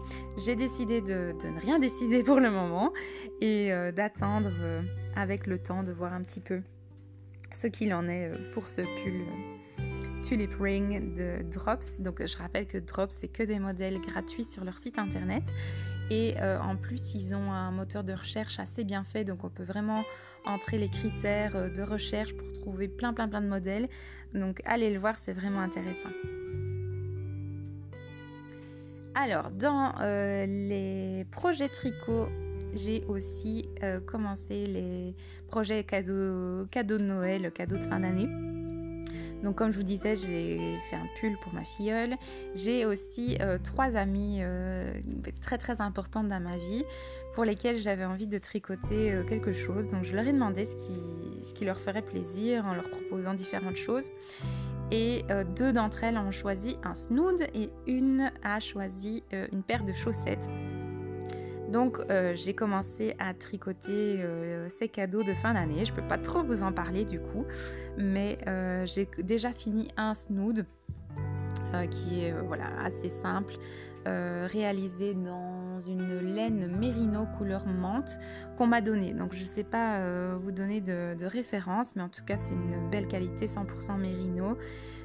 j'ai 0.43 0.55
décidé 0.55 0.99
de, 1.01 1.33
ne 1.41 1.59
rien 1.61 1.79
décider 1.87 2.21
pour 2.23 2.39
le 2.41 2.49
moment 2.51 2.91
et 3.39 3.71
euh, 3.71 3.91
d'attendre 3.93 4.51
avec 5.15 5.47
le 5.47 5.57
temps 5.57 5.83
de 5.83 5.93
voir 5.93 6.11
un 6.13 6.21
petit 6.21 6.41
peu 6.41 6.61
ce 7.55 7.67
qu'il 7.67 7.93
en 7.93 8.07
est 8.07 8.29
euh, 8.29 8.51
pour 8.53 8.67
ce 8.67 8.81
pull 8.81 9.21
euh, 9.21 10.23
Tulip 10.23 10.55
Ring 10.59 11.15
de 11.15 11.43
Drops. 11.43 12.01
Donc 12.01 12.25
je 12.25 12.37
rappelle 12.37 12.67
que 12.67 12.77
Drops, 12.77 13.15
c'est 13.15 13.27
que 13.27 13.43
des 13.43 13.59
modèles 13.59 13.99
gratuits 14.01 14.43
sur 14.43 14.63
leur 14.63 14.77
site 14.77 14.99
internet. 14.99 15.43
Et 16.11 16.35
euh, 16.39 16.59
en 16.59 16.75
plus, 16.75 17.15
ils 17.15 17.33
ont 17.33 17.51
un 17.51 17.71
moteur 17.71 18.03
de 18.03 18.13
recherche 18.13 18.59
assez 18.59 18.83
bien 18.83 19.03
fait, 19.03 19.23
donc 19.23 19.43
on 19.43 19.49
peut 19.49 19.63
vraiment 19.63 20.03
entrer 20.45 20.77
les 20.77 20.89
critères 20.89 21.71
de 21.71 21.81
recherche 21.81 22.33
pour 22.35 22.53
trouver 22.53 22.87
plein 22.87 23.13
plein 23.13 23.27
plein 23.27 23.41
de 23.41 23.47
modèles. 23.47 23.89
Donc 24.35 24.61
allez 24.65 24.93
le 24.93 24.99
voir, 24.99 25.17
c'est 25.17 25.33
vraiment 25.33 25.61
intéressant. 25.61 26.09
Alors, 29.15 29.49
dans 29.49 29.95
les 30.45 31.25
projets 31.31 31.69
tricot 31.69 32.27
j'ai 32.75 33.03
aussi 33.07 33.69
euh, 33.83 33.99
commencé 33.99 34.65
les 34.65 35.15
projets 35.55 35.85
cadeaux, 35.85 36.65
cadeaux 36.69 36.97
de 36.97 37.03
Noël, 37.05 37.49
cadeaux 37.53 37.77
de 37.77 37.83
fin 37.85 38.01
d'année. 38.01 38.27
Donc 39.41 39.55
comme 39.55 39.71
je 39.71 39.77
vous 39.77 39.83
disais, 39.83 40.13
j'ai 40.13 40.77
fait 40.89 40.97
un 40.97 41.07
pull 41.17 41.37
pour 41.41 41.53
ma 41.53 41.63
filleule. 41.63 42.15
J'ai 42.55 42.85
aussi 42.85 43.37
euh, 43.39 43.57
trois 43.63 43.95
amis 43.95 44.39
euh, 44.41 44.83
très 45.41 45.57
très 45.57 45.79
importantes 45.79 46.27
dans 46.27 46.41
ma 46.41 46.57
vie 46.57 46.83
pour 47.33 47.45
lesquelles 47.45 47.77
j'avais 47.77 48.03
envie 48.03 48.27
de 48.27 48.37
tricoter 48.37 49.23
quelque 49.29 49.53
chose. 49.53 49.87
Donc 49.87 50.03
je 50.03 50.13
leur 50.13 50.27
ai 50.27 50.33
demandé 50.33 50.65
ce 50.65 51.53
qui 51.53 51.63
leur 51.63 51.77
ferait 51.77 52.01
plaisir 52.01 52.65
en 52.65 52.73
leur 52.73 52.89
proposant 52.89 53.33
différentes 53.33 53.77
choses. 53.77 54.09
Et 54.91 55.23
deux 55.55 55.71
d'entre 55.71 56.03
elles 56.03 56.17
ont 56.17 56.31
choisi 56.31 56.75
un 56.83 56.93
snood 56.93 57.41
et 57.53 57.69
une 57.87 58.29
a 58.43 58.59
choisi 58.59 59.23
une 59.53 59.63
paire 59.63 59.85
de 59.85 59.93
chaussettes. 59.93 60.49
Donc 61.71 61.99
euh, 62.09 62.33
j'ai 62.35 62.53
commencé 62.53 63.15
à 63.19 63.33
tricoter 63.33 64.21
euh, 64.21 64.67
ces 64.69 64.87
cadeaux 64.87 65.23
de 65.23 65.33
fin 65.33 65.53
d'année. 65.53 65.85
Je 65.85 65.91
ne 65.91 65.97
peux 65.97 66.07
pas 66.07 66.17
trop 66.17 66.43
vous 66.43 66.63
en 66.63 66.71
parler 66.71 67.05
du 67.05 67.19
coup, 67.19 67.45
mais 67.97 68.37
euh, 68.47 68.85
j'ai 68.85 69.07
déjà 69.19 69.51
fini 69.51 69.89
un 69.97 70.13
snood 70.13 70.65
qui 71.91 72.23
est 72.23 72.31
voilà, 72.31 72.67
assez 72.85 73.09
simple, 73.09 73.55
réalisé 74.05 75.13
dans 75.13 75.81
une 75.81 76.33
laine 76.33 76.73
mérino 76.77 77.25
couleur 77.37 77.65
menthe 77.67 78.17
qu'on 78.55 78.65
m'a 78.65 78.79
donné. 78.79 79.11
Donc 79.11 79.33
je 79.33 79.41
ne 79.41 79.47
sais 79.47 79.65
pas 79.65 79.99
vous 80.37 80.53
donner 80.53 80.79
de, 80.79 81.15
de, 81.15 81.25
référence, 81.25 81.93
mais 81.97 82.01
en 82.01 82.07
tout 82.07 82.23
cas 82.23 82.37
c'est 82.37 82.53
une 82.53 82.89
belle 82.89 83.09
qualité 83.09 83.47
100% 83.47 83.97
mérino. 83.97 84.57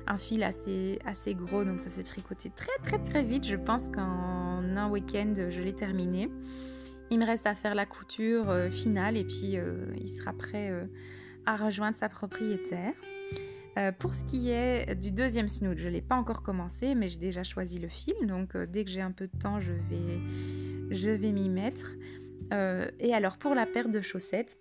Un 0.06 0.18
fil 0.18 0.44
assez, 0.44 1.00
assez 1.04 1.34
gros, 1.34 1.64
donc 1.64 1.80
ça 1.80 1.90
s'est 1.90 2.04
tricoté 2.04 2.52
très 2.54 2.78
très 2.84 3.02
très 3.02 3.24
vite. 3.24 3.44
Je 3.48 3.56
pense 3.56 3.88
qu'en 3.92 4.59
un 4.76 4.90
week-end 4.90 5.34
je 5.50 5.60
l'ai 5.60 5.74
terminé. 5.74 6.28
Il 7.12 7.18
me 7.18 7.26
reste 7.26 7.46
à 7.46 7.56
faire 7.56 7.74
la 7.74 7.86
couture 7.86 8.50
euh, 8.50 8.70
finale 8.70 9.16
et 9.16 9.24
puis 9.24 9.56
euh, 9.56 9.84
il 10.00 10.08
sera 10.08 10.32
prêt 10.32 10.70
euh, 10.70 10.86
à 11.44 11.56
rejoindre 11.56 11.96
sa 11.96 12.08
propriétaire. 12.08 12.94
pour 13.98 14.14
ce 14.14 14.22
qui 14.24 14.50
est 14.50 14.94
du 14.94 15.10
deuxième 15.10 15.48
snood, 15.48 15.78
je 15.78 15.88
ne 15.88 15.94
l'ai 15.94 16.02
pas 16.02 16.14
encore 16.14 16.42
commencé, 16.42 16.94
mais 16.94 17.08
j'ai 17.08 17.18
déjà 17.18 17.42
choisi 17.42 17.78
le 17.78 17.88
fil. 17.88 18.14
Donc 18.26 18.56
dès 18.56 18.84
que 18.84 18.90
j'ai 18.90 19.00
un 19.00 19.10
peu 19.10 19.26
de 19.26 19.38
temps, 19.38 19.58
je 19.58 19.72
vais, 19.72 20.20
je 20.90 21.10
vais 21.10 21.32
m'y 21.32 21.48
mettre. 21.48 21.94
et 22.52 23.14
alors 23.14 23.38
pour 23.38 23.54
la 23.54 23.66
paire 23.66 23.88
de 23.88 24.00
chaussettes, 24.00 24.58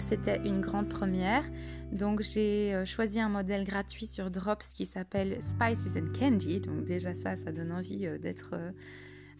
c'était 0.00 0.38
une 0.38 0.60
grande 0.60 0.88
première. 0.88 1.44
Donc 1.92 2.22
j'ai 2.22 2.82
choisi 2.86 3.20
un 3.20 3.28
modèle 3.28 3.64
gratuit 3.64 4.06
sur 4.06 4.30
Drops 4.30 4.72
qui 4.72 4.86
s'appelle 4.86 5.38
Spices 5.42 5.96
and 5.96 6.18
Candy. 6.18 6.60
Donc 6.60 6.84
déjà 6.86 7.12
ça, 7.12 7.36
ça 7.36 7.52
donne 7.52 7.72
envie 7.72 8.08
d'être 8.18 8.54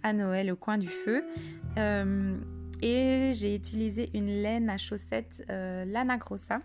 à 0.02 0.12
Noël 0.12 0.50
au 0.52 0.56
coin 0.56 0.78
du 0.78 0.88
feu. 0.88 1.24
Euh, 1.76 2.36
et 2.82 3.32
j'ai 3.34 3.54
utilisé 3.54 4.10
une 4.14 4.42
laine 4.42 4.70
à 4.70 4.78
chaussettes 4.78 5.44
euh, 5.50 5.84
Lana 5.84 6.16
Grossa 6.16 6.60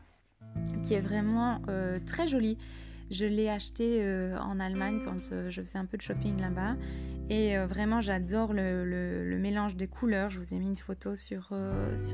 qui 0.86 0.94
est 0.94 1.00
vraiment 1.00 1.62
euh, 1.70 2.00
très 2.06 2.28
jolie. 2.28 2.58
Je 3.10 3.26
l'ai 3.26 3.50
acheté 3.50 4.02
en 4.42 4.60
Allemagne 4.60 5.02
quand 5.06 5.20
je 5.50 5.62
faisais 5.62 5.78
un 5.78 5.86
peu 5.86 5.98
de 5.98 6.02
shopping 6.02 6.40
là-bas. 6.40 6.76
Et 7.30 7.58
vraiment, 7.58 8.02
j'adore 8.02 8.54
le, 8.54 9.38
mélange 9.40 9.76
des 9.76 9.88
couleurs. 9.88 10.32
Je 10.32 10.40
vous 10.40 10.54
ai 10.54 10.58
mis 10.58 10.68
une 10.68 10.78
photo 10.78 11.16
sur 11.16 11.52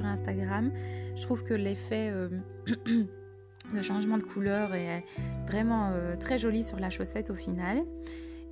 Instagram. 0.03 0.73
Je 1.15 1.21
trouve 1.21 1.43
que 1.43 1.53
l'effet 1.53 2.11
de 2.65 3.81
changement 3.81 4.17
de 4.17 4.23
couleur 4.23 4.73
est 4.75 5.05
vraiment 5.47 5.93
très 6.19 6.37
joli 6.37 6.63
sur 6.63 6.79
la 6.79 6.89
chaussette 6.89 7.29
au 7.29 7.35
final. 7.35 7.83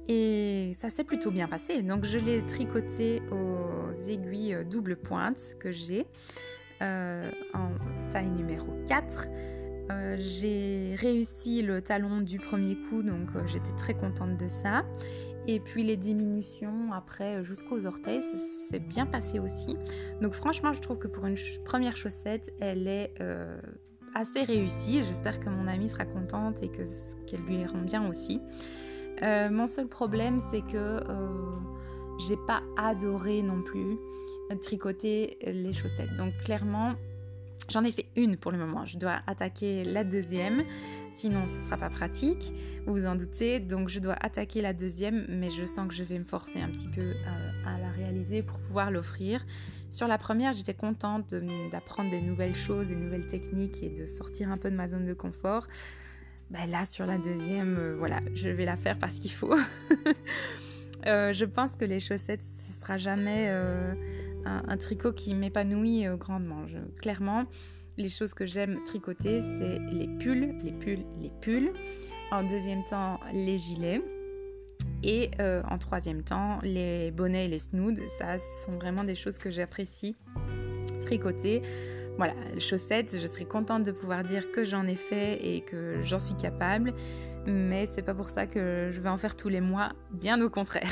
Et 0.07 0.73
ça 0.77 0.89
s'est 0.89 1.03
plutôt 1.03 1.31
bien 1.31 1.47
passé. 1.47 1.81
Donc 1.81 2.05
je 2.05 2.17
l'ai 2.17 2.45
tricoté 2.45 3.21
aux 3.31 3.93
aiguilles 4.07 4.53
euh, 4.53 4.63
double 4.63 4.95
pointe 4.95 5.39
que 5.59 5.71
j'ai 5.71 6.05
euh, 6.81 7.29
en 7.53 7.69
taille 8.09 8.29
numéro 8.29 8.67
4. 8.87 9.27
Euh, 9.89 10.15
j'ai 10.19 10.95
réussi 10.97 11.61
le 11.61 11.81
talon 11.81 12.21
du 12.21 12.39
premier 12.39 12.75
coup, 12.75 13.03
donc 13.03 13.29
j'étais 13.47 13.71
très 13.77 13.93
contente 13.93 14.37
de 14.37 14.47
ça. 14.47 14.85
Et 15.49 15.61
puis 15.61 15.83
les 15.83 15.95
diminutions 15.95 16.91
après 16.93 17.43
jusqu'aux 17.43 17.85
orteils, 17.85 18.21
c'est 18.69 18.79
bien 18.79 19.05
passé 19.05 19.39
aussi. 19.39 19.77
Donc 20.21 20.33
franchement, 20.33 20.73
je 20.73 20.81
trouve 20.81 20.97
que 20.97 21.07
pour 21.07 21.25
une 21.25 21.37
première 21.63 21.95
chaussette, 21.95 22.51
elle 22.59 22.85
est 22.89 23.13
assez 24.13 24.43
réussie. 24.43 25.05
J'espère 25.05 25.39
que 25.39 25.49
mon 25.49 25.67
amie 25.69 25.87
sera 25.87 26.03
contente 26.03 26.61
et 26.63 26.69
qu'elle 26.69 27.39
lui 27.47 27.65
rend 27.65 27.79
bien 27.79 28.09
aussi. 28.09 28.41
Euh, 29.23 29.49
mon 29.49 29.67
seul 29.67 29.87
problème, 29.87 30.41
c'est 30.51 30.61
que 30.61 30.75
euh, 30.77 31.55
j'ai 32.27 32.37
pas 32.47 32.61
adoré 32.77 33.41
non 33.41 33.61
plus 33.61 33.97
tricoter 34.55 35.37
les 35.45 35.73
chaussettes. 35.73 36.15
Donc 36.17 36.33
clairement, 36.43 36.95
j'en 37.69 37.83
ai 37.83 37.91
fait 37.91 38.05
une 38.15 38.37
pour 38.37 38.51
le 38.51 38.57
moment. 38.57 38.85
Je 38.85 38.97
dois 38.97 39.19
attaquer 39.27 39.83
la 39.83 40.03
deuxième, 40.03 40.63
sinon 41.11 41.45
ce 41.47 41.59
sera 41.59 41.77
pas 41.77 41.89
pratique. 41.89 42.53
Vous 42.85 42.93
vous 42.93 43.05
en 43.05 43.15
doutez. 43.15 43.59
Donc 43.59 43.89
je 43.89 43.99
dois 43.99 44.15
attaquer 44.19 44.61
la 44.61 44.73
deuxième, 44.73 45.25
mais 45.29 45.49
je 45.49 45.65
sens 45.65 45.87
que 45.87 45.93
je 45.93 46.03
vais 46.03 46.19
me 46.19 46.23
forcer 46.23 46.61
un 46.61 46.69
petit 46.69 46.87
peu 46.87 47.01
euh, 47.01 47.51
à, 47.65 47.77
la 47.79 47.89
réaliser 47.89 48.41
pour 48.41 48.59
pouvoir 48.59 48.91
l'offrir. 48.91 49.45
Sur 49.89 50.07
la 50.07 50.17
première, 50.17 50.51
j'étais 50.53 50.73
contente 50.73 51.33
d'apprendre 51.71 52.11
des 52.11 52.21
nouvelles 52.21 52.55
choses, 52.55 52.87
des 52.87 52.95
nouvelles 52.95 53.27
techniques 53.27 53.81
et 53.81 53.89
de 53.89 54.05
sortir 54.05 54.51
un 54.51 54.57
peu 54.57 54.69
de 54.69 54.75
ma 54.75 54.89
zone 54.89 55.05
de 55.05 55.13
confort. 55.13 55.67
Ben 56.49 56.69
là, 56.69 56.85
sur 56.85 57.05
la 57.05 57.17
deuxième, 57.17 57.77
euh, 57.77 57.95
voilà, 57.97 58.21
je 58.33 58.49
vais 58.49 58.65
la 58.65 58.77
faire 58.77 58.97
parce 58.97 59.15
qu'il 59.15 59.31
faut. 59.31 59.55
je 61.05 61.45
pense 61.45 61.75
que 61.75 61.85
les 61.85 61.99
chaussettes, 61.99 62.43
ce 62.67 62.79
sera 62.79 62.97
jamais 62.97 63.49
un, 64.45 64.77
tricot 64.77 65.11
qui 65.11 65.35
m'épanouit 65.35 66.05
grandement. 66.17 66.65
clairement, 67.01 67.45
les 67.97 68.09
choses 68.09 68.33
que 68.33 68.45
j'aime 68.45 68.83
tricoter, 68.85 69.41
c'est 69.41 69.79
les 69.91 70.07
pulls, 70.19 70.55
les 70.63 70.71
pulls, 70.71 71.05
les 71.21 71.31
pulls. 71.41 71.73
En 72.31 72.43
deuxième 72.43 72.83
temps, 72.85 73.19
les 73.33 73.57
gilets. 73.57 74.01
Et 75.03 75.31
euh, 75.39 75.61
en 75.69 75.77
troisième 75.77 76.23
temps, 76.23 76.59
les 76.63 77.11
bonnets 77.11 77.45
et 77.45 77.47
les 77.47 77.59
snoods. 77.59 77.99
Ça, 78.19 78.37
ce 78.37 78.65
sont 78.65 78.77
vraiment 78.77 79.03
des 79.03 79.15
choses 79.15 79.37
que 79.37 79.49
j'apprécie 79.49 80.15
tricoter. 81.01 81.61
Voilà, 82.17 82.33
chaussettes, 82.57 83.15
je 83.19 83.27
serais 83.27 83.45
contente 83.45 83.83
de 83.83 83.91
pouvoir 83.91 84.23
dire 84.23 84.51
que 84.51 84.63
j'en 84.63 84.87
ai 84.87 84.95
fait 84.95 85.39
et 85.45 85.61
que 85.61 86.01
j'en 86.01 86.19
suis 86.19 86.35
capable. 86.35 86.93
Mais 87.45 87.85
c'est 87.85 88.01
pas 88.01 88.15
pour 88.15 88.31
ça 88.31 88.47
que 88.47 88.89
je 88.91 88.99
vais 88.99 89.09
en 89.09 89.17
faire 89.17 89.35
tous 89.35 89.49
les 89.49 89.61
mois, 89.61 89.93
bien 90.11 90.41
au 90.41 90.49
contraire. 90.49 90.89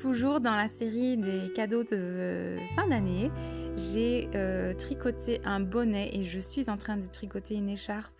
Toujours 0.00 0.40
dans 0.40 0.56
la 0.56 0.68
série 0.68 1.16
des 1.16 1.52
cadeaux 1.54 1.84
de 1.84 2.56
fin 2.74 2.88
d'année, 2.88 3.30
j'ai 3.76 4.28
euh, 4.34 4.74
tricoté 4.74 5.40
un 5.44 5.60
bonnet 5.60 6.10
et 6.12 6.24
je 6.24 6.40
suis 6.40 6.68
en 6.68 6.76
train 6.76 6.96
de 6.96 7.06
tricoter 7.06 7.54
une 7.54 7.68
écharpe 7.68 8.12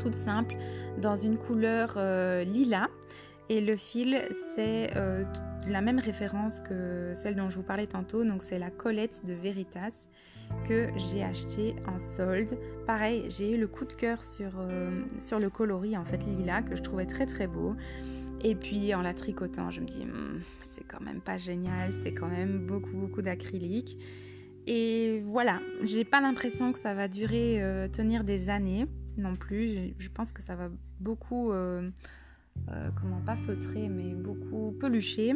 toute 0.00 0.14
simple 0.14 0.56
dans 1.00 1.14
une 1.14 1.38
couleur 1.38 1.94
euh, 1.96 2.42
lilas. 2.42 2.88
Et 3.48 3.60
le 3.60 3.76
fil, 3.76 4.22
c'est 4.56 4.90
euh, 4.96 5.24
la 5.66 5.80
même 5.80 5.98
référence 5.98 6.60
que 6.60 7.12
celle 7.14 7.34
dont 7.36 7.50
je 7.50 7.56
vous 7.56 7.62
parlais 7.62 7.86
tantôt. 7.86 8.24
Donc, 8.24 8.42
c'est 8.42 8.58
la 8.58 8.70
Colette 8.70 9.24
de 9.26 9.32
Veritas 9.32 10.08
que 10.68 10.88
j'ai 10.96 11.22
acheté 11.22 11.76
en 11.86 11.98
solde. 11.98 12.58
Pareil, 12.86 13.26
j'ai 13.28 13.54
eu 13.54 13.58
le 13.58 13.66
coup 13.66 13.84
de 13.84 13.92
cœur 13.92 14.22
sur, 14.22 14.52
sur 15.18 15.38
le 15.38 15.48
coloris, 15.48 15.96
en 15.96 16.04
fait, 16.04 16.18
lilas, 16.24 16.62
que 16.62 16.76
je 16.76 16.82
trouvais 16.82 17.06
très 17.06 17.26
très 17.26 17.46
beau. 17.46 17.74
Et 18.44 18.54
puis, 18.54 18.94
en 18.94 19.02
la 19.02 19.14
tricotant, 19.14 19.70
je 19.70 19.80
me 19.80 19.86
dis, 19.86 20.04
hmm, 20.04 20.40
c'est 20.60 20.84
quand 20.84 21.00
même 21.00 21.20
pas 21.20 21.38
génial, 21.38 21.92
c'est 21.92 22.12
quand 22.12 22.28
même 22.28 22.66
beaucoup 22.66 22.96
beaucoup 22.96 23.22
d'acrylique. 23.22 23.98
Et 24.66 25.22
voilà, 25.26 25.60
j'ai 25.82 26.04
pas 26.04 26.20
l'impression 26.20 26.72
que 26.72 26.78
ça 26.78 26.94
va 26.94 27.08
durer, 27.08 27.62
euh, 27.62 27.88
tenir 27.88 28.24
des 28.24 28.48
années 28.48 28.86
non 29.16 29.36
plus. 29.36 29.94
Je, 29.98 30.08
pense 30.08 30.32
que 30.32 30.42
ça 30.42 30.56
va 30.56 30.68
beaucoup, 31.00 31.52
euh, 31.52 31.90
euh, 32.70 32.90
comment 33.00 33.20
pas 33.20 33.36
feutrer, 33.36 33.88
mais 33.88 34.14
beaucoup 34.14 34.74
pelucher. 34.80 35.34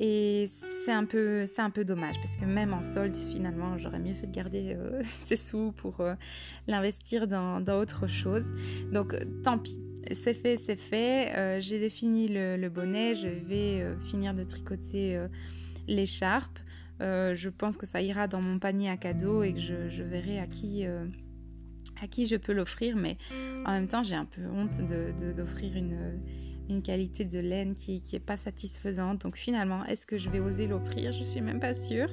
Et 0.00 0.48
c'est 0.84 0.92
un, 0.92 1.04
peu, 1.04 1.46
c'est 1.46 1.60
un 1.60 1.70
peu 1.70 1.84
dommage 1.84 2.20
parce 2.20 2.36
que 2.36 2.44
même 2.44 2.72
en 2.72 2.84
solde, 2.84 3.16
finalement, 3.16 3.78
j'aurais 3.78 3.98
mieux 3.98 4.14
fait 4.14 4.28
de 4.28 4.32
garder 4.32 4.76
ces 5.24 5.34
sous 5.34 5.72
pour 5.72 6.04
l'investir 6.68 7.26
dans, 7.26 7.60
dans, 7.60 7.80
autre 7.80 8.06
chose. 8.06 8.46
Donc 8.92 9.16
tant 9.42 9.58
pis, 9.58 9.76
c'est 10.12 10.34
fait, 10.34 10.56
c'est 10.56 10.76
fait. 10.76 11.60
j'ai 11.60 11.80
défini 11.80 12.28
le, 12.28 12.56
le, 12.56 12.68
bonnet, 12.68 13.16
je 13.16 13.26
vais 13.26 13.84
finir 14.04 14.34
de 14.34 14.44
tricoter 14.44 15.20
l'écharpe. 15.88 16.60
Euh, 17.00 17.34
je 17.36 17.48
pense 17.48 17.76
que 17.76 17.86
ça 17.86 18.02
ira 18.02 18.26
dans 18.26 18.40
mon 18.40 18.58
panier 18.58 18.90
à 18.90 18.96
cadeaux 18.96 19.42
et 19.42 19.52
que 19.52 19.60
je, 19.60 20.02
verrai 20.02 20.38
à 20.40 20.46
qui, 20.46 20.86
euh, 20.86 21.04
à 22.02 22.06
qui 22.06 22.26
je 22.26 22.36
peux 22.36 22.52
l'offrir. 22.52 22.96
Mais 22.96 23.16
en 23.64 23.72
même 23.72 23.88
temps, 23.88 24.02
j'ai 24.02 24.14
un 24.14 24.24
peu 24.24 24.42
honte 24.46 24.78
d'offrir 25.36 25.72
de, 25.72 25.78
une, 25.78 26.20
une, 26.68 26.82
qualité 26.82 27.24
de 27.24 27.38
laine 27.38 27.74
qui 27.74 28.02
n'est 28.12 28.20
pas 28.20 28.36
satisfaisante. 28.36 29.22
Donc 29.22 29.36
finalement, 29.36 29.84
est-ce 29.86 30.06
que 30.06 30.18
je 30.18 30.30
vais 30.30 30.40
oser 30.40 30.66
l'offrir? 30.66 31.12
Je 31.12 31.22
suis 31.22 31.40
même 31.40 31.60
pas 31.60 31.74
sûre. 31.74 32.08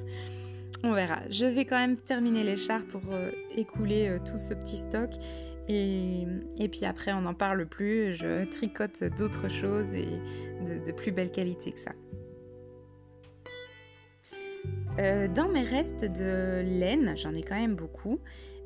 On 0.82 0.92
verra. 0.92 1.20
Je 1.30 1.46
vais 1.46 1.64
quand 1.64 1.78
même 1.78 1.96
terminer 1.96 2.44
l'écharpe 2.44 2.86
pour 2.88 3.02
euh, 3.10 3.30
écouler 3.54 4.18
tout 4.24 4.38
ce 4.38 4.54
petit 4.54 4.78
stock. 4.78 5.10
Et, 5.68 6.26
et, 6.58 6.68
puis 6.68 6.84
après, 6.84 7.12
on 7.12 7.22
n'en 7.22 7.34
parle 7.34 7.66
plus. 7.66 8.14
Je 8.14 8.44
tricote 8.44 9.02
d'autres 9.18 9.48
choses 9.48 9.92
et 9.94 10.06
de 10.06 10.92
plus 10.92 11.10
belle 11.10 11.32
qualité 11.32 11.72
que 11.72 11.78
ça. 11.78 11.92
Euh, 14.98 15.28
dans 15.28 15.48
mes 15.48 15.62
restes 15.62 16.04
de 16.04 16.62
laine, 16.62 17.14
j'en 17.16 17.34
ai 17.34 17.42
quand 17.42 17.58
même 17.58 17.76
beaucoup, 17.76 18.18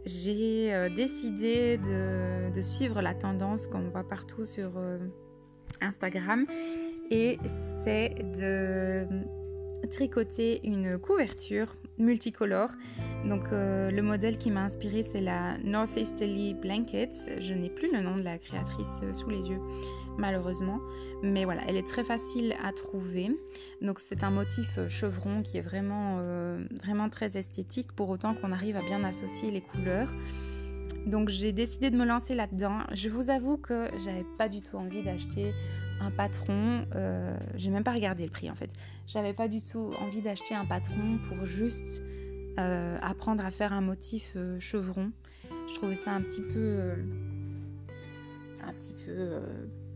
j'ai 0.05 0.73
euh, 0.73 0.89
décidé 0.89 1.79
de, 1.79 2.61
suivre 2.63 3.01
la 3.01 3.15
tendance 3.15 3.67
qu'on 3.67 3.89
voit 3.89 4.07
partout 4.07 4.45
sur 4.45 4.73
euh, 4.77 4.99
Instagram 5.81 6.47
et 7.11 7.39
c'est 7.85 8.15
de 8.39 9.07
tricoter 9.91 10.61
une 10.63 10.99
couverture 10.99 11.75
multicolore. 11.99 12.71
Donc 13.25 13.45
le 13.51 14.01
modèle 14.03 14.37
qui 14.37 14.51
m'a 14.51 14.65
inspiré 14.65 15.03
c'est 15.03 15.23
la 15.23 15.57
Northeasterly 15.59 16.55
Blankets. 16.55 17.41
Je 17.41 17.55
n'ai 17.55 17.71
plus 17.71 17.91
le 17.91 18.01
nom 18.01 18.17
de 18.17 18.23
la 18.23 18.39
créatrice 18.39 19.01
sous 19.15 19.31
les 19.31 19.49
yeux 19.49 19.61
malheureusement. 20.19 20.81
Mais 21.23 21.45
voilà, 21.45 21.63
elle 21.67 21.77
est 21.77 21.87
très 21.87 22.05
facile 22.05 22.55
à 22.63 22.73
trouver. 22.73 23.31
Donc 23.83 23.99
c'est 24.01 24.25
un 24.25 24.31
motif 24.31 24.79
euh, 24.79 24.89
chevron 24.89 25.43
qui 25.43 25.59
est 25.59 25.63
vraiment, 25.63 26.19
euh, 26.21 26.65
vraiment 26.83 27.11
très 27.11 27.37
esthétique 27.37 27.93
pour 27.93 28.09
autant 28.09 28.35
qu'on 28.35 28.53
arrive 28.53 28.77
à 28.77 28.83
bien 28.83 29.05
associer 29.05 29.51
les 29.51 29.61
couleurs. 29.61 30.13
Donc 31.07 31.29
j'ai 31.29 31.53
décidé 31.53 31.91
de 31.91 31.97
me 31.97 32.05
lancer 32.05 32.35
là-dedans. 32.35 32.81
Je 32.93 33.09
vous 33.09 33.31
avoue 33.31 33.59
que 33.59 33.89
j'avais 33.99 34.25
pas 34.39 34.49
du 34.49 34.63
tout 34.63 34.77
envie 34.77 35.03
d'acheter 35.03 35.53
un 36.01 36.11
patron. 36.11 36.87
Euh, 36.95 37.37
j'ai 37.55 37.71
même 37.71 37.85
pas 37.85 37.93
regardé 37.93 38.25
le 38.25 38.31
prix 38.31 38.51
en 38.51 38.55
fait. 38.55 38.71
J'avais 39.07 39.33
pas 39.33 39.49
du 39.49 39.63
tout 39.63 39.93
envie 40.01 40.23
d'acheter 40.23 40.55
un 40.55 40.67
patron 40.67 41.19
pour 41.29 41.45
juste 41.47 42.03
apprendre 43.01 43.43
à 43.43 43.51
faire 43.51 43.73
un 43.73 43.81
motif 43.81 44.37
chevron. 44.59 45.13
Je 45.67 45.75
trouvais 45.77 45.97
ça 45.97 46.11
un 46.11 46.21
petit 46.21 46.43
peu, 46.43 46.93
un 48.63 48.73
petit 48.75 48.93
peu 48.93 49.41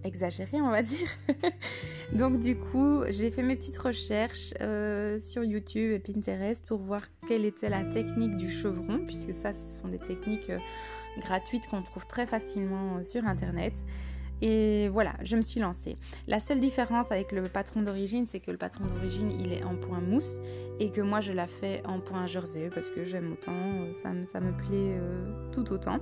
exagéré, 0.05 0.61
on 0.61 0.71
va 0.71 0.83
dire. 0.83 1.09
Donc 2.13 2.39
du 2.41 2.57
coup, 2.57 3.03
j'ai 3.09 3.31
fait 3.31 3.43
mes 3.43 3.57
petites 3.57 3.79
recherches 3.79 4.55
euh, 4.61 5.19
sur 5.19 5.43
YouTube 5.43 5.93
et 5.93 5.99
Pinterest 5.99 6.65
pour 6.67 6.79
voir 6.79 7.03
quelle 7.27 7.45
était 7.45 7.69
la 7.71 7.85
technique 7.85 8.37
du 8.37 8.51
chevron, 8.51 9.01
puisque 9.07 9.35
ça, 9.35 9.53
ce 9.53 9.81
sont 9.81 9.89
des 9.89 9.99
techniques 9.99 10.51
euh, 10.51 10.59
gratuites 11.21 11.67
qu'on 11.69 11.83
trouve 11.83 12.07
très 12.07 12.27
facilement 12.27 12.99
euh, 12.99 13.05
sur 13.05 13.27
Internet. 13.27 13.73
Et 14.43 14.89
voilà, 14.89 15.15
je 15.23 15.37
me 15.37 15.43
suis 15.43 15.61
lancée. 15.61 15.97
La 16.27 16.39
seule 16.39 16.61
différence 16.61 17.11
avec 17.11 17.33
le 17.33 17.45
patron 17.45 17.83
d'origine, 17.83 18.27
c'est 18.27 18.41
que 18.41 18.51
le 18.51 18.59
patron 18.59 18.85
d'origine, 18.85 19.31
il 19.31 19.53
est 19.53 19.65
en 19.65 19.77
point 19.77 20.01
mousse 20.01 20.39
et 20.81 20.91
que 20.91 21.01
moi, 21.01 21.21
je 21.21 21.33
la 21.33 21.47
fais 21.47 21.83
en 21.87 22.01
point 22.01 22.27
jersey 22.27 22.69
parce 22.75 22.91
que 22.91 23.05
j'aime 23.05 23.33
autant, 23.33 23.95
ça, 23.95 24.11
ça, 24.31 24.41
me 24.41 24.53
plaît 24.53 24.99
tout 25.53 25.73
autant. 25.73 26.01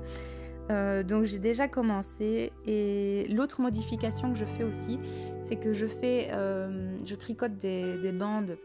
Euh, 0.70 1.02
donc 1.02 1.24
j'ai 1.24 1.38
déjà 1.38 1.68
commencé 1.68 2.52
et 2.66 3.26
l'autre 3.28 3.60
modification 3.60 4.32
que 4.32 4.38
je 4.38 4.44
fais 4.44 4.64
aussi, 4.64 4.98
c'est 5.48 5.56
que 5.56 5.72
je 5.72 5.86
fais, 5.86 6.28
euh, 6.32 6.96
je 7.04 7.14
tricote 7.14 7.58
des, 7.58 8.12
bandes 8.12 8.56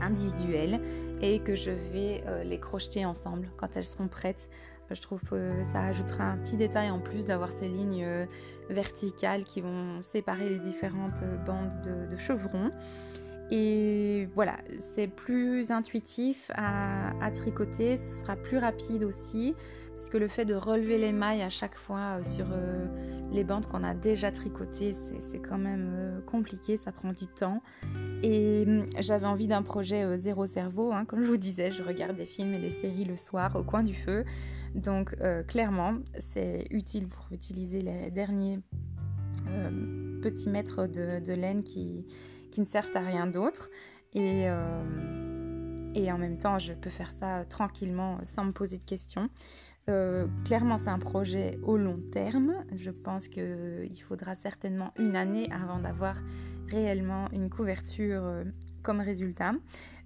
individuelles 0.00 0.80
et 1.20 1.40
que 1.40 1.54
je 1.54 1.70
vais 1.70 2.24
euh, 2.26 2.42
les 2.44 2.58
crocheter 2.58 3.04
ensemble 3.04 3.50
quand 3.56 3.76
elles 3.76 3.84
seront 3.84 4.08
prêtes. 4.08 4.48
Je 4.90 5.00
trouve 5.02 5.20
que 5.22 5.52
ça 5.64 5.82
ajoutera 5.82 6.24
un 6.24 6.38
petit 6.38 6.56
détail 6.56 6.90
en 6.90 6.98
plus 6.98 7.26
d'avoir 7.26 7.52
ces 7.52 7.68
lignes 7.68 8.26
verticales 8.70 9.44
qui 9.44 9.60
vont 9.60 10.00
séparer 10.00 10.48
les 10.48 10.58
différentes 10.58 11.22
bandes 11.44 11.74
de, 12.10 12.16
chevrons. 12.16 12.70
Et 13.50 14.30
voilà, 14.34 14.56
c'est 14.78 15.06
plus 15.06 15.70
intuitif 15.70 16.50
à, 16.54 17.10
à, 17.22 17.30
tricoter, 17.30 17.98
ce 17.98 18.22
sera 18.22 18.34
plus 18.34 18.56
rapide 18.56 19.04
aussi. 19.04 19.54
Parce 19.98 20.10
que 20.10 20.16
le 20.16 20.28
fait 20.28 20.44
de 20.44 20.54
relever 20.54 20.96
les 20.96 21.10
mailles 21.10 21.42
à 21.42 21.48
chaque 21.48 21.74
fois 21.74 22.20
euh, 22.20 22.24
sur 22.24 22.46
euh, 22.52 22.86
les 23.32 23.42
bandes 23.42 23.66
qu'on 23.66 23.82
a 23.82 23.94
déjà 23.94 24.30
tricotées, 24.30 24.94
c'est 25.28 25.40
quand 25.40 25.58
même 25.58 25.90
euh, 25.92 26.20
compliqué, 26.20 26.76
ça 26.76 26.92
prend 26.92 27.12
du 27.12 27.26
temps. 27.26 27.64
Et 28.22 28.62
hum, 28.64 28.86
j'avais 29.00 29.26
envie 29.26 29.48
d'un 29.48 29.62
projet 29.62 30.16
zéro 30.20 30.46
cerveau, 30.46 30.92
hein, 30.92 31.04
comme 31.04 31.24
je 31.24 31.28
vous 31.28 31.36
disais, 31.36 31.72
je 31.72 31.82
regarde 31.82 32.16
des 32.16 32.26
films 32.26 32.54
et 32.54 32.60
des 32.60 32.70
séries 32.70 33.06
le 33.06 33.16
soir 33.16 33.56
au 33.56 33.64
coin 33.64 33.82
du 33.82 33.94
feu. 33.94 34.24
Donc 34.76 35.16
clairement, 35.48 35.94
c'est 36.20 36.68
utile 36.70 37.08
pour 37.08 37.26
utiliser 37.32 37.82
les 37.82 38.12
derniers 38.12 38.60
petits 40.22 40.48
mètres 40.48 40.86
de, 40.86 41.32
laine 41.32 41.64
qui, 41.64 42.06
ne 42.56 42.64
servent 42.64 42.94
à 42.94 43.00
rien 43.00 43.26
d'autre. 43.26 43.70
Et 44.14 44.48
en 46.12 46.18
même 46.18 46.38
temps, 46.38 46.58
je 46.58 46.74
peux 46.74 46.90
faire 46.90 47.10
ça 47.10 47.44
tranquillement 47.48 48.18
sans 48.24 48.44
me 48.44 48.52
poser 48.52 48.78
de 48.78 48.84
questions. 48.84 49.30
Euh, 49.88 50.26
clairement, 50.44 50.78
c'est 50.78 50.90
un 50.90 50.98
projet 50.98 51.58
au 51.62 51.76
long 51.76 51.98
terme. 52.12 52.64
Je 52.76 52.90
pense 52.90 53.28
qu'il 53.28 54.02
faudra 54.06 54.34
certainement 54.34 54.92
une 54.98 55.16
année 55.16 55.48
avant 55.50 55.78
d'avoir 55.78 56.16
réellement 56.68 57.30
une 57.32 57.48
couverture 57.48 58.22
euh, 58.22 58.44
comme 58.82 59.00
résultat. 59.00 59.52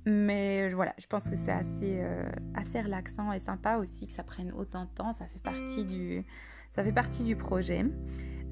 Mais 0.07 0.71
euh, 0.71 0.75
voilà, 0.75 0.95
je 0.99 1.07
pense 1.07 1.29
que 1.29 1.37
c'est 1.37 1.53
assez, 1.53 2.05
assez 2.55 2.81
relaxant 2.81 3.33
et 3.33 3.39
sympa 3.39 3.77
aussi 3.77 4.07
que 4.07 4.13
ça 4.13 4.23
prenne 4.23 4.53
autant 4.53 4.85
de 4.85 4.91
temps. 4.91 5.13
Ça 5.13 5.27
fait 5.27 5.41
partie 5.41 5.85
du, 5.85 6.25
ça 6.75 6.83
fait 6.83 6.93
partie 6.93 7.25
du 7.25 7.37
projet. 7.37 7.85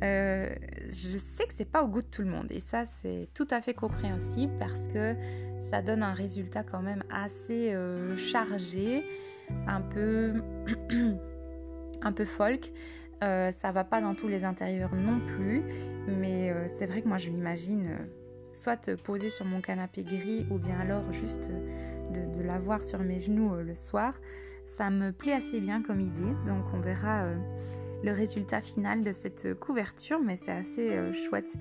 je 0.03 1.19
sais 1.19 1.47
que 1.47 1.55
c'est 1.55 1.71
pas 1.71 1.83
au 1.83 1.89
goût 1.89 2.03
de 2.03 2.07
tout 2.07 2.23
le 2.23 2.31
monde 2.31 2.47
et 2.51 2.61
ça 2.61 2.85
c'est 2.87 3.29
tout 3.35 3.49
à 3.51 3.61
fait 3.61 3.75
compréhensible 3.75 4.53
parce 4.59 4.87
que 4.89 5.15
ça 5.61 5.83
donne 5.83 6.03
un 6.03 6.15
résultat 6.15 6.63
quand 6.63 6.83
même 6.83 7.05
assez 7.11 7.75
chargé 8.17 9.05
un 9.67 9.81
peu, 9.81 10.43
un 12.03 12.13
peu 12.13 12.25
folk. 12.25 12.73
Euh, 13.23 13.53
ça 13.53 13.71
va 13.71 13.85
pas 13.85 14.01
dans 14.01 14.15
tous 14.15 14.29
les 14.29 14.45
intérieurs 14.45 14.95
non 14.95 15.21
plus, 15.21 15.63
mais 16.09 16.51
euh, 16.51 16.67
c'est 16.79 16.87
vrai 16.87 17.03
que 17.03 17.09
moi 17.09 17.19
je 17.19 17.29
l'imagine 17.29 17.89
euh, 17.89 18.55
soit 18.55 18.97
posée 18.97 19.29
sur 19.29 19.45
mon 19.45 19.61
canapé 19.61 20.03
gris 20.05 20.47
ou 20.51 20.57
bien 20.57 20.79
alors 20.81 21.13
juste 21.13 21.51
de 21.51 22.43
l'avoir 22.43 22.83
sur 22.83 23.01
mes 23.01 23.21
genoux 23.21 23.55
le 23.57 23.75
soir. 23.75 24.15
Ça 24.67 24.89
me 24.91 25.13
plaît 25.13 25.35
assez 25.35 25.61
bien 25.61 25.83
comme 25.83 26.01
idée, 26.01 26.35
donc 26.47 26.65
on 26.73 26.81
verra 26.81 27.27
le 28.03 28.13
résultat 28.13 28.61
final 28.61 29.05
de 29.05 29.13
cette 29.13 29.59
couverture, 29.59 30.21
mais 30.21 30.37
c'est 30.37 30.53
assez 30.53 31.13
chouette 31.13 31.55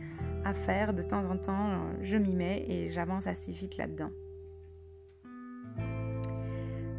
à 0.46 0.54
faire. 0.54 0.94
De 0.94 1.04
temps 1.04 1.24
en 1.30 1.38
temps, 1.38 1.82
je 2.02 2.18
m'y 2.18 2.34
mets 2.34 2.66
et 2.68 2.88
j'avance 2.88 3.28
assez 3.28 3.52
vite 3.52 3.78
là-dedans. 3.78 4.12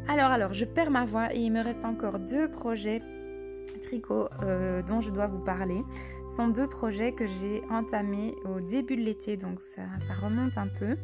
Alors, 0.07 0.31
alors, 0.31 0.53
je 0.53 0.65
perds 0.65 0.91
ma 0.91 1.05
voix 1.05 1.33
et 1.33 1.39
il 1.39 1.51
me 1.51 1.63
reste 1.63 1.85
encore 1.85 2.19
deux 2.19 2.49
projets 2.49 3.01
tricot 3.81 4.27
euh, 4.43 4.81
dont 4.81 5.01
je 5.01 5.09
dois 5.09 5.27
vous 5.27 5.39
parler. 5.39 5.83
Ce 6.27 6.37
sont 6.37 6.47
deux 6.47 6.67
projets 6.67 7.11
que 7.13 7.27
j'ai 7.27 7.61
entamés 7.69 8.35
au 8.45 8.59
début 8.59 8.95
de 8.95 9.01
l'été, 9.01 9.37
donc 9.37 9.59
ça, 9.75 9.83
remonte 10.21 10.57
un 10.57 10.67
peu. 10.67 10.97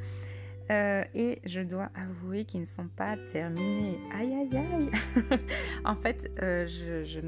Euh, 0.70 1.04
et 1.16 1.40
je 1.46 1.62
dois 1.62 1.90
avouer 1.96 2.44
qu'ils 2.44 2.62
ne 2.62 2.66
sont 2.66 2.90
pas 2.90 3.16
terminés. 3.32 3.98
Aïe 4.14 4.34
aïe 4.34 4.58
aïe 4.58 4.92
En 5.86 5.96
fait, 5.96 6.30
euh, 6.42 6.68
je, 6.68 7.06
je, 7.06 7.20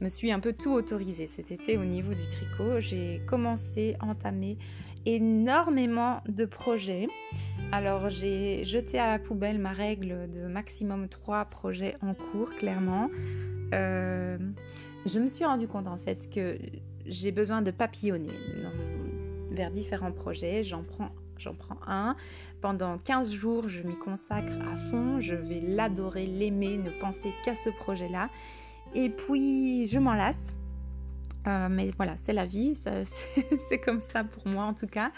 me 0.00 0.08
suis 0.08 0.32
un 0.32 0.40
peu 0.40 0.52
tout 0.52 0.72
autorisée 0.72 1.26
cet 1.26 1.50
été 1.50 1.76
au 1.76 1.84
niveau 1.84 2.14
du 2.14 2.26
tricot. 2.28 2.80
J'ai 2.80 3.20
commencé, 3.26 3.96
entamé 4.00 4.58
énormément 5.06 6.20
de 6.28 6.44
projets. 6.44 7.08
Alors 7.72 8.08
j'ai 8.08 8.64
jeté 8.64 8.98
à 8.98 9.06
la 9.06 9.18
poubelle 9.18 9.58
ma 9.58 9.72
règle 9.72 10.28
de 10.30 10.46
maximum 10.46 11.08
3 11.08 11.46
projets 11.46 11.96
en 12.02 12.14
cours, 12.14 12.54
clairement. 12.54 13.10
Euh, 13.74 14.38
je 15.06 15.18
me 15.18 15.28
suis 15.28 15.44
rendu 15.44 15.68
compte 15.68 15.86
en 15.86 15.96
fait 15.96 16.28
que 16.30 16.58
j'ai 17.06 17.32
besoin 17.32 17.62
de 17.62 17.70
papillonner 17.70 18.32
vers 19.50 19.70
différents 19.70 20.12
projets. 20.12 20.62
J'en 20.62 20.82
prends, 20.82 21.10
j'en 21.38 21.54
prends 21.54 21.78
un. 21.86 22.16
Pendant 22.60 22.98
15 22.98 23.32
jours, 23.32 23.68
je 23.68 23.82
m'y 23.82 23.96
consacre 23.96 24.56
à 24.72 24.76
fond. 24.76 25.20
Je 25.20 25.34
vais 25.34 25.60
l'adorer, 25.60 26.26
l'aimer, 26.26 26.76
ne 26.76 26.90
penser 27.00 27.32
qu'à 27.44 27.54
ce 27.54 27.70
projet-là. 27.70 28.30
Et 28.94 29.10
puis, 29.10 29.86
je 29.86 29.98
m'en 29.98 30.14
lasse. 30.14 30.54
Euh, 31.46 31.68
mais 31.70 31.90
voilà, 31.96 32.16
c'est 32.24 32.32
la 32.32 32.46
vie, 32.46 32.74
c'est 33.68 33.78
comme 33.78 34.00
ça 34.00 34.24
pour 34.24 34.46
moi 34.46 34.64
en 34.64 34.74
tout 34.74 34.86
cas. 34.86 35.12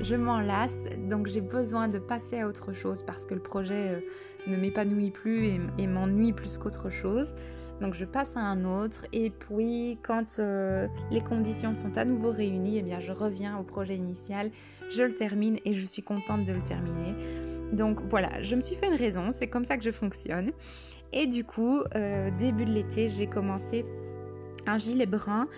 Je 0.00 0.14
m'en 0.14 0.40
lasse, 0.40 0.72
donc 1.08 1.28
j'ai 1.28 1.40
besoin 1.40 1.88
de 1.88 1.98
passer 1.98 2.40
à 2.40 2.48
autre 2.48 2.72
chose 2.72 3.02
parce 3.06 3.24
que 3.24 3.34
le 3.34 3.40
projet 3.40 3.88
euh, 3.88 4.00
ne 4.46 4.56
m'épanouit 4.56 5.10
plus 5.10 5.58
et, 5.78 5.86
m'ennuie 5.86 6.32
plus 6.32 6.58
qu'autre 6.58 6.90
chose. 6.90 7.32
Donc 7.80 7.94
je 7.94 8.04
passe 8.04 8.30
à 8.36 8.40
un 8.40 8.64
autre 8.66 9.06
et 9.12 9.30
puis 9.30 9.98
quand 10.02 10.38
euh, 10.38 10.86
les 11.10 11.22
conditions 11.22 11.74
sont 11.74 11.96
à 11.96 12.04
nouveau 12.04 12.30
réunies, 12.30 12.76
eh 12.76 12.82
bien 12.82 12.98
je 12.98 13.12
reviens 13.12 13.56
au 13.56 13.62
projet 13.62 13.96
initial, 13.96 14.50
je 14.90 15.02
le 15.02 15.14
termine 15.14 15.56
et 15.64 15.72
je 15.72 15.86
suis 15.86 16.02
contente 16.02 16.44
de 16.44 16.52
le 16.52 16.62
terminer. 16.62 17.14
Donc 17.72 18.00
voilà, 18.10 18.42
je 18.42 18.54
me 18.54 18.60
suis 18.60 18.76
fait 18.76 18.88
une 18.88 18.98
raison, 18.98 19.30
c'est 19.30 19.46
comme 19.46 19.64
ça 19.64 19.78
que 19.78 19.84
je 19.84 19.92
fonctionne. 19.92 20.52
Et 21.12 21.26
du 21.26 21.44
coup, 21.44 21.82
début 22.38 22.64
de 22.64 22.72
l'été, 22.72 23.08
j'ai 23.08 23.26
commencé 23.26 23.84
un 24.66 24.78
gilet 24.78 25.06
brun 25.06 25.48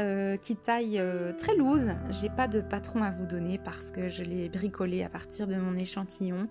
euh, 0.00 0.38
qui 0.38 0.56
taille 0.56 0.98
euh, 0.98 1.34
très 1.36 1.54
loose. 1.54 1.90
J'ai 2.08 2.30
pas 2.30 2.48
de 2.48 2.62
patron 2.62 3.02
à 3.02 3.10
vous 3.10 3.26
donner 3.26 3.58
parce 3.62 3.90
que 3.90 4.08
je 4.08 4.22
l'ai 4.22 4.48
bricolé 4.48 5.02
à 5.02 5.10
partir 5.10 5.46
de 5.46 5.54
mon 5.54 5.76
échantillon 5.76 6.48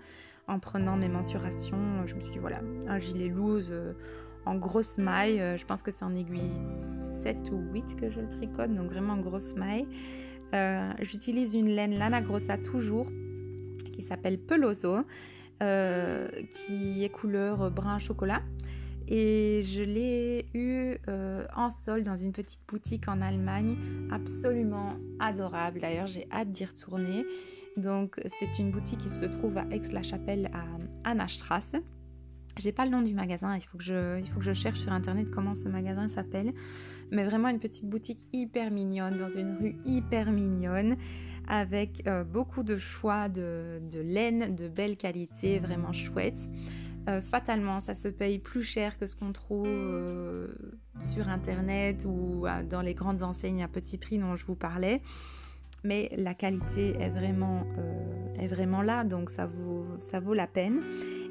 en 0.47 0.59
prenant 0.59 0.95
mes 0.95 1.09
mensurations. 1.09 2.05
Je 2.05 2.14
me 2.14 2.22
suis 2.22 2.34
dit 2.34 2.38
voilà, 2.38 2.62
un 2.88 2.99
gilet 2.99 3.30
loose 3.30 3.70
euh, 3.72 3.93
en 4.45 4.53
grosse 4.53 4.99
maille. 4.99 5.41
je 5.57 5.66
pense 5.66 5.82
que 5.82 5.89
c'est 5.89 6.05
en 6.05 6.16
aiguille 6.16 6.51
7 7.24 7.49
ou 7.51 7.74
8 7.74 7.95
que 7.95 8.12
je 8.12 8.20
le 8.20 8.28
tricote, 8.28 8.76
donc 8.76 8.91
vraiment 8.91 9.18
grosse 9.18 9.55
maille. 9.55 9.88
J'utilise 11.01 11.55
une 11.55 11.70
laine 11.70 11.97
Lana 11.97 12.22
Grossa 12.22 12.57
toujours 12.57 13.07
qui 13.93 14.03
s'appelle 14.03 14.38
Peloso, 14.38 14.97
qui 15.62 17.03
est 17.03 17.09
couleur 17.09 17.72
brun 17.72 17.99
chocolat. 17.99 18.41
Et 19.14 19.62
je 19.62 19.84
l'ai 19.84 20.45
eu 20.53 20.95
euh, 21.09 21.45
en 21.53 21.70
solde 21.70 22.05
dans 22.05 22.16
une 22.16 22.32
petite 22.32 22.62
boutique 22.66 23.09
en 23.09 23.20
Allemagne, 23.20 23.76
absolument 24.09 24.93
adorable. 25.20 25.82
D'ailleurs, 25.82 26.07
j'ai 26.07 26.28
hâte 26.32 26.49
d'y 26.49 26.64
retourner. 26.64 27.26
Donc, 27.76 28.22
c'est 28.39 28.57
une 28.57 28.72
boutique 28.72 28.99
qui 28.99 29.09
se 29.09 29.26
trouve 29.26 29.57
à 29.57 29.66
Aix-la-Chapelle 29.70 30.49
à 30.53 31.09
Annastrasse. 31.09 31.74
J'ai 32.57 32.72
pas 32.72 32.86
le 32.86 32.91
nom 32.91 33.01
du 33.01 33.14
magasin, 33.14 33.55
il 33.57 33.62
faut, 33.62 33.78
que 33.78 33.84
je, 33.84 34.20
il 34.20 34.30
faut 34.30 34.39
que 34.39 34.45
je 34.45 34.53
cherche 34.53 34.80
sur 34.80 34.93
internet 34.93 35.30
comment 35.30 35.55
ce 35.55 35.68
magasin 35.68 36.07
s'appelle. 36.07 36.53
Mais 37.12 37.26
vraiment 37.26 37.49
une 37.49 37.59
petite 37.59 37.89
boutique 37.89 38.20
hyper 38.32 38.72
mignonne, 38.72 39.18
dans 39.18 39.30
une 39.30 39.57
rue 39.57 39.76
hyper 39.86 40.32
mignonne, 40.32 40.95
avec 41.52 42.08
euh, 42.08 42.24
beaucoup 42.24 42.64
de 42.64 42.78
choix 42.78 43.28
de, 43.28 43.82
laine 43.93 44.56
de 44.56 44.70
belle 44.70 44.95
qualité, 44.95 45.60
vraiment 45.60 45.91
chouette. 45.91 46.49
Euh, 47.10 47.20
fatalement, 47.20 47.82
ça 47.82 47.93
se 47.93 48.08
paye 48.08 48.39
plus 48.39 48.64
cher 48.64 48.97
que 48.97 49.06
ce 49.06 49.18
qu'on 49.18 49.34
trouve 49.34 49.68
euh, 49.68 50.47
sur 51.02 51.28
Internet 51.28 52.06
ou 52.08 52.45
dans 52.70 52.82
les 52.82 52.93
grandes 52.93 53.22
enseignes 53.22 53.64
à 53.64 53.68
petit 53.68 53.97
prix 53.97 54.18
dont 54.18 54.38
je 54.38 54.45
vous 54.45 54.56
parlais. 54.56 55.02
Mais 55.84 56.10
la 56.16 56.34
qualité 56.34 56.95
est 57.02 57.10
vraiment, 57.10 58.82
là, 58.82 59.04
donc 59.04 59.30
ça 59.30 59.45
vaut, 59.45 59.86
ça 59.97 60.22
vaut 60.22 60.36
la 60.36 60.47
peine. 60.47 60.80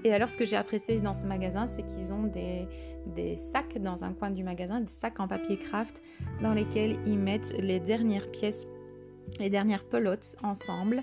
Et 0.05 0.13
alors, 0.13 0.29
ce 0.29 0.37
que 0.37 0.45
j'ai 0.45 0.57
apprécié 0.57 1.01
dans 1.01 1.15
ce 1.15 1.25
magasin, 1.25 1.67
c'est 1.69 1.87
qu'ils 1.87 2.13
ont 2.13 2.25
des, 2.25 2.67
des 3.07 3.39
sacs 3.53 3.79
dans 3.79 4.05
un 4.05 4.13
coin 4.13 4.31
du 4.31 4.43
magasin, 4.43 4.81
des 4.81 4.93
sacs 5.01 5.21
en 5.21 5.29
papier 5.29 5.57
craft 5.57 6.03
dans 6.43 6.53
lesquels 6.53 6.99
ils 7.07 7.19
mettent 7.19 7.55
les 7.59 7.81
dernières 7.81 8.31
pièces, 8.31 8.67
les 9.39 9.51
dernières 9.51 9.85
pelotes 9.85 10.37
ensemble. 10.43 11.03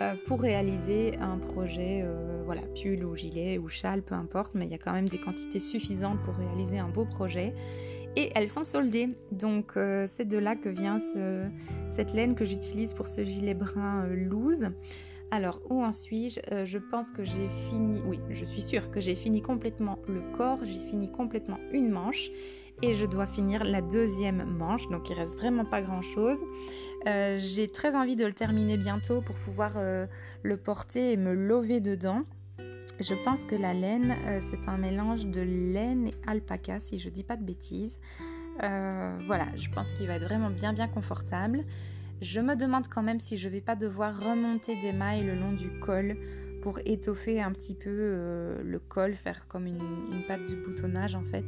Euh, 0.00 0.14
pour 0.26 0.40
réaliser 0.40 1.16
un 1.16 1.38
projet, 1.38 2.02
euh, 2.04 2.42
voilà, 2.44 2.62
pull 2.80 3.04
ou 3.04 3.16
gilet 3.16 3.58
ou 3.58 3.68
châle, 3.68 4.02
peu 4.02 4.14
importe, 4.14 4.54
mais 4.54 4.66
il 4.66 4.70
y 4.70 4.74
a 4.74 4.78
quand 4.78 4.92
même 4.92 5.08
des 5.08 5.18
quantités 5.18 5.58
suffisantes 5.58 6.22
pour 6.22 6.34
réaliser 6.34 6.78
un 6.78 6.88
beau 6.88 7.04
projet. 7.04 7.52
Et 8.16 8.30
elles 8.36 8.48
sont 8.48 8.64
soldées, 8.64 9.10
donc 9.32 9.72
euh, 9.76 10.06
c'est 10.16 10.26
de 10.26 10.38
là 10.38 10.54
que 10.54 10.68
vient 10.68 10.98
cette 11.96 12.12
laine 12.12 12.36
que 12.36 12.44
j'utilise 12.44 12.92
pour 12.92 13.08
ce 13.08 13.24
gilet 13.24 13.54
brun 13.54 14.06
loose. 14.06 14.68
Alors, 15.30 15.60
où 15.68 15.82
en 15.82 15.92
suis-je? 15.92 16.64
Je 16.64 16.78
pense 16.78 17.10
que 17.10 17.24
j'ai 17.24 17.48
fini, 17.68 18.00
oui, 18.06 18.18
je 18.30 18.44
suis 18.44 18.62
sûre 18.62 18.90
que 18.90 19.00
j'ai 19.00 19.14
fini 19.14 19.42
complètement 19.42 19.98
le 20.08 20.22
corps, 20.36 20.58
j'ai 20.62 20.78
fini 20.78 21.10
complètement 21.10 21.58
une 21.72 21.90
manche 21.90 22.30
et 22.82 22.94
je 22.94 23.06
dois 23.06 23.26
finir 23.26 23.64
la 23.64 23.82
deuxième 23.82 24.44
manche, 24.44 24.88
donc 24.88 25.10
il 25.10 25.14
reste 25.14 25.36
vraiment 25.36 25.64
pas 25.64 25.82
grand 25.82 26.02
chose. 26.02 26.42
Euh, 27.08 27.38
j'ai 27.38 27.68
très 27.68 27.94
envie 27.94 28.16
de 28.16 28.26
le 28.26 28.32
terminer 28.32 28.76
bientôt 28.76 29.22
pour 29.22 29.36
pouvoir 29.36 29.72
euh, 29.76 30.06
le 30.42 30.56
porter 30.56 31.12
et 31.12 31.16
me 31.16 31.32
lever 31.34 31.80
dedans. 31.80 32.22
Je 33.00 33.14
pense 33.24 33.44
que 33.44 33.54
la 33.54 33.72
laine, 33.72 34.14
euh, 34.26 34.40
c'est 34.42 34.68
un 34.68 34.76
mélange 34.76 35.24
de 35.24 35.40
laine 35.40 36.08
et 36.08 36.14
alpaca, 36.26 36.80
si 36.80 36.98
je 36.98 37.08
dis 37.08 37.22
pas 37.22 37.36
de 37.36 37.44
bêtises. 37.44 37.98
voilà, 38.60 39.46
je 39.56 39.70
pense 39.70 39.92
qu'il 39.92 40.06
va 40.08 40.14
être 40.14 40.24
vraiment 40.24 40.50
bien 40.50 40.72
bien 40.72 40.88
confortable. 40.88 41.64
Je 42.20 42.40
me 42.40 42.56
demande 42.56 42.88
quand 42.88 43.02
même 43.02 43.20
si 43.20 43.38
je 43.38 43.48
vais 43.48 43.60
pas 43.60 43.76
devoir 43.76 44.18
remonter 44.18 44.74
des 44.82 44.92
mailles 44.92 45.24
le 45.24 45.34
long 45.34 45.52
du 45.52 45.70
col 45.78 46.16
pour 46.62 46.80
étoffer 46.84 47.40
un 47.40 47.52
petit 47.52 47.74
peu 47.74 47.90
le 48.64 48.78
col, 48.80 49.14
faire 49.14 49.46
comme 49.46 49.66
une 49.68 50.24
patte 50.26 50.46
de 50.50 50.56
boutonnage 50.56 51.14
en 51.14 51.22
fait 51.22 51.44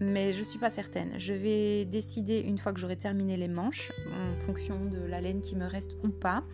mais 0.00 0.32
je 0.32 0.42
suis 0.42 0.58
pas 0.58 0.70
certaine. 0.70 1.18
Je 1.18 1.32
vais 1.32 1.84
décider 1.84 2.38
une 2.40 2.58
fois 2.58 2.72
que 2.72 2.80
j'aurai 2.80 2.96
terminé 2.96 3.36
les 3.36 3.48
manches, 3.48 3.92
en 4.12 4.46
fonction 4.46 4.84
de 4.84 4.98
la 4.98 5.20
laine 5.20 5.40
qui 5.40 5.56
me 5.56 5.66
reste 5.66 5.96
ou 6.04 6.08
pas, 6.08 6.44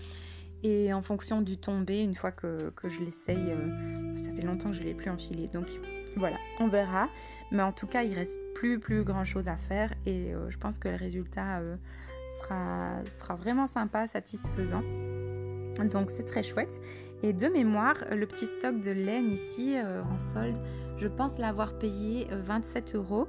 et 0.65 0.95
en 0.95 1.03
fonction 1.03 1.43
du 1.43 1.59
tombé, 1.59 2.01
une 2.01 2.15
fois 2.15 2.33
que, 2.33 2.73
je 2.83 3.01
l'essaye. 3.01 3.51
Euh, 3.51 4.17
ça 4.17 4.33
fait 4.33 4.43
longtemps 4.43 4.71
que 4.71 4.77
je 4.77 4.81
ne 4.81 4.87
l'ai 4.87 4.95
plus 4.95 5.11
enfilé, 5.11 5.47
donc 5.47 5.67
voilà, 6.17 6.39
on 6.59 6.69
verra. 6.69 7.09
Mais 7.53 7.63
en 7.63 7.73
tout 7.73 7.87
cas, 7.87 8.03
il 8.03 8.15
reste 8.15 8.39
plus 8.55 8.81
plus 8.81 9.05
grand 9.05 9.25
chose 9.25 9.47
à 9.47 9.57
faire, 9.57 9.93
et 10.07 10.35
euh, 10.35 10.49
je 10.49 10.57
pense 10.57 10.79
que 10.79 10.89
le 10.89 10.97
résultat 10.97 11.59
euh, 11.59 11.77
sera, 12.41 13.05
sera 13.05 13.37
vraiment 13.37 13.67
sympa, 13.67 14.07
satisfaisant. 14.07 14.83
Donc 15.91 16.11
c'est 16.11 16.25
très 16.25 16.43
chouette. 16.43 16.81
Et 17.23 17.33
de 17.33 17.47
mémoire, 17.49 17.97
le 18.11 18.27
petit 18.27 18.47
stock 18.47 18.81
de 18.81 18.91
laine 18.91 19.31
ici 19.31 19.77
en 19.79 20.19
solde, 20.19 20.57
je 20.99 21.09
pense 21.09 21.39
l'avoir 21.39 21.79
payé 21.79 22.27
27 22.31 22.95
euh, 22.95 22.99
euros. 22.99 23.29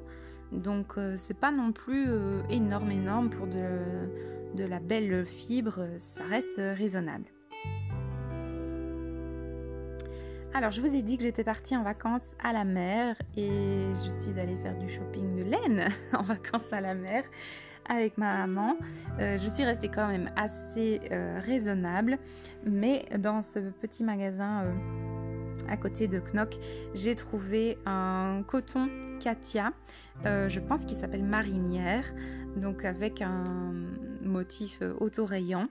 Donc 0.52 0.98
euh, 0.98 1.16
c'est 1.18 1.38
pas 1.38 1.52
non 1.52 1.72
plus 1.72 2.06
euh, 2.08 2.42
énorme 2.50 2.92
énorme 2.92 3.30
pour 3.30 3.48
de, 3.48 4.64
la 4.64 4.80
belle 4.80 5.26
fibre, 5.26 5.88
ça 5.98 6.24
reste 6.24 6.58
raisonnable. 6.58 7.26
Alors 10.54 10.72
je 10.72 10.80
vous 10.80 10.96
ai 10.96 11.02
dit 11.02 11.18
que 11.18 11.24
j'étais 11.24 11.44
partie 11.44 11.76
en 11.76 11.84
vacances 11.84 12.34
à 12.42 12.54
la 12.54 12.64
mer 12.64 13.18
et 13.36 13.50
je 13.50 14.10
suis 14.10 14.40
allée 14.40 14.56
faire 14.56 14.78
du 14.78 14.88
shopping 14.88 15.36
de 15.36 15.44
laine 15.44 15.90
en 16.14 16.24
vacances 16.24 16.72
à 16.72 16.80
la 16.80 16.94
mer 16.94 17.24
avec 17.90 18.18
ma 18.18 18.48
maman. 18.48 18.78
je 19.20 19.50
suis 19.50 19.64
restée 19.64 19.90
quand 19.90 20.08
même 20.08 20.32
assez 20.38 21.02
raisonnable, 21.40 22.18
mais 22.66 23.06
dans 23.20 23.44
ce 23.44 23.60
petit 23.60 24.04
magasin 24.04 24.64
à 25.70 25.78
côté 25.78 26.08
de 26.08 26.20
Knock, 26.20 26.58
j'ai 26.94 27.16
trouvé 27.16 27.78
un 27.86 28.44
coton 28.48 28.90
Katia, 29.20 29.74
euh, 30.26 30.50
je 30.50 30.60
pense 30.60 30.86
qu'il 30.86 30.98
s'appelle 30.98 31.24
marinière, 31.24 32.14
donc 32.58 32.86
avec 32.86 33.22
un 33.22 33.74
motif 34.22 34.80
euh, 34.82 34.94
auto-rayant. 35.00 35.68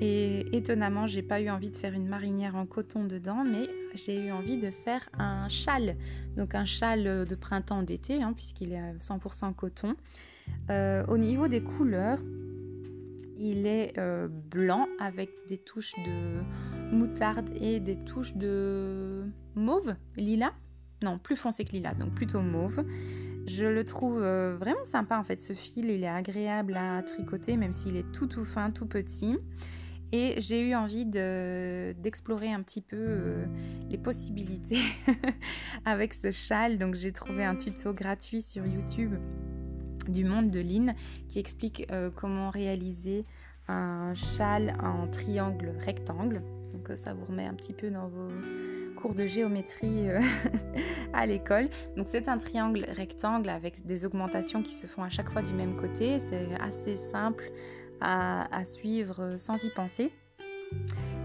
Et 0.00 0.56
étonnamment, 0.56 1.06
j'ai 1.06 1.22
pas 1.22 1.40
eu 1.40 1.48
envie 1.48 1.70
de 1.70 1.76
faire 1.76 1.92
une 1.92 2.08
marinière 2.08 2.56
en 2.56 2.66
coton 2.66 3.04
dedans, 3.04 3.44
mais 3.44 3.68
j'ai 3.94 4.16
eu 4.16 4.32
envie 4.32 4.56
de 4.56 4.70
faire 4.70 5.08
un 5.16 5.48
châle, 5.48 5.96
donc 6.36 6.56
un 6.56 6.64
châle 6.64 7.24
de 7.24 7.34
printemps 7.36 7.82
d'été, 7.82 8.20
hein, 8.22 8.32
puisqu'il 8.32 8.72
est 8.72 8.98
100% 8.98 9.54
coton. 9.54 9.94
Euh, 10.70 11.04
au 11.06 11.18
niveau 11.18 11.46
des 11.46 11.62
couleurs, 11.62 12.18
il 13.38 13.66
est 13.66 13.94
blanc 14.50 14.88
avec 14.98 15.30
des 15.48 15.58
touches 15.58 15.94
de 16.04 16.42
moutarde 16.92 17.50
et 17.60 17.80
des 17.80 17.96
touches 17.96 18.34
de 18.34 19.24
mauve, 19.54 19.94
lila. 20.16 20.52
Non, 21.02 21.18
plus 21.18 21.36
foncé 21.36 21.64
que 21.64 21.72
lila, 21.72 21.94
donc 21.94 22.14
plutôt 22.14 22.40
mauve. 22.40 22.84
Je 23.46 23.66
le 23.66 23.84
trouve 23.84 24.22
euh, 24.22 24.56
vraiment 24.56 24.84
sympa 24.84 25.18
en 25.18 25.24
fait 25.24 25.42
ce 25.42 25.52
fil, 25.52 25.90
il 25.90 26.04
est 26.04 26.08
agréable 26.08 26.76
à 26.76 27.02
tricoter 27.02 27.56
même 27.56 27.72
s'il 27.72 27.96
est 27.96 28.10
tout 28.12 28.26
tout 28.26 28.44
fin, 28.44 28.70
tout 28.70 28.86
petit. 28.86 29.36
Et 30.12 30.34
j'ai 30.38 30.68
eu 30.68 30.74
envie 30.74 31.06
d'explorer 31.06 32.52
un 32.52 32.60
petit 32.60 32.82
peu 32.82 32.96
euh, 32.98 33.46
les 33.88 33.96
possibilités 33.96 34.80
avec 35.86 36.12
ce 36.12 36.30
châle. 36.30 36.78
Donc 36.78 36.94
j'ai 36.94 37.12
trouvé 37.12 37.44
un 37.44 37.56
tuto 37.56 37.94
gratuit 37.94 38.42
sur 38.42 38.66
YouTube 38.66 39.14
du 40.08 40.24
monde 40.24 40.50
de 40.50 40.60
Lynn 40.60 40.94
qui 41.28 41.38
explique 41.38 41.86
euh, 41.90 42.10
comment 42.14 42.50
réaliser 42.50 43.24
un 43.68 44.12
châle 44.14 44.74
en 44.82 45.08
triangle 45.08 45.72
rectangle. 45.80 46.42
Donc 46.72 46.90
euh, 46.90 46.96
ça 46.96 47.14
vous 47.14 47.24
remet 47.24 47.46
un 47.46 47.54
petit 47.54 47.72
peu 47.72 47.90
dans 47.90 48.08
vos 48.08 48.28
cours 48.96 49.14
de 49.14 49.26
géométrie 49.26 50.08
euh, 50.08 50.20
à 51.12 51.26
l'école. 51.26 51.68
Donc 51.96 52.08
c'est 52.10 52.28
un 52.28 52.38
triangle 52.38 52.86
rectangle 52.96 53.48
avec 53.48 53.86
des 53.86 54.04
augmentations 54.04 54.62
qui 54.62 54.74
se 54.74 54.86
font 54.86 55.02
à 55.02 55.08
chaque 55.08 55.30
fois 55.30 55.42
du 55.42 55.52
même 55.52 55.76
côté. 55.76 56.18
C'est 56.18 56.48
assez 56.60 56.96
simple 56.96 57.50
à, 58.00 58.64
suivre 58.64 59.20
euh, 59.20 59.38
sans 59.38 59.62
y 59.62 59.70
penser. 59.70 60.10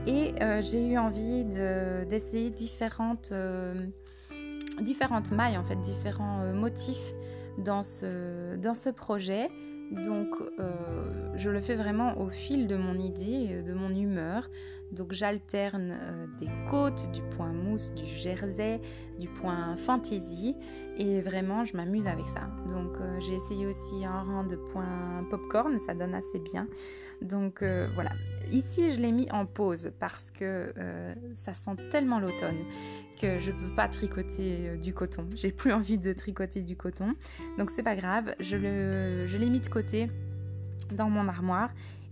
Et 0.05 0.35
j'ai 0.61 0.85
eu 0.85 0.97
envie 0.97 1.43
d'essayer 1.43 2.49
différentes, 2.49 3.33
différentes 4.81 5.31
mailles, 5.31 5.57
en 5.57 5.63
fait, 5.63 5.75
différents 5.81 6.53
motifs 6.53 7.13
dans 7.57 7.83
ce, 7.83 8.55
dans 8.55 8.73
ce 8.73 8.89
projet. 8.89 9.49
Donc 9.91 10.35
je 11.35 11.49
le 11.49 11.61
fais 11.61 11.75
vraiment 11.75 12.19
au 12.19 12.29
fil 12.29 12.67
de 12.67 12.75
mon 12.75 12.97
idée, 12.97 13.61
de 13.61 13.73
mon 13.73 13.89
humeur. 13.89 14.49
Donc 14.91 15.11
j'alterne 15.11 15.97
euh, 16.01 16.27
des 16.39 16.47
côtes, 16.69 17.11
du 17.11 17.21
point 17.21 17.51
mousse, 17.51 17.91
du 17.93 18.05
jersey, 18.05 18.79
du 19.19 19.27
point 19.27 19.75
fantaisie 19.75 20.55
et 20.97 21.19
vraiment 21.19 21.65
je 21.65 21.75
m'amuse 21.75 22.07
avec 22.07 22.29
ça. 22.29 22.49
Donc 22.67 22.95
euh, 22.99 23.19
j'ai 23.19 23.33
essayé 23.33 23.65
aussi 23.65 24.05
un 24.05 24.21
rang 24.21 24.43
de 24.45 24.55
point 24.55 25.25
popcorn, 25.29 25.77
ça 25.79 25.93
donne 25.93 26.15
assez 26.15 26.39
bien. 26.39 26.67
Donc 27.21 27.61
euh, 27.63 27.89
voilà, 27.95 28.11
ici 28.49 28.93
je 28.93 28.99
l'ai 28.99 29.11
mis 29.11 29.29
en 29.31 29.45
pause 29.45 29.91
parce 29.99 30.31
que 30.31 30.73
ça 31.33 31.53
sent 31.53 31.75
tellement 31.91 32.19
l'automne 32.19 32.63
que 33.19 33.39
je 33.39 33.51
ne 33.51 33.57
peux 33.57 33.75
pas 33.75 33.87
tricoter 33.87 34.77
du 34.77 34.93
coton. 34.93 35.27
J'ai 35.35 35.51
plus 35.51 35.73
envie 35.73 35.97
de 35.97 36.13
tricoter 36.13 36.61
du 36.61 36.75
coton. 36.75 37.15
Donc 37.57 37.71
c'est 37.71 37.83
pas 37.83 37.95
grave, 37.95 38.35
je 38.39 38.55
l'ai 38.57 39.49
mis 39.49 39.59
de 39.59 39.67
côté 39.67 40.09
dans 40.91 41.09
mon 41.09 41.27
armoire 41.27 41.69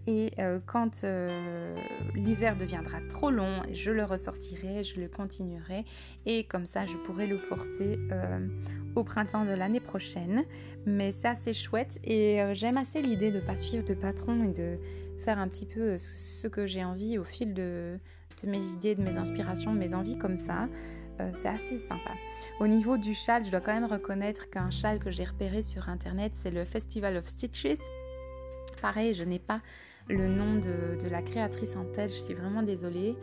et 0.08 0.32
euh, 0.38 0.60
quand 0.66 1.03
euh, 1.03 1.76
l'hiver 2.14 2.56
deviendra 2.56 2.99
trop 3.10 3.32
long, 3.32 3.62
je 3.74 3.91
le 3.91 4.03
ressortirai, 4.03 4.84
je 4.84 4.99
le 4.99 5.08
continuerai. 5.08 5.84
Et 6.26 6.43
comme 6.43 6.66
ça, 6.66 6.86
je 6.86 6.95
pourrai 6.97 7.26
le 7.26 7.39
porter 7.39 7.99
euh, 8.12 8.47
au 8.95 9.03
printemps 9.03 9.45
de 9.45 9.51
l'année 9.51 9.80
prochaine. 9.80 10.45
Mais 10.86 11.12
c'est 11.12 11.28
assez 11.28 11.53
chouette 11.53 11.99
et 12.03 12.39
j'aime 12.53 12.78
assez 12.78 13.01
l'idée 13.01 13.32
de 13.32 13.38
ne 13.38 13.41
pas 13.41 13.56
suivre 13.56 13.84
de 13.84 13.95
patron 13.95 14.43
et 14.43 14.53
de 14.53 14.78
faire 15.18 15.39
un 15.39 15.47
petit 15.47 15.66
peu 15.66 15.97
ce 15.97 16.47
que 16.47 16.68
j'ai 16.68 16.84
envie 16.84 17.18
au 17.18 17.24
fil 17.24 17.56
de, 17.56 17.97
mes 18.45 18.64
idées, 18.64 18.93
de 18.93 19.01
mes 19.01 19.18
inspirations, 19.18 19.74
de 19.74 19.80
mes 19.80 19.95
envies 19.95 20.20
comme 20.20 20.38
ça. 20.38 20.68
C'est 21.34 21.47
assez 21.47 21.80
sympa. 21.80 22.11
Au 22.59 22.68
niveau 22.68 22.97
du 22.97 23.13
châle, 23.13 23.45
je 23.45 23.51
dois 23.51 23.61
quand 23.61 23.74
même 23.74 23.86
reconnaître 23.86 24.49
qu'un 24.49 24.70
châle 24.70 24.99
que 24.99 25.11
j'ai 25.11 25.26
repéré 25.26 25.61
sur 25.61 25.89
internet, 25.89 26.34
c'est 26.36 26.51
le 26.51 26.66
Festival 26.66 27.18
of 27.18 27.28
Stitches. 27.28 27.80
Pareil, 28.82 29.13
je 29.13 29.24
n'ai 29.24 29.39
pas 29.39 29.61
le 30.09 30.28
nom 30.28 30.55
de, 30.55 31.09
la 31.09 31.22
créatrice 31.22 31.76
en 31.76 31.86
tête, 31.86 32.11
je 32.11 32.20
suis 32.20 32.34
vraiment 32.34 32.63
désolée. 32.63 33.16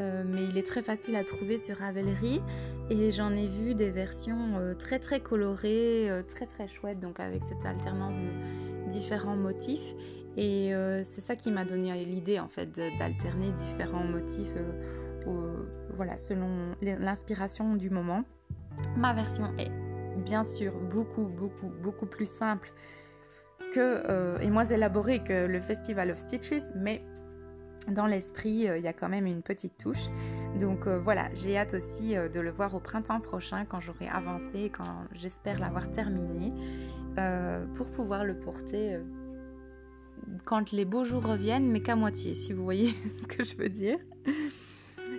Euh, 0.00 0.24
mais 0.26 0.42
il 0.42 0.58
est 0.58 0.66
très 0.66 0.82
facile 0.82 1.14
à 1.14 1.22
trouver 1.22 1.56
sur 1.56 1.76
Ravelry 1.76 2.40
et 2.90 3.12
j'en 3.12 3.30
ai 3.30 3.46
vu 3.46 3.76
des 3.76 3.92
versions 3.92 4.56
euh, 4.56 4.74
très 4.74 4.98
très 4.98 5.20
colorées, 5.20 6.10
euh, 6.10 6.24
très 6.24 6.46
très 6.46 6.66
chouettes, 6.66 6.98
donc 6.98 7.20
avec 7.20 7.44
cette 7.44 7.64
alternance 7.64 8.18
de 8.18 8.90
différents 8.90 9.36
motifs. 9.36 9.94
Et 10.36 10.72
c'est 11.04 11.20
ça 11.20 11.36
qui 11.36 11.52
m'a 11.52 11.64
donné 11.64 12.04
l'idée 12.04 12.40
en 12.40 12.48
fait 12.48 12.68
d'alterner 12.74 13.52
différents 13.52 14.02
motifs 14.02 14.52
voilà, 15.94 16.18
selon 16.18 16.74
l'inspiration 16.82 17.74
du 17.74 17.90
moment. 17.90 18.24
Ma 18.96 19.12
version 19.12 19.52
est 19.58 19.70
bien 20.24 20.44
sûr 20.44 20.72
beaucoup 20.78 21.26
beaucoup 21.26 21.70
beaucoup 21.82 22.06
plus 22.06 22.28
simple 22.28 22.72
euh, 23.80 24.38
et 24.38 24.50
moins 24.50 24.64
élaboré 24.64 25.22
que 25.22 25.46
le 25.46 25.60
Festival 25.60 26.10
of 26.10 26.18
Stitches, 26.18 26.70
mais 26.76 27.02
dans 27.88 28.06
l'esprit, 28.06 28.68
euh, 28.68 28.78
il 28.78 28.84
y 28.84 28.88
a 28.88 28.92
quand 28.92 29.08
même 29.08 29.26
une 29.26 29.42
petite 29.42 29.76
touche. 29.78 30.08
Donc 30.58 30.86
euh, 30.86 30.98
voilà, 30.98 31.28
j'ai 31.34 31.58
hâte 31.58 31.74
aussi 31.74 32.14
de 32.14 32.40
le 32.40 32.50
voir 32.50 32.74
au 32.74 32.80
printemps 32.80 33.20
prochain 33.20 33.64
quand 33.64 33.80
j'aurai 33.80 34.08
avancé, 34.08 34.70
quand 34.70 35.06
j'espère 35.12 35.58
l'avoir 35.58 35.90
terminé, 35.90 36.52
pour 37.74 37.90
pouvoir 37.90 38.24
le 38.24 38.36
porter 38.36 38.98
quand 40.44 40.72
les 40.72 40.84
beaux 40.84 41.04
jours 41.04 41.24
reviennent, 41.24 41.70
mais 41.70 41.80
qu'à 41.80 41.96
moitié, 41.96 42.34
si 42.34 42.52
vous 42.52 42.64
voyez 42.64 42.94
ce 43.22 43.26
que 43.26 43.44
je 43.44 43.56
veux 43.56 43.68
dire. 43.68 43.98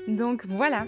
Donc 0.07 0.45
voilà, 0.45 0.85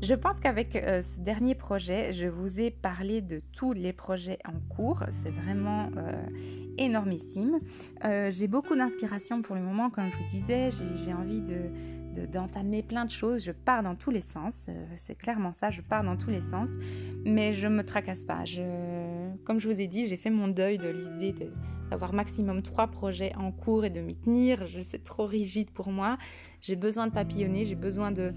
je 0.00 0.14
pense 0.14 0.38
qu'avec 0.38 0.76
euh, 0.76 1.02
ce 1.02 1.18
dernier 1.18 1.56
projet, 1.56 2.12
je 2.12 2.28
vous 2.28 2.60
ai 2.60 2.70
parlé 2.70 3.20
de 3.20 3.40
tous 3.52 3.72
les 3.72 3.92
projets 3.92 4.38
en 4.46 4.60
cours. 4.72 5.02
C'est 5.22 5.30
vraiment 5.30 5.90
euh, 5.96 6.12
énormissime. 6.76 7.58
Euh, 8.04 8.30
j'ai 8.30 8.46
beaucoup 8.46 8.76
d'inspiration 8.76 9.42
pour 9.42 9.56
le 9.56 9.62
moment, 9.62 9.90
comme 9.90 10.08
je 10.08 10.16
vous 10.16 10.28
disais. 10.30 10.68
J'ai 11.04 11.12
envie 11.12 11.40
de, 11.40 12.26
d'entamer 12.26 12.84
plein 12.84 13.06
de 13.06 13.10
choses. 13.10 13.42
Je 13.42 13.50
pars 13.50 13.82
dans 13.82 13.96
tous 13.96 14.12
les 14.12 14.20
sens. 14.20 14.66
c'est 14.94 15.16
clairement 15.16 15.52
ça, 15.52 15.70
je 15.70 15.82
pars 15.82 16.04
dans 16.04 16.16
tous 16.16 16.30
les 16.30 16.42
sens. 16.42 16.70
Mais 17.24 17.52
je 17.54 17.66
ne 17.66 17.74
me 17.74 17.82
tracasse 17.82 18.22
pas. 18.22 18.44
Je, 18.44 18.62
comme 19.48 19.60
je 19.60 19.68
vous 19.68 19.80
ai 19.80 19.86
dit, 19.86 20.06
j'ai 20.06 20.18
fait 20.18 20.28
mon 20.28 20.46
deuil 20.46 20.76
de 20.76 20.88
l'idée 20.88 21.34
d'avoir 21.90 22.12
maximum 22.12 22.60
trois 22.60 22.86
projets 22.86 23.34
en 23.34 23.50
cours 23.50 23.86
et 23.86 23.90
de 23.90 24.02
m'y 24.02 24.14
tenir. 24.14 24.62
C'est 24.86 25.02
trop 25.02 25.24
rigide 25.24 25.70
pour 25.70 25.90
moi. 25.90 26.18
J'ai 26.60 26.76
besoin 26.76 27.06
de 27.06 27.12
papillonner, 27.12 27.64
j'ai 27.64 27.74
besoin 27.74 28.12
de 28.12 28.34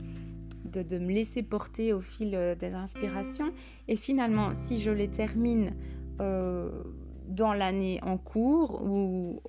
de, 0.64 0.98
me 1.00 1.12
laisser 1.12 1.44
porter 1.44 1.92
au 1.92 2.00
fil 2.00 2.34
euh, 2.34 2.56
des 2.56 2.74
inspirations. 2.74 3.52
Et 3.90 3.98
finalement, 3.98 4.54
si 4.54 4.82
je 4.82 4.90
les 4.90 5.10
termine 5.10 5.74
euh, 6.22 6.70
dans 7.28 7.54
l'année 7.54 8.00
en 8.04 8.18
cours 8.18 8.82
ou, 8.82 9.42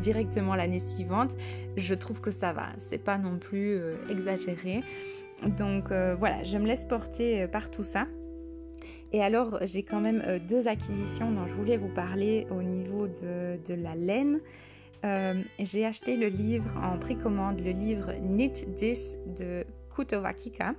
directement 0.00 0.54
l'année 0.54 0.78
suivante, 0.78 1.36
je 1.76 1.92
trouve 1.92 2.22
que 2.22 2.30
ça 2.30 2.54
va. 2.54 2.68
C'est 2.78 2.96
pas 2.96 3.18
non 3.18 3.38
plus 3.38 3.74
euh, 3.74 3.96
exagéré. 4.08 4.82
Donc 5.58 5.88
voilà, 6.18 6.42
je 6.44 6.56
me 6.56 6.66
laisse 6.66 6.86
porter 6.86 7.46
par 7.48 7.70
tout 7.70 7.82
ça. 7.82 8.06
Et 9.14 9.22
alors, 9.22 9.58
j'ai 9.62 9.84
quand 9.84 10.00
même 10.00 10.40
deux 10.48 10.66
acquisitions 10.66 11.30
dont 11.30 11.46
je 11.46 11.54
voulais 11.54 11.76
vous 11.76 11.92
parler 11.94 12.48
au 12.50 12.64
niveau 12.64 13.06
de, 13.06 13.60
de 13.64 13.74
la 13.74 13.94
laine. 13.94 14.40
j'ai 15.60 15.86
acheté 15.86 16.16
le 16.16 16.26
livre 16.26 16.76
en 16.82 16.98
précommande, 16.98 17.60
le 17.60 17.70
livre 17.70 18.12
Knit 18.20 18.74
This 18.76 19.16
de 19.38 19.64
Kutovakika, 19.94 20.74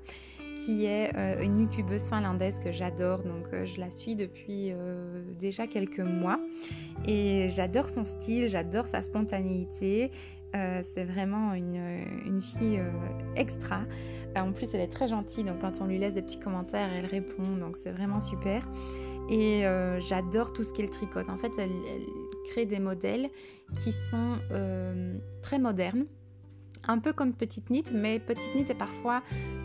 qui 0.58 0.86
est 0.86 1.16
euh, 1.16 1.42
une 1.42 1.60
youtubeuse 1.60 2.08
finlandaise 2.10 2.60
que 2.64 2.72
j'adore. 2.72 3.20
Donc 3.20 3.46
euh, 3.54 3.66
je 3.66 3.80
la 3.80 3.90
suis 3.90 4.16
depuis 4.16 4.72
euh, 4.72 5.24
déjà 5.38 5.68
quelques 5.68 6.00
mois 6.00 6.40
et 7.08 7.48
j'adore 7.50 7.90
son 7.90 8.06
style, 8.06 8.50
j'adore 8.50 8.88
sa 8.88 9.02
spontanéité. 9.02 10.12
c'est 10.94 11.04
vraiment 11.04 11.54
une, 11.54 11.82
une 12.26 12.42
fille 12.42 12.82
extra. 13.36 13.82
En 14.36 14.52
plus, 14.52 14.74
elle 14.74 14.82
est 14.82 14.92
très 14.92 15.08
gentille, 15.08 15.44
donc 15.44 15.60
quand 15.62 15.82
on 15.82 15.86
lui 15.86 15.98
laisse 15.98 16.14
des 16.14 16.22
petits 16.22 16.40
commentaires, 16.40 16.90
elle 16.94 17.06
répond, 17.06 17.56
donc 17.60 17.78
c'est 17.78 17.92
vraiment 17.92 18.20
super. 18.20 18.68
Et 19.30 19.64
j'adore 20.00 20.54
tout 20.54 20.64
ce 20.64 20.72
qu'elle 20.72 20.90
tricote. 20.90 21.30
En 21.30 21.38
fait, 21.38 21.52
elle, 21.58 21.72
crée 22.52 22.66
des 22.66 22.80
modèles 22.80 23.30
qui 23.84 23.92
sont 23.92 24.38
très 25.42 25.58
modernes 25.58 26.06
un 26.88 27.00
peu 27.00 27.14
comme 27.14 27.34
Petite 27.34 27.70
Knit, 27.70 27.86
mais 27.94 28.20
Petite 28.20 28.54
Knit 28.54 28.66
est 28.70 28.78
parfois 28.78 29.22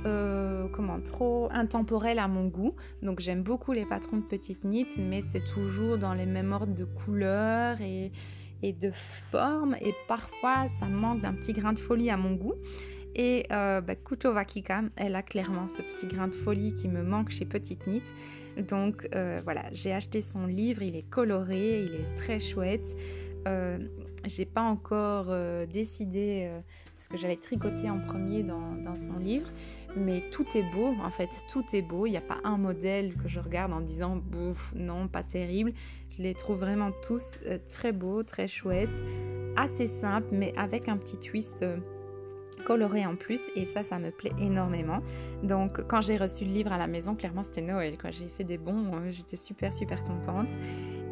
euh, 0.06 0.68
comment, 0.72 1.00
trop 1.00 1.48
intemporel 1.52 2.18
à 2.18 2.28
mon 2.28 2.46
goût. 2.46 2.74
Donc 3.02 3.20
j'aime 3.20 3.42
beaucoup 3.42 3.72
les 3.72 3.84
patrons 3.84 4.18
de 4.18 4.22
Petite 4.22 4.64
Knit, 4.64 4.86
mais 4.98 5.22
c'est 5.22 5.44
toujours 5.44 5.98
dans 5.98 6.14
les 6.14 6.26
mêmes 6.26 6.52
ordres 6.52 6.74
de 6.74 6.84
couleurs 6.84 7.78
et, 7.80 8.12
de 8.62 8.90
formes. 9.30 9.76
Et 9.80 9.94
parfois, 10.06 10.66
ça 10.66 10.86
manque 10.86 11.20
d'un 11.20 11.32
petit 11.32 11.52
grain 11.52 11.72
de 11.72 11.78
folie 11.78 12.10
à 12.10 12.16
mon 12.16 12.34
goût. 12.34 12.54
Et 13.14 13.46
euh, 13.50 13.80
bah, 13.80 13.94
elle 14.96 15.14
a 15.16 15.22
clairement 15.22 15.68
ce 15.68 15.82
petit 15.82 16.06
grain 16.06 16.28
de 16.28 16.34
folie 16.34 16.74
qui 16.74 16.88
me 16.88 17.02
manque 17.02 17.30
chez 17.30 17.44
Petite 17.44 17.84
Knit. 17.86 18.02
Donc 18.56 19.08
euh, 19.14 19.38
voilà, 19.44 19.64
j'ai 19.72 19.92
acheté 19.92 20.22
son 20.22 20.46
livre, 20.46 20.82
il 20.82 20.96
est 20.96 21.08
coloré, 21.08 21.82
il 21.82 21.94
est 21.94 22.14
très 22.16 22.38
chouette. 22.38 22.96
Euh, 23.48 23.78
j'ai 24.26 24.44
pas 24.44 24.62
encore 24.62 25.26
euh, 25.28 25.64
décidé 25.66 26.50
ce 26.98 27.08
que 27.08 27.16
j'allais 27.16 27.36
tricoter 27.36 27.88
en 27.88 27.98
premier 28.00 28.42
dans, 28.42 28.74
dans, 28.74 28.96
son 28.96 29.16
livre, 29.16 29.50
mais 29.96 30.22
tout 30.30 30.44
est 30.54 30.70
beau 30.74 30.94
en 31.02 31.10
fait, 31.10 31.30
tout 31.50 31.64
est 31.72 31.82
beau. 31.82 32.06
Il 32.06 32.10
n'y 32.10 32.18
a 32.18 32.22
pas 32.22 32.38
un 32.44 32.58
modèle 32.58 33.14
que 33.14 33.28
je 33.28 33.40
regarde 33.40 33.72
en 33.72 33.80
disant 33.80 34.16
bouf, 34.16 34.72
non, 34.74 35.08
pas 35.08 35.22
terrible. 35.22 35.72
Je 36.10 36.22
les 36.22 36.34
trouve 36.34 36.58
vraiment 36.58 36.90
tous 37.06 37.30
très 37.68 37.92
beaux, 37.92 38.22
très 38.22 38.46
chouettes, 38.46 38.90
assez 39.56 39.86
simples, 39.86 40.28
mais 40.32 40.52
avec 40.58 40.88
un 40.88 40.98
petit 40.98 41.16
twist 41.16 41.64
coloré 42.70 43.04
en 43.04 43.16
plus 43.16 43.40
et 43.56 43.64
ça 43.64 43.82
ça 43.82 43.98
me 43.98 44.12
plaît 44.12 44.30
énormément. 44.38 45.00
Donc 45.42 45.84
quand 45.88 46.00
j'ai 46.02 46.16
reçu 46.16 46.44
le 46.44 46.52
livre 46.52 46.72
à 46.72 46.78
la 46.78 46.86
maison 46.86 47.16
clairement 47.16 47.42
c'était 47.42 47.62
Noël 47.62 47.98
quoi. 47.98 48.12
J'ai 48.12 48.28
fait 48.28 48.44
des 48.44 48.58
bons 48.58 48.92
j'étais 49.08 49.36
super 49.36 49.74
super 49.74 50.04
contente. 50.04 50.50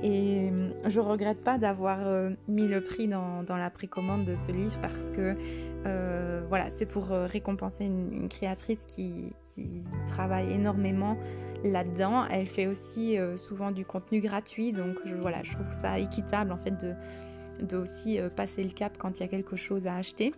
Et 0.00 0.50
euh, 0.52 0.70
je 0.86 1.00
regrette 1.00 1.42
pas 1.42 1.58
d'avoir 1.58 2.06
euh, 2.06 2.30
mis 2.46 2.68
le 2.68 2.80
prix 2.80 3.08
dans, 3.08 3.42
dans, 3.42 3.56
la 3.56 3.70
précommande 3.70 4.24
de 4.24 4.36
ce 4.36 4.52
livre 4.52 4.78
parce 4.80 5.10
que 5.10 5.36
euh, 5.86 6.40
voilà, 6.48 6.70
c'est 6.70 6.86
pour 6.86 7.08
récompenser 7.08 7.86
une, 7.86 8.28
créatrice 8.28 8.84
qui, 8.84 9.32
travaille 10.06 10.52
énormément 10.52 11.16
là-dedans. 11.64 12.26
Elle 12.30 12.46
fait 12.46 12.68
aussi 12.68 13.16
souvent 13.34 13.72
du 13.72 13.84
contenu 13.84 14.20
gratuit, 14.20 14.70
donc 14.70 14.94
je, 15.04 15.16
voilà, 15.16 15.42
je 15.42 15.50
trouve 15.54 15.72
ça 15.72 15.98
équitable 15.98 16.52
en 16.52 16.58
fait 16.58 16.80
de, 16.80 16.94
de 17.66 17.76
aussi 17.76 18.20
passer 18.36 18.62
le 18.62 18.70
cap 18.70 18.96
quand 18.96 19.18
il 19.18 19.24
y 19.24 19.26
a 19.26 19.28
quelque 19.28 19.56
chose 19.56 19.88
à 19.88 19.96
acheter 19.96 20.32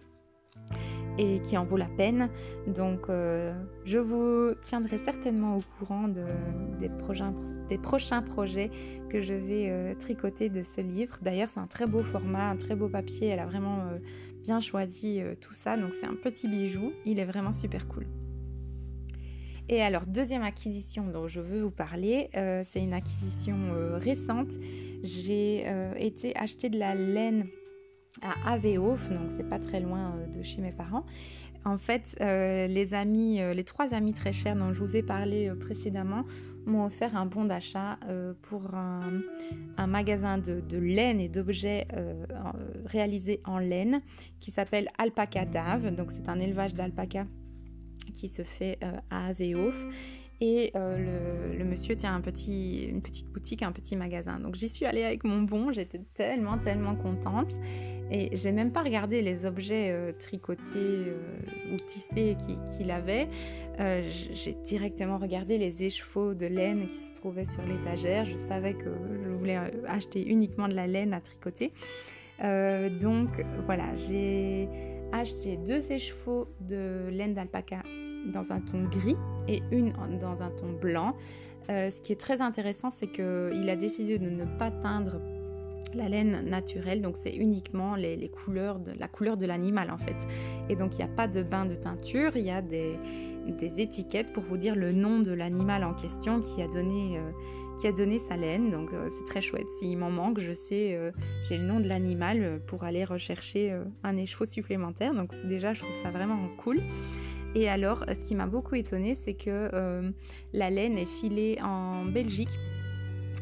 et 1.19 1.41
qui 1.41 1.57
en 1.57 1.65
vaut 1.65 1.77
la 1.77 1.89
peine. 1.89 2.29
Donc 2.67 3.09
euh, 3.09 3.53
je 3.85 3.99
vous 3.99 4.55
tiendrai 4.65 4.99
certainement 4.99 5.57
au 5.57 5.61
courant 5.79 6.09
de, 6.09 6.25
des, 6.79 6.89
prochains, 6.89 7.35
des, 7.69 7.79
prochains 7.79 8.23
projets 8.23 8.71
que 9.09 9.21
je 9.21 9.35
vais 9.35 9.69
euh, 9.69 9.95
tricoter 9.95 10.49
de 10.49 10.63
ce 10.63 10.81
livre. 10.81 11.19
D'ailleurs 11.23 11.49
c'est 11.49 11.61
un 11.61 11.67
très 11.67 11.87
beau 11.87 12.03
format, 12.03 12.51
un 12.51 12.57
très 12.57 12.77
beau 12.77 12.89
papier, 12.89 13.29
elle 13.29 13.41
a 13.41 13.47
vraiment 13.47 13.81
euh, 13.81 13.99
bien 14.43 14.61
choisi 14.61 15.21
tout 15.41 15.53
ça. 15.53 15.77
Donc 15.77 15.93
c'est 15.95 16.07
un 16.07 16.15
petit 16.15 16.49
bijou, 16.49 16.93
il 17.05 17.19
est 17.19 17.25
vraiment 17.25 17.53
super 17.53 17.89
cool. 17.89 18.07
Et 19.69 19.83
alors 19.83 20.05
deuxième 20.07 20.43
acquisition 20.43 21.07
dont 21.07 21.29
je 21.29 21.41
veux 21.41 21.61
vous 21.61 21.71
parler, 21.71 22.29
c'est 22.33 22.83
une 22.83 22.93
acquisition 22.93 23.57
récente. 23.99 24.51
J'ai 25.05 25.65
été 25.97 26.37
acheter 26.37 26.71
de 26.71 26.77
la 26.77 26.97
laine 26.97 27.47
à 28.23 28.53
Aveof, 28.53 29.11
donc 29.11 29.31
c'est 29.31 29.49
pas 29.49 29.59
très 29.59 29.81
loin 29.81 30.15
euh, 30.17 30.27
de 30.27 30.43
chez 30.43 30.61
mes 30.61 30.73
parents. 30.73 31.05
En 31.65 31.77
fait, 31.77 32.17
euh, 32.21 32.67
les 32.67 32.95
amis, 32.95 33.41
euh, 33.41 33.53
les 33.53 33.65
trois 33.65 33.93
amis 33.93 34.15
très 34.15 34.33
chers 34.33 34.57
dont 34.57 34.73
je 34.73 34.81
vous 34.81 34.97
ai 34.97 35.03
parlé 35.03 35.53
précédemment 35.61 36.25
m'ont 36.65 36.87
offert 36.87 37.17
un 37.17 37.27
bon 37.27 37.45
d'achat 37.45 37.99
pour 38.43 38.75
un, 38.75 39.87
magasin 39.87 40.37
de, 40.37 40.77
laine 40.77 41.19
et 41.19 41.29
d'objets 41.29 41.89
réalisés 42.85 43.41
en 43.47 43.59
laine 43.59 44.03
qui 44.41 44.51
s'appelle 44.51 44.89
Alpaca 44.99 45.47
Dave. 45.47 45.95
Donc 45.95 46.11
c'est 46.11 46.29
un 46.29 46.39
élevage 46.39 46.75
d'alpaca 46.75 47.27
qui 48.13 48.29
se 48.29 48.43
fait 48.43 48.79
à 49.11 49.29
Aveof 49.29 49.87
et 50.41 50.73
euh, 50.75 51.53
le, 51.59 51.65
monsieur 51.65 51.95
tient 51.95 52.17
une 52.17 53.03
petite 53.03 53.29
boutique, 53.29 53.63
un 53.63 53.73
petit 53.73 53.95
magasin. 53.95 54.41
Donc 54.41 54.55
j'y 54.55 54.69
suis 54.69 54.87
allée 54.87 55.05
avec 55.05 55.23
mon 55.25 55.43
bon, 55.43 55.71
j'étais 55.71 56.01
tellement, 56.15 56.59
tellement 56.59 56.97
contente. 56.97 57.53
Et 58.11 58.35
j'ai 58.35 58.51
même 58.51 58.73
pas 58.73 58.83
regardé 58.83 59.23
les 59.23 59.45
objets 59.45 59.91
euh, 59.93 60.13
tricotés 60.19 60.65
euh, 60.77 61.17
ou 61.73 61.77
tissés 61.77 62.37
qu'il 62.45 62.87
qu 62.87 62.91
avait. 62.91 63.29
J'ai 63.79 64.57
directement 64.65 65.17
regardé 65.17 65.57
les 65.57 65.83
écheveaux 65.83 66.35
de 66.35 66.47
laine 66.47 66.89
qui 66.89 67.03
se 67.03 67.15
trouvaient 67.15 67.47
sur 67.47 67.63
l'étagère. 67.63 68.27
Je 68.27 68.35
savais 68.35 68.75
que 68.75 68.91
je 69.25 69.31
voulais 69.31 69.59
acheter 69.89 70.27
uniquement 70.27 70.69
de 70.69 70.75
la 70.75 70.87
laine 70.87 71.15
à 71.15 71.21
tricoter. 71.21 71.73
Donc 72.41 73.43
voilà, 73.65 73.95
j'ai 73.95 74.69
acheté 75.13 75.57
deux 75.57 75.93
écheveaux 75.93 76.49
de 76.61 77.09
laine 77.11 77.33
d'alpaca 77.33 77.83
dans 78.27 78.53
un 78.53 78.61
ton 78.61 78.85
gris 78.85 79.17
et 79.49 79.63
une 79.71 79.93
dans 80.21 80.43
un 80.43 80.51
ton 80.51 80.73
blanc. 80.73 81.17
Euh, 81.71 81.91
ce 81.91 82.01
qui 82.01 82.13
est 82.13 82.21
très 82.21 82.41
intéressant, 82.41 82.91
c'est 82.91 83.07
qu'il 83.07 83.69
a 83.69 83.77
décidé 83.77 84.19
de 84.19 84.29
ne 84.29 84.45
pas 84.59 84.71
teindre 84.71 85.21
la 85.95 86.09
laine 86.09 86.49
naturelle, 86.49 87.01
donc 87.01 87.17
c'est 87.17 87.35
uniquement 87.35 87.97
les, 87.97 88.29
couleurs 88.29 88.81
la 88.99 89.09
couleur 89.09 89.37
de 89.37 89.47
l'animal 89.47 89.91
en 89.91 89.97
fait. 89.97 90.27
Et 90.69 90.77
donc 90.77 90.95
il 90.95 90.99
n'y 90.99 91.11
a 91.11 91.15
pas 91.15 91.29
de 91.29 91.43
bain 91.43 91.65
de 91.67 91.75
teinture, 91.75 92.33
il 92.37 92.45
y 92.45 92.51
a 92.51 92.63
des, 92.63 92.99
étiquettes 93.79 94.33
pour 94.33 94.43
vous 94.45 94.57
dire 94.57 94.77
le 94.77 94.93
nom 94.93 95.21
de 95.21 95.33
l'animal 95.33 95.83
en 95.85 95.95
question 95.95 96.41
qui 96.41 96.63
a 96.63 96.69
donné, 96.69 97.19
euh, 97.19 97.31
qui 97.81 97.87
a 97.89 97.93
donné 97.93 98.19
sa 98.19 98.37
laine. 98.37 98.71
Donc 98.71 98.93
euh, 98.93 99.09
c'est 99.09 99.25
très 99.25 99.41
chouette. 99.41 99.69
S'il 99.79 99.99
m'en 99.99 100.11
manque, 100.11 100.41
je 100.41 100.53
sais, 100.53 101.13
j'ai 101.49 101.59
le 101.59 101.65
nom 101.65 101.81
de 101.81 101.89
l'animal 101.89 102.61
pour 102.67 102.85
aller 102.85 103.05
rechercher 103.05 103.77
un 104.05 104.17
écheveau 104.17 104.45
supplémentaire. 104.45 105.15
Donc 105.15 105.33
déjà, 105.47 105.73
je 105.73 105.83
trouve 105.83 105.95
ça 105.95 106.11
vraiment 106.11 106.39
cool. 106.59 106.83
Et 107.55 107.69
alors, 107.69 108.05
ce 108.09 108.25
qui 108.29 108.35
m'a 108.35 108.47
beaucoup 108.47 108.77
étonné, 108.77 109.15
c'est 109.15 109.35
que 109.35 109.71
euh, 109.73 110.11
la 110.53 110.71
laine 110.71 110.97
est 110.97 111.09
filée 111.09 111.59
en 111.63 112.05
Belgique 112.05 112.49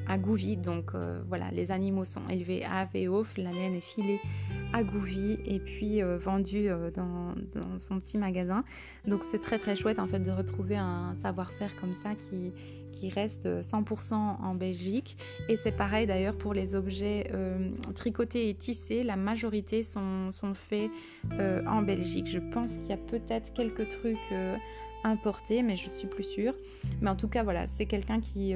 à 0.06 0.16
Gouvy. 0.16 0.56
Donc 0.56 0.94
euh, 0.94 1.20
voilà, 1.28 1.50
les 1.50 1.70
animaux 1.70 2.06
sont 2.06 2.26
élevés 2.30 2.64
à 2.64 2.78
Aveof, 2.78 3.36
la 3.36 3.52
laine 3.52 3.74
est 3.74 3.82
filée 3.82 4.18
à 4.72 4.82
Gouvy 4.82 5.38
et 5.44 5.58
puis 5.58 6.02
euh, 6.02 6.16
vendue 6.16 6.70
dans, 6.94 7.34
son 7.78 8.00
petit 8.00 8.16
magasin. 8.16 8.64
Donc 9.06 9.24
c'est 9.24 9.42
très 9.42 9.58
très 9.58 9.76
chouette 9.76 9.98
en 9.98 10.06
fait 10.06 10.20
de 10.20 10.30
retrouver 10.30 10.76
un 10.76 11.14
savoir-faire 11.22 11.76
comme 11.78 11.92
ça 11.92 12.14
qui, 12.14 12.52
qui 12.98 13.10
reste 13.10 13.46
100% 13.46 14.14
en 14.14 14.54
Belgique. 14.54 15.16
Et 15.48 15.56
c'est 15.56 15.72
pareil 15.72 16.06
d'ailleurs 16.06 16.36
pour 16.36 16.54
les 16.54 16.74
objets 16.74 17.30
euh, 17.32 17.70
tricotés 17.94 18.48
et 18.48 18.54
tissés, 18.54 19.02
la 19.02 19.16
majorité 19.16 19.82
sont, 19.82 20.32
sont 20.32 20.54
faits 20.54 20.90
euh, 21.32 21.64
en 21.66 21.82
Belgique. 21.82 22.26
Je 22.26 22.38
pense 22.38 22.72
qu'il 22.72 22.88
y 22.88 22.92
a 22.92 22.96
peut-être 22.96 23.52
quelques 23.52 23.88
trucs 23.88 24.16
euh, 24.32 24.56
importés, 25.04 25.62
mais 25.62 25.76
je 25.76 25.88
suis 25.88 26.08
plus 26.08 26.24
sûre. 26.24 26.54
Mais 27.00 27.10
en 27.10 27.16
tout 27.16 27.28
cas, 27.28 27.42
voilà, 27.42 27.66
c'est 27.66 27.86
quelqu'un 27.86 28.20
qui 28.20 28.54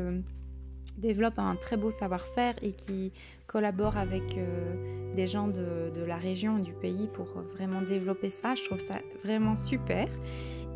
développe 0.99 1.39
un 1.39 1.57
très 1.57 1.77
beau 1.77 1.91
savoir-faire 1.91 2.55
et 2.63 2.73
qui 2.73 3.13
collabore 3.47 3.97
avec 3.97 4.37
euh, 4.37 5.15
des 5.15 5.27
gens 5.27 5.49
de, 5.49 5.91
de, 5.95 6.03
la 6.03 6.17
région 6.17 6.59
du 6.59 6.73
pays 6.73 7.09
pour 7.13 7.27
vraiment 7.55 7.83
développer 7.83 8.31
ça. 8.31 8.55
Je 8.55 8.65
trouve 8.65 8.79
ça 8.79 8.99
vraiment 9.23 9.57
super. 9.57 10.09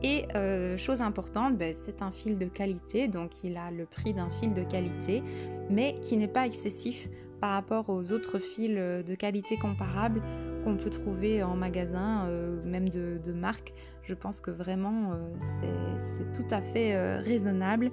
Et 0.07 0.25
euh, 0.37 0.77
chose 0.77 1.01
importante, 1.01 1.59
ben, 1.59 1.75
c'est 1.75 2.01
un 2.01 2.13
fil 2.13 2.39
de 2.39 2.45
qualité, 2.45 3.09
donc 3.09 3.33
il 3.43 3.57
a 3.57 3.73
le 3.73 3.87
prix 3.87 4.15
d'un 4.15 4.31
fil 4.31 4.55
de 4.55 4.63
qualité, 4.63 5.21
mais 5.69 5.97
qui 6.01 6.17
n'est 6.17 6.29
pas 6.29 6.47
excessif 6.47 7.09
par 7.41 7.51
rapport 7.51 7.91
aux 7.91 8.13
autres 8.13 8.39
fils 8.39 8.71
de 8.71 9.15
qualité 9.17 9.57
comparables 9.57 10.23
qu'on 10.63 10.77
peut 10.77 10.91
trouver 10.91 11.43
en 11.43 11.57
magasin, 11.57 12.27
euh, 12.29 12.63
même 12.65 12.89
de, 12.89 13.19
de, 13.19 13.33
marque. 13.33 13.75
Je 14.05 14.15
pense 14.15 14.41
que 14.41 14.53
vraiment 14.53 15.13
euh, 15.13 15.17
c'est 15.61 16.41
tout 16.41 16.55
à 16.55 16.63
fait 16.63 16.95
euh, 16.95 17.19
raisonnable. 17.19 17.91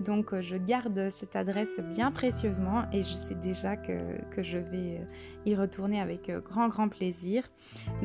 Donc 0.00 0.32
euh, 0.32 0.40
je 0.40 0.56
garde 0.56 1.10
cette 1.10 1.36
adresse 1.36 1.78
bien 1.90 2.12
précieusement 2.12 2.84
et 2.94 3.02
je 3.02 3.12
sais 3.12 3.34
déjà 3.34 3.76
que, 3.76 4.22
que 4.30 4.42
je 4.42 4.56
vais 4.56 5.02
y 5.44 5.54
retourner 5.54 6.00
avec 6.00 6.30
grand 6.30 6.68
grand 6.68 6.88
plaisir. 6.88 7.42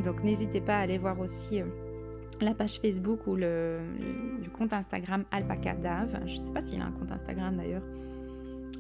Donc 0.04 0.22
n'hésitez 0.22 0.60
pas 0.60 0.76
à 0.76 0.82
aller 0.82 0.98
voir 0.98 1.18
aussi 1.22 1.62
la 2.44 2.54
page 2.54 2.80
Facebook 2.80 3.28
ou 3.28 3.36
le, 3.36 3.80
compte 4.58 4.74
Instagram 4.74 5.26
Alpaca 5.32 5.74
Dave. 5.74 6.20
Je 6.26 6.36
ne 6.36 6.40
sais 6.40 6.52
pas 6.52 6.62
s'il 6.62 6.82
a 6.82 6.86
un 6.86 6.92
compte 6.92 7.12
Instagram 7.12 7.58
d'ailleurs. 7.58 7.84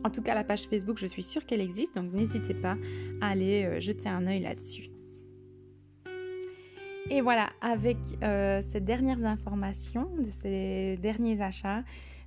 En 0.03 0.09
tout 0.09 0.21
cas, 0.21 0.33
la 0.33 0.43
page 0.43 0.63
Facebook, 0.63 0.97
je 0.97 1.07
suis 1.07 1.23
sûre 1.23 1.45
qu'elle 1.45 1.61
existe, 1.61 1.95
donc 1.95 2.11
n'hésitez 2.11 2.55
pas 2.55 2.75
à 3.21 3.29
aller 3.29 3.65
euh, 3.65 3.79
jeter 3.79 4.09
un 4.09 4.25
œil 4.25 4.41
là-dessus. 4.41 4.89
Et 7.09 7.21
voilà, 7.21 7.49
avec 7.61 7.97
euh, 8.23 8.61
ces 8.63 8.79
dernières 8.79 9.23
informations, 9.25 10.09
de 10.17 10.29
ces 10.29 10.97
derniers 10.97 11.41
achats, 11.41 11.83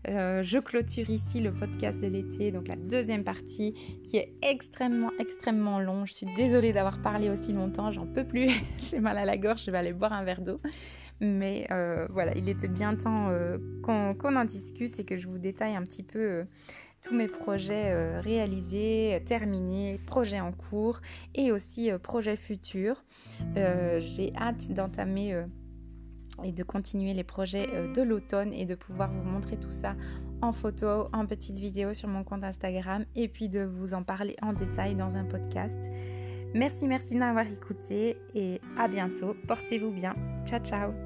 euh, 0.08 0.42
je 0.42 0.58
clôture 0.58 1.08
ici 1.08 1.40
le 1.40 1.52
podcast 1.52 1.98
de 1.98 2.06
l'été, 2.06 2.52
donc 2.52 2.68
la 2.68 2.76
deuxième 2.76 3.24
partie 3.24 3.72
qui 4.04 4.18
est 4.18 4.34
extrêmement, 4.42 5.10
extrêmement 5.18 5.80
long. 5.80 6.04
Je 6.04 6.12
suis 6.12 6.26
désolée 6.36 6.72
d'avoir 6.74 7.00
parlé 7.00 7.30
aussi 7.30 7.52
longtemps, 7.52 7.90
j'en 7.90 8.06
peux 8.06 8.24
plus, 8.24 8.50
j'ai 8.78 9.00
mal 9.00 9.16
à 9.16 9.24
la 9.24 9.38
gorge, 9.38 9.64
je 9.64 9.70
vais 9.70 9.78
aller 9.78 9.94
boire 9.94 10.12
un 10.12 10.24
verre 10.24 10.42
d'eau. 10.42 10.60
Mais 11.20 11.66
euh, 11.70 12.06
voilà, 12.10 12.36
il 12.36 12.48
était 12.48 12.68
bien 12.68 12.94
temps 12.96 13.28
euh, 13.30 13.58
qu'on 13.82 14.14
qu 14.14 14.26
en 14.26 14.44
discute 14.44 14.98
et 14.98 15.04
que 15.04 15.16
je 15.16 15.28
vous 15.28 15.38
détaille 15.38 15.76
un 15.76 15.82
petit 15.82 16.02
peu 16.02 16.18
euh, 16.18 16.44
tous 17.02 17.14
mes 17.14 17.28
projets 17.28 18.18
réalisés, 18.20 19.22
terminés, 19.26 20.00
projets 20.06 20.40
en 20.40 20.52
cours 20.52 21.02
et 21.34 21.52
aussi 21.52 21.90
projets 22.02 22.36
futurs. 22.36 23.04
J'ai 23.54 24.32
hâte 24.36 24.72
d'entamer 24.72 25.44
et 26.42 26.52
de 26.52 26.62
continuer 26.62 27.12
les 27.12 27.22
projets 27.22 27.68
de 27.94 28.00
l'automne 28.00 28.54
et 28.54 28.64
de 28.64 28.74
pouvoir 28.74 29.12
vous 29.12 29.22
montrer 29.22 29.58
tout 29.58 29.70
ça 29.70 29.96
en 30.40 30.52
photo, 30.54 31.08
en 31.12 31.26
petite 31.26 31.58
vidéo 31.58 31.92
sur 31.92 32.08
mon 32.08 32.24
compte 32.24 32.42
Instagram 32.42 33.04
et 33.14 33.28
puis 33.28 33.50
de 33.50 33.60
vous 33.60 33.92
en 33.92 34.02
parler 34.02 34.36
en 34.40 34.54
détail 34.54 34.94
dans 34.94 35.18
un 35.18 35.24
podcast. 35.24 35.90
Merci, 36.54 36.88
merci 36.88 37.18
d'avoir 37.18 37.46
écouté 37.46 38.16
et 38.34 38.62
à 38.78 38.88
bientôt. 38.88 39.36
Portez-vous 39.46 39.90
bien. 39.90 40.14
Ciao 40.46 40.60
ciao 40.60 41.03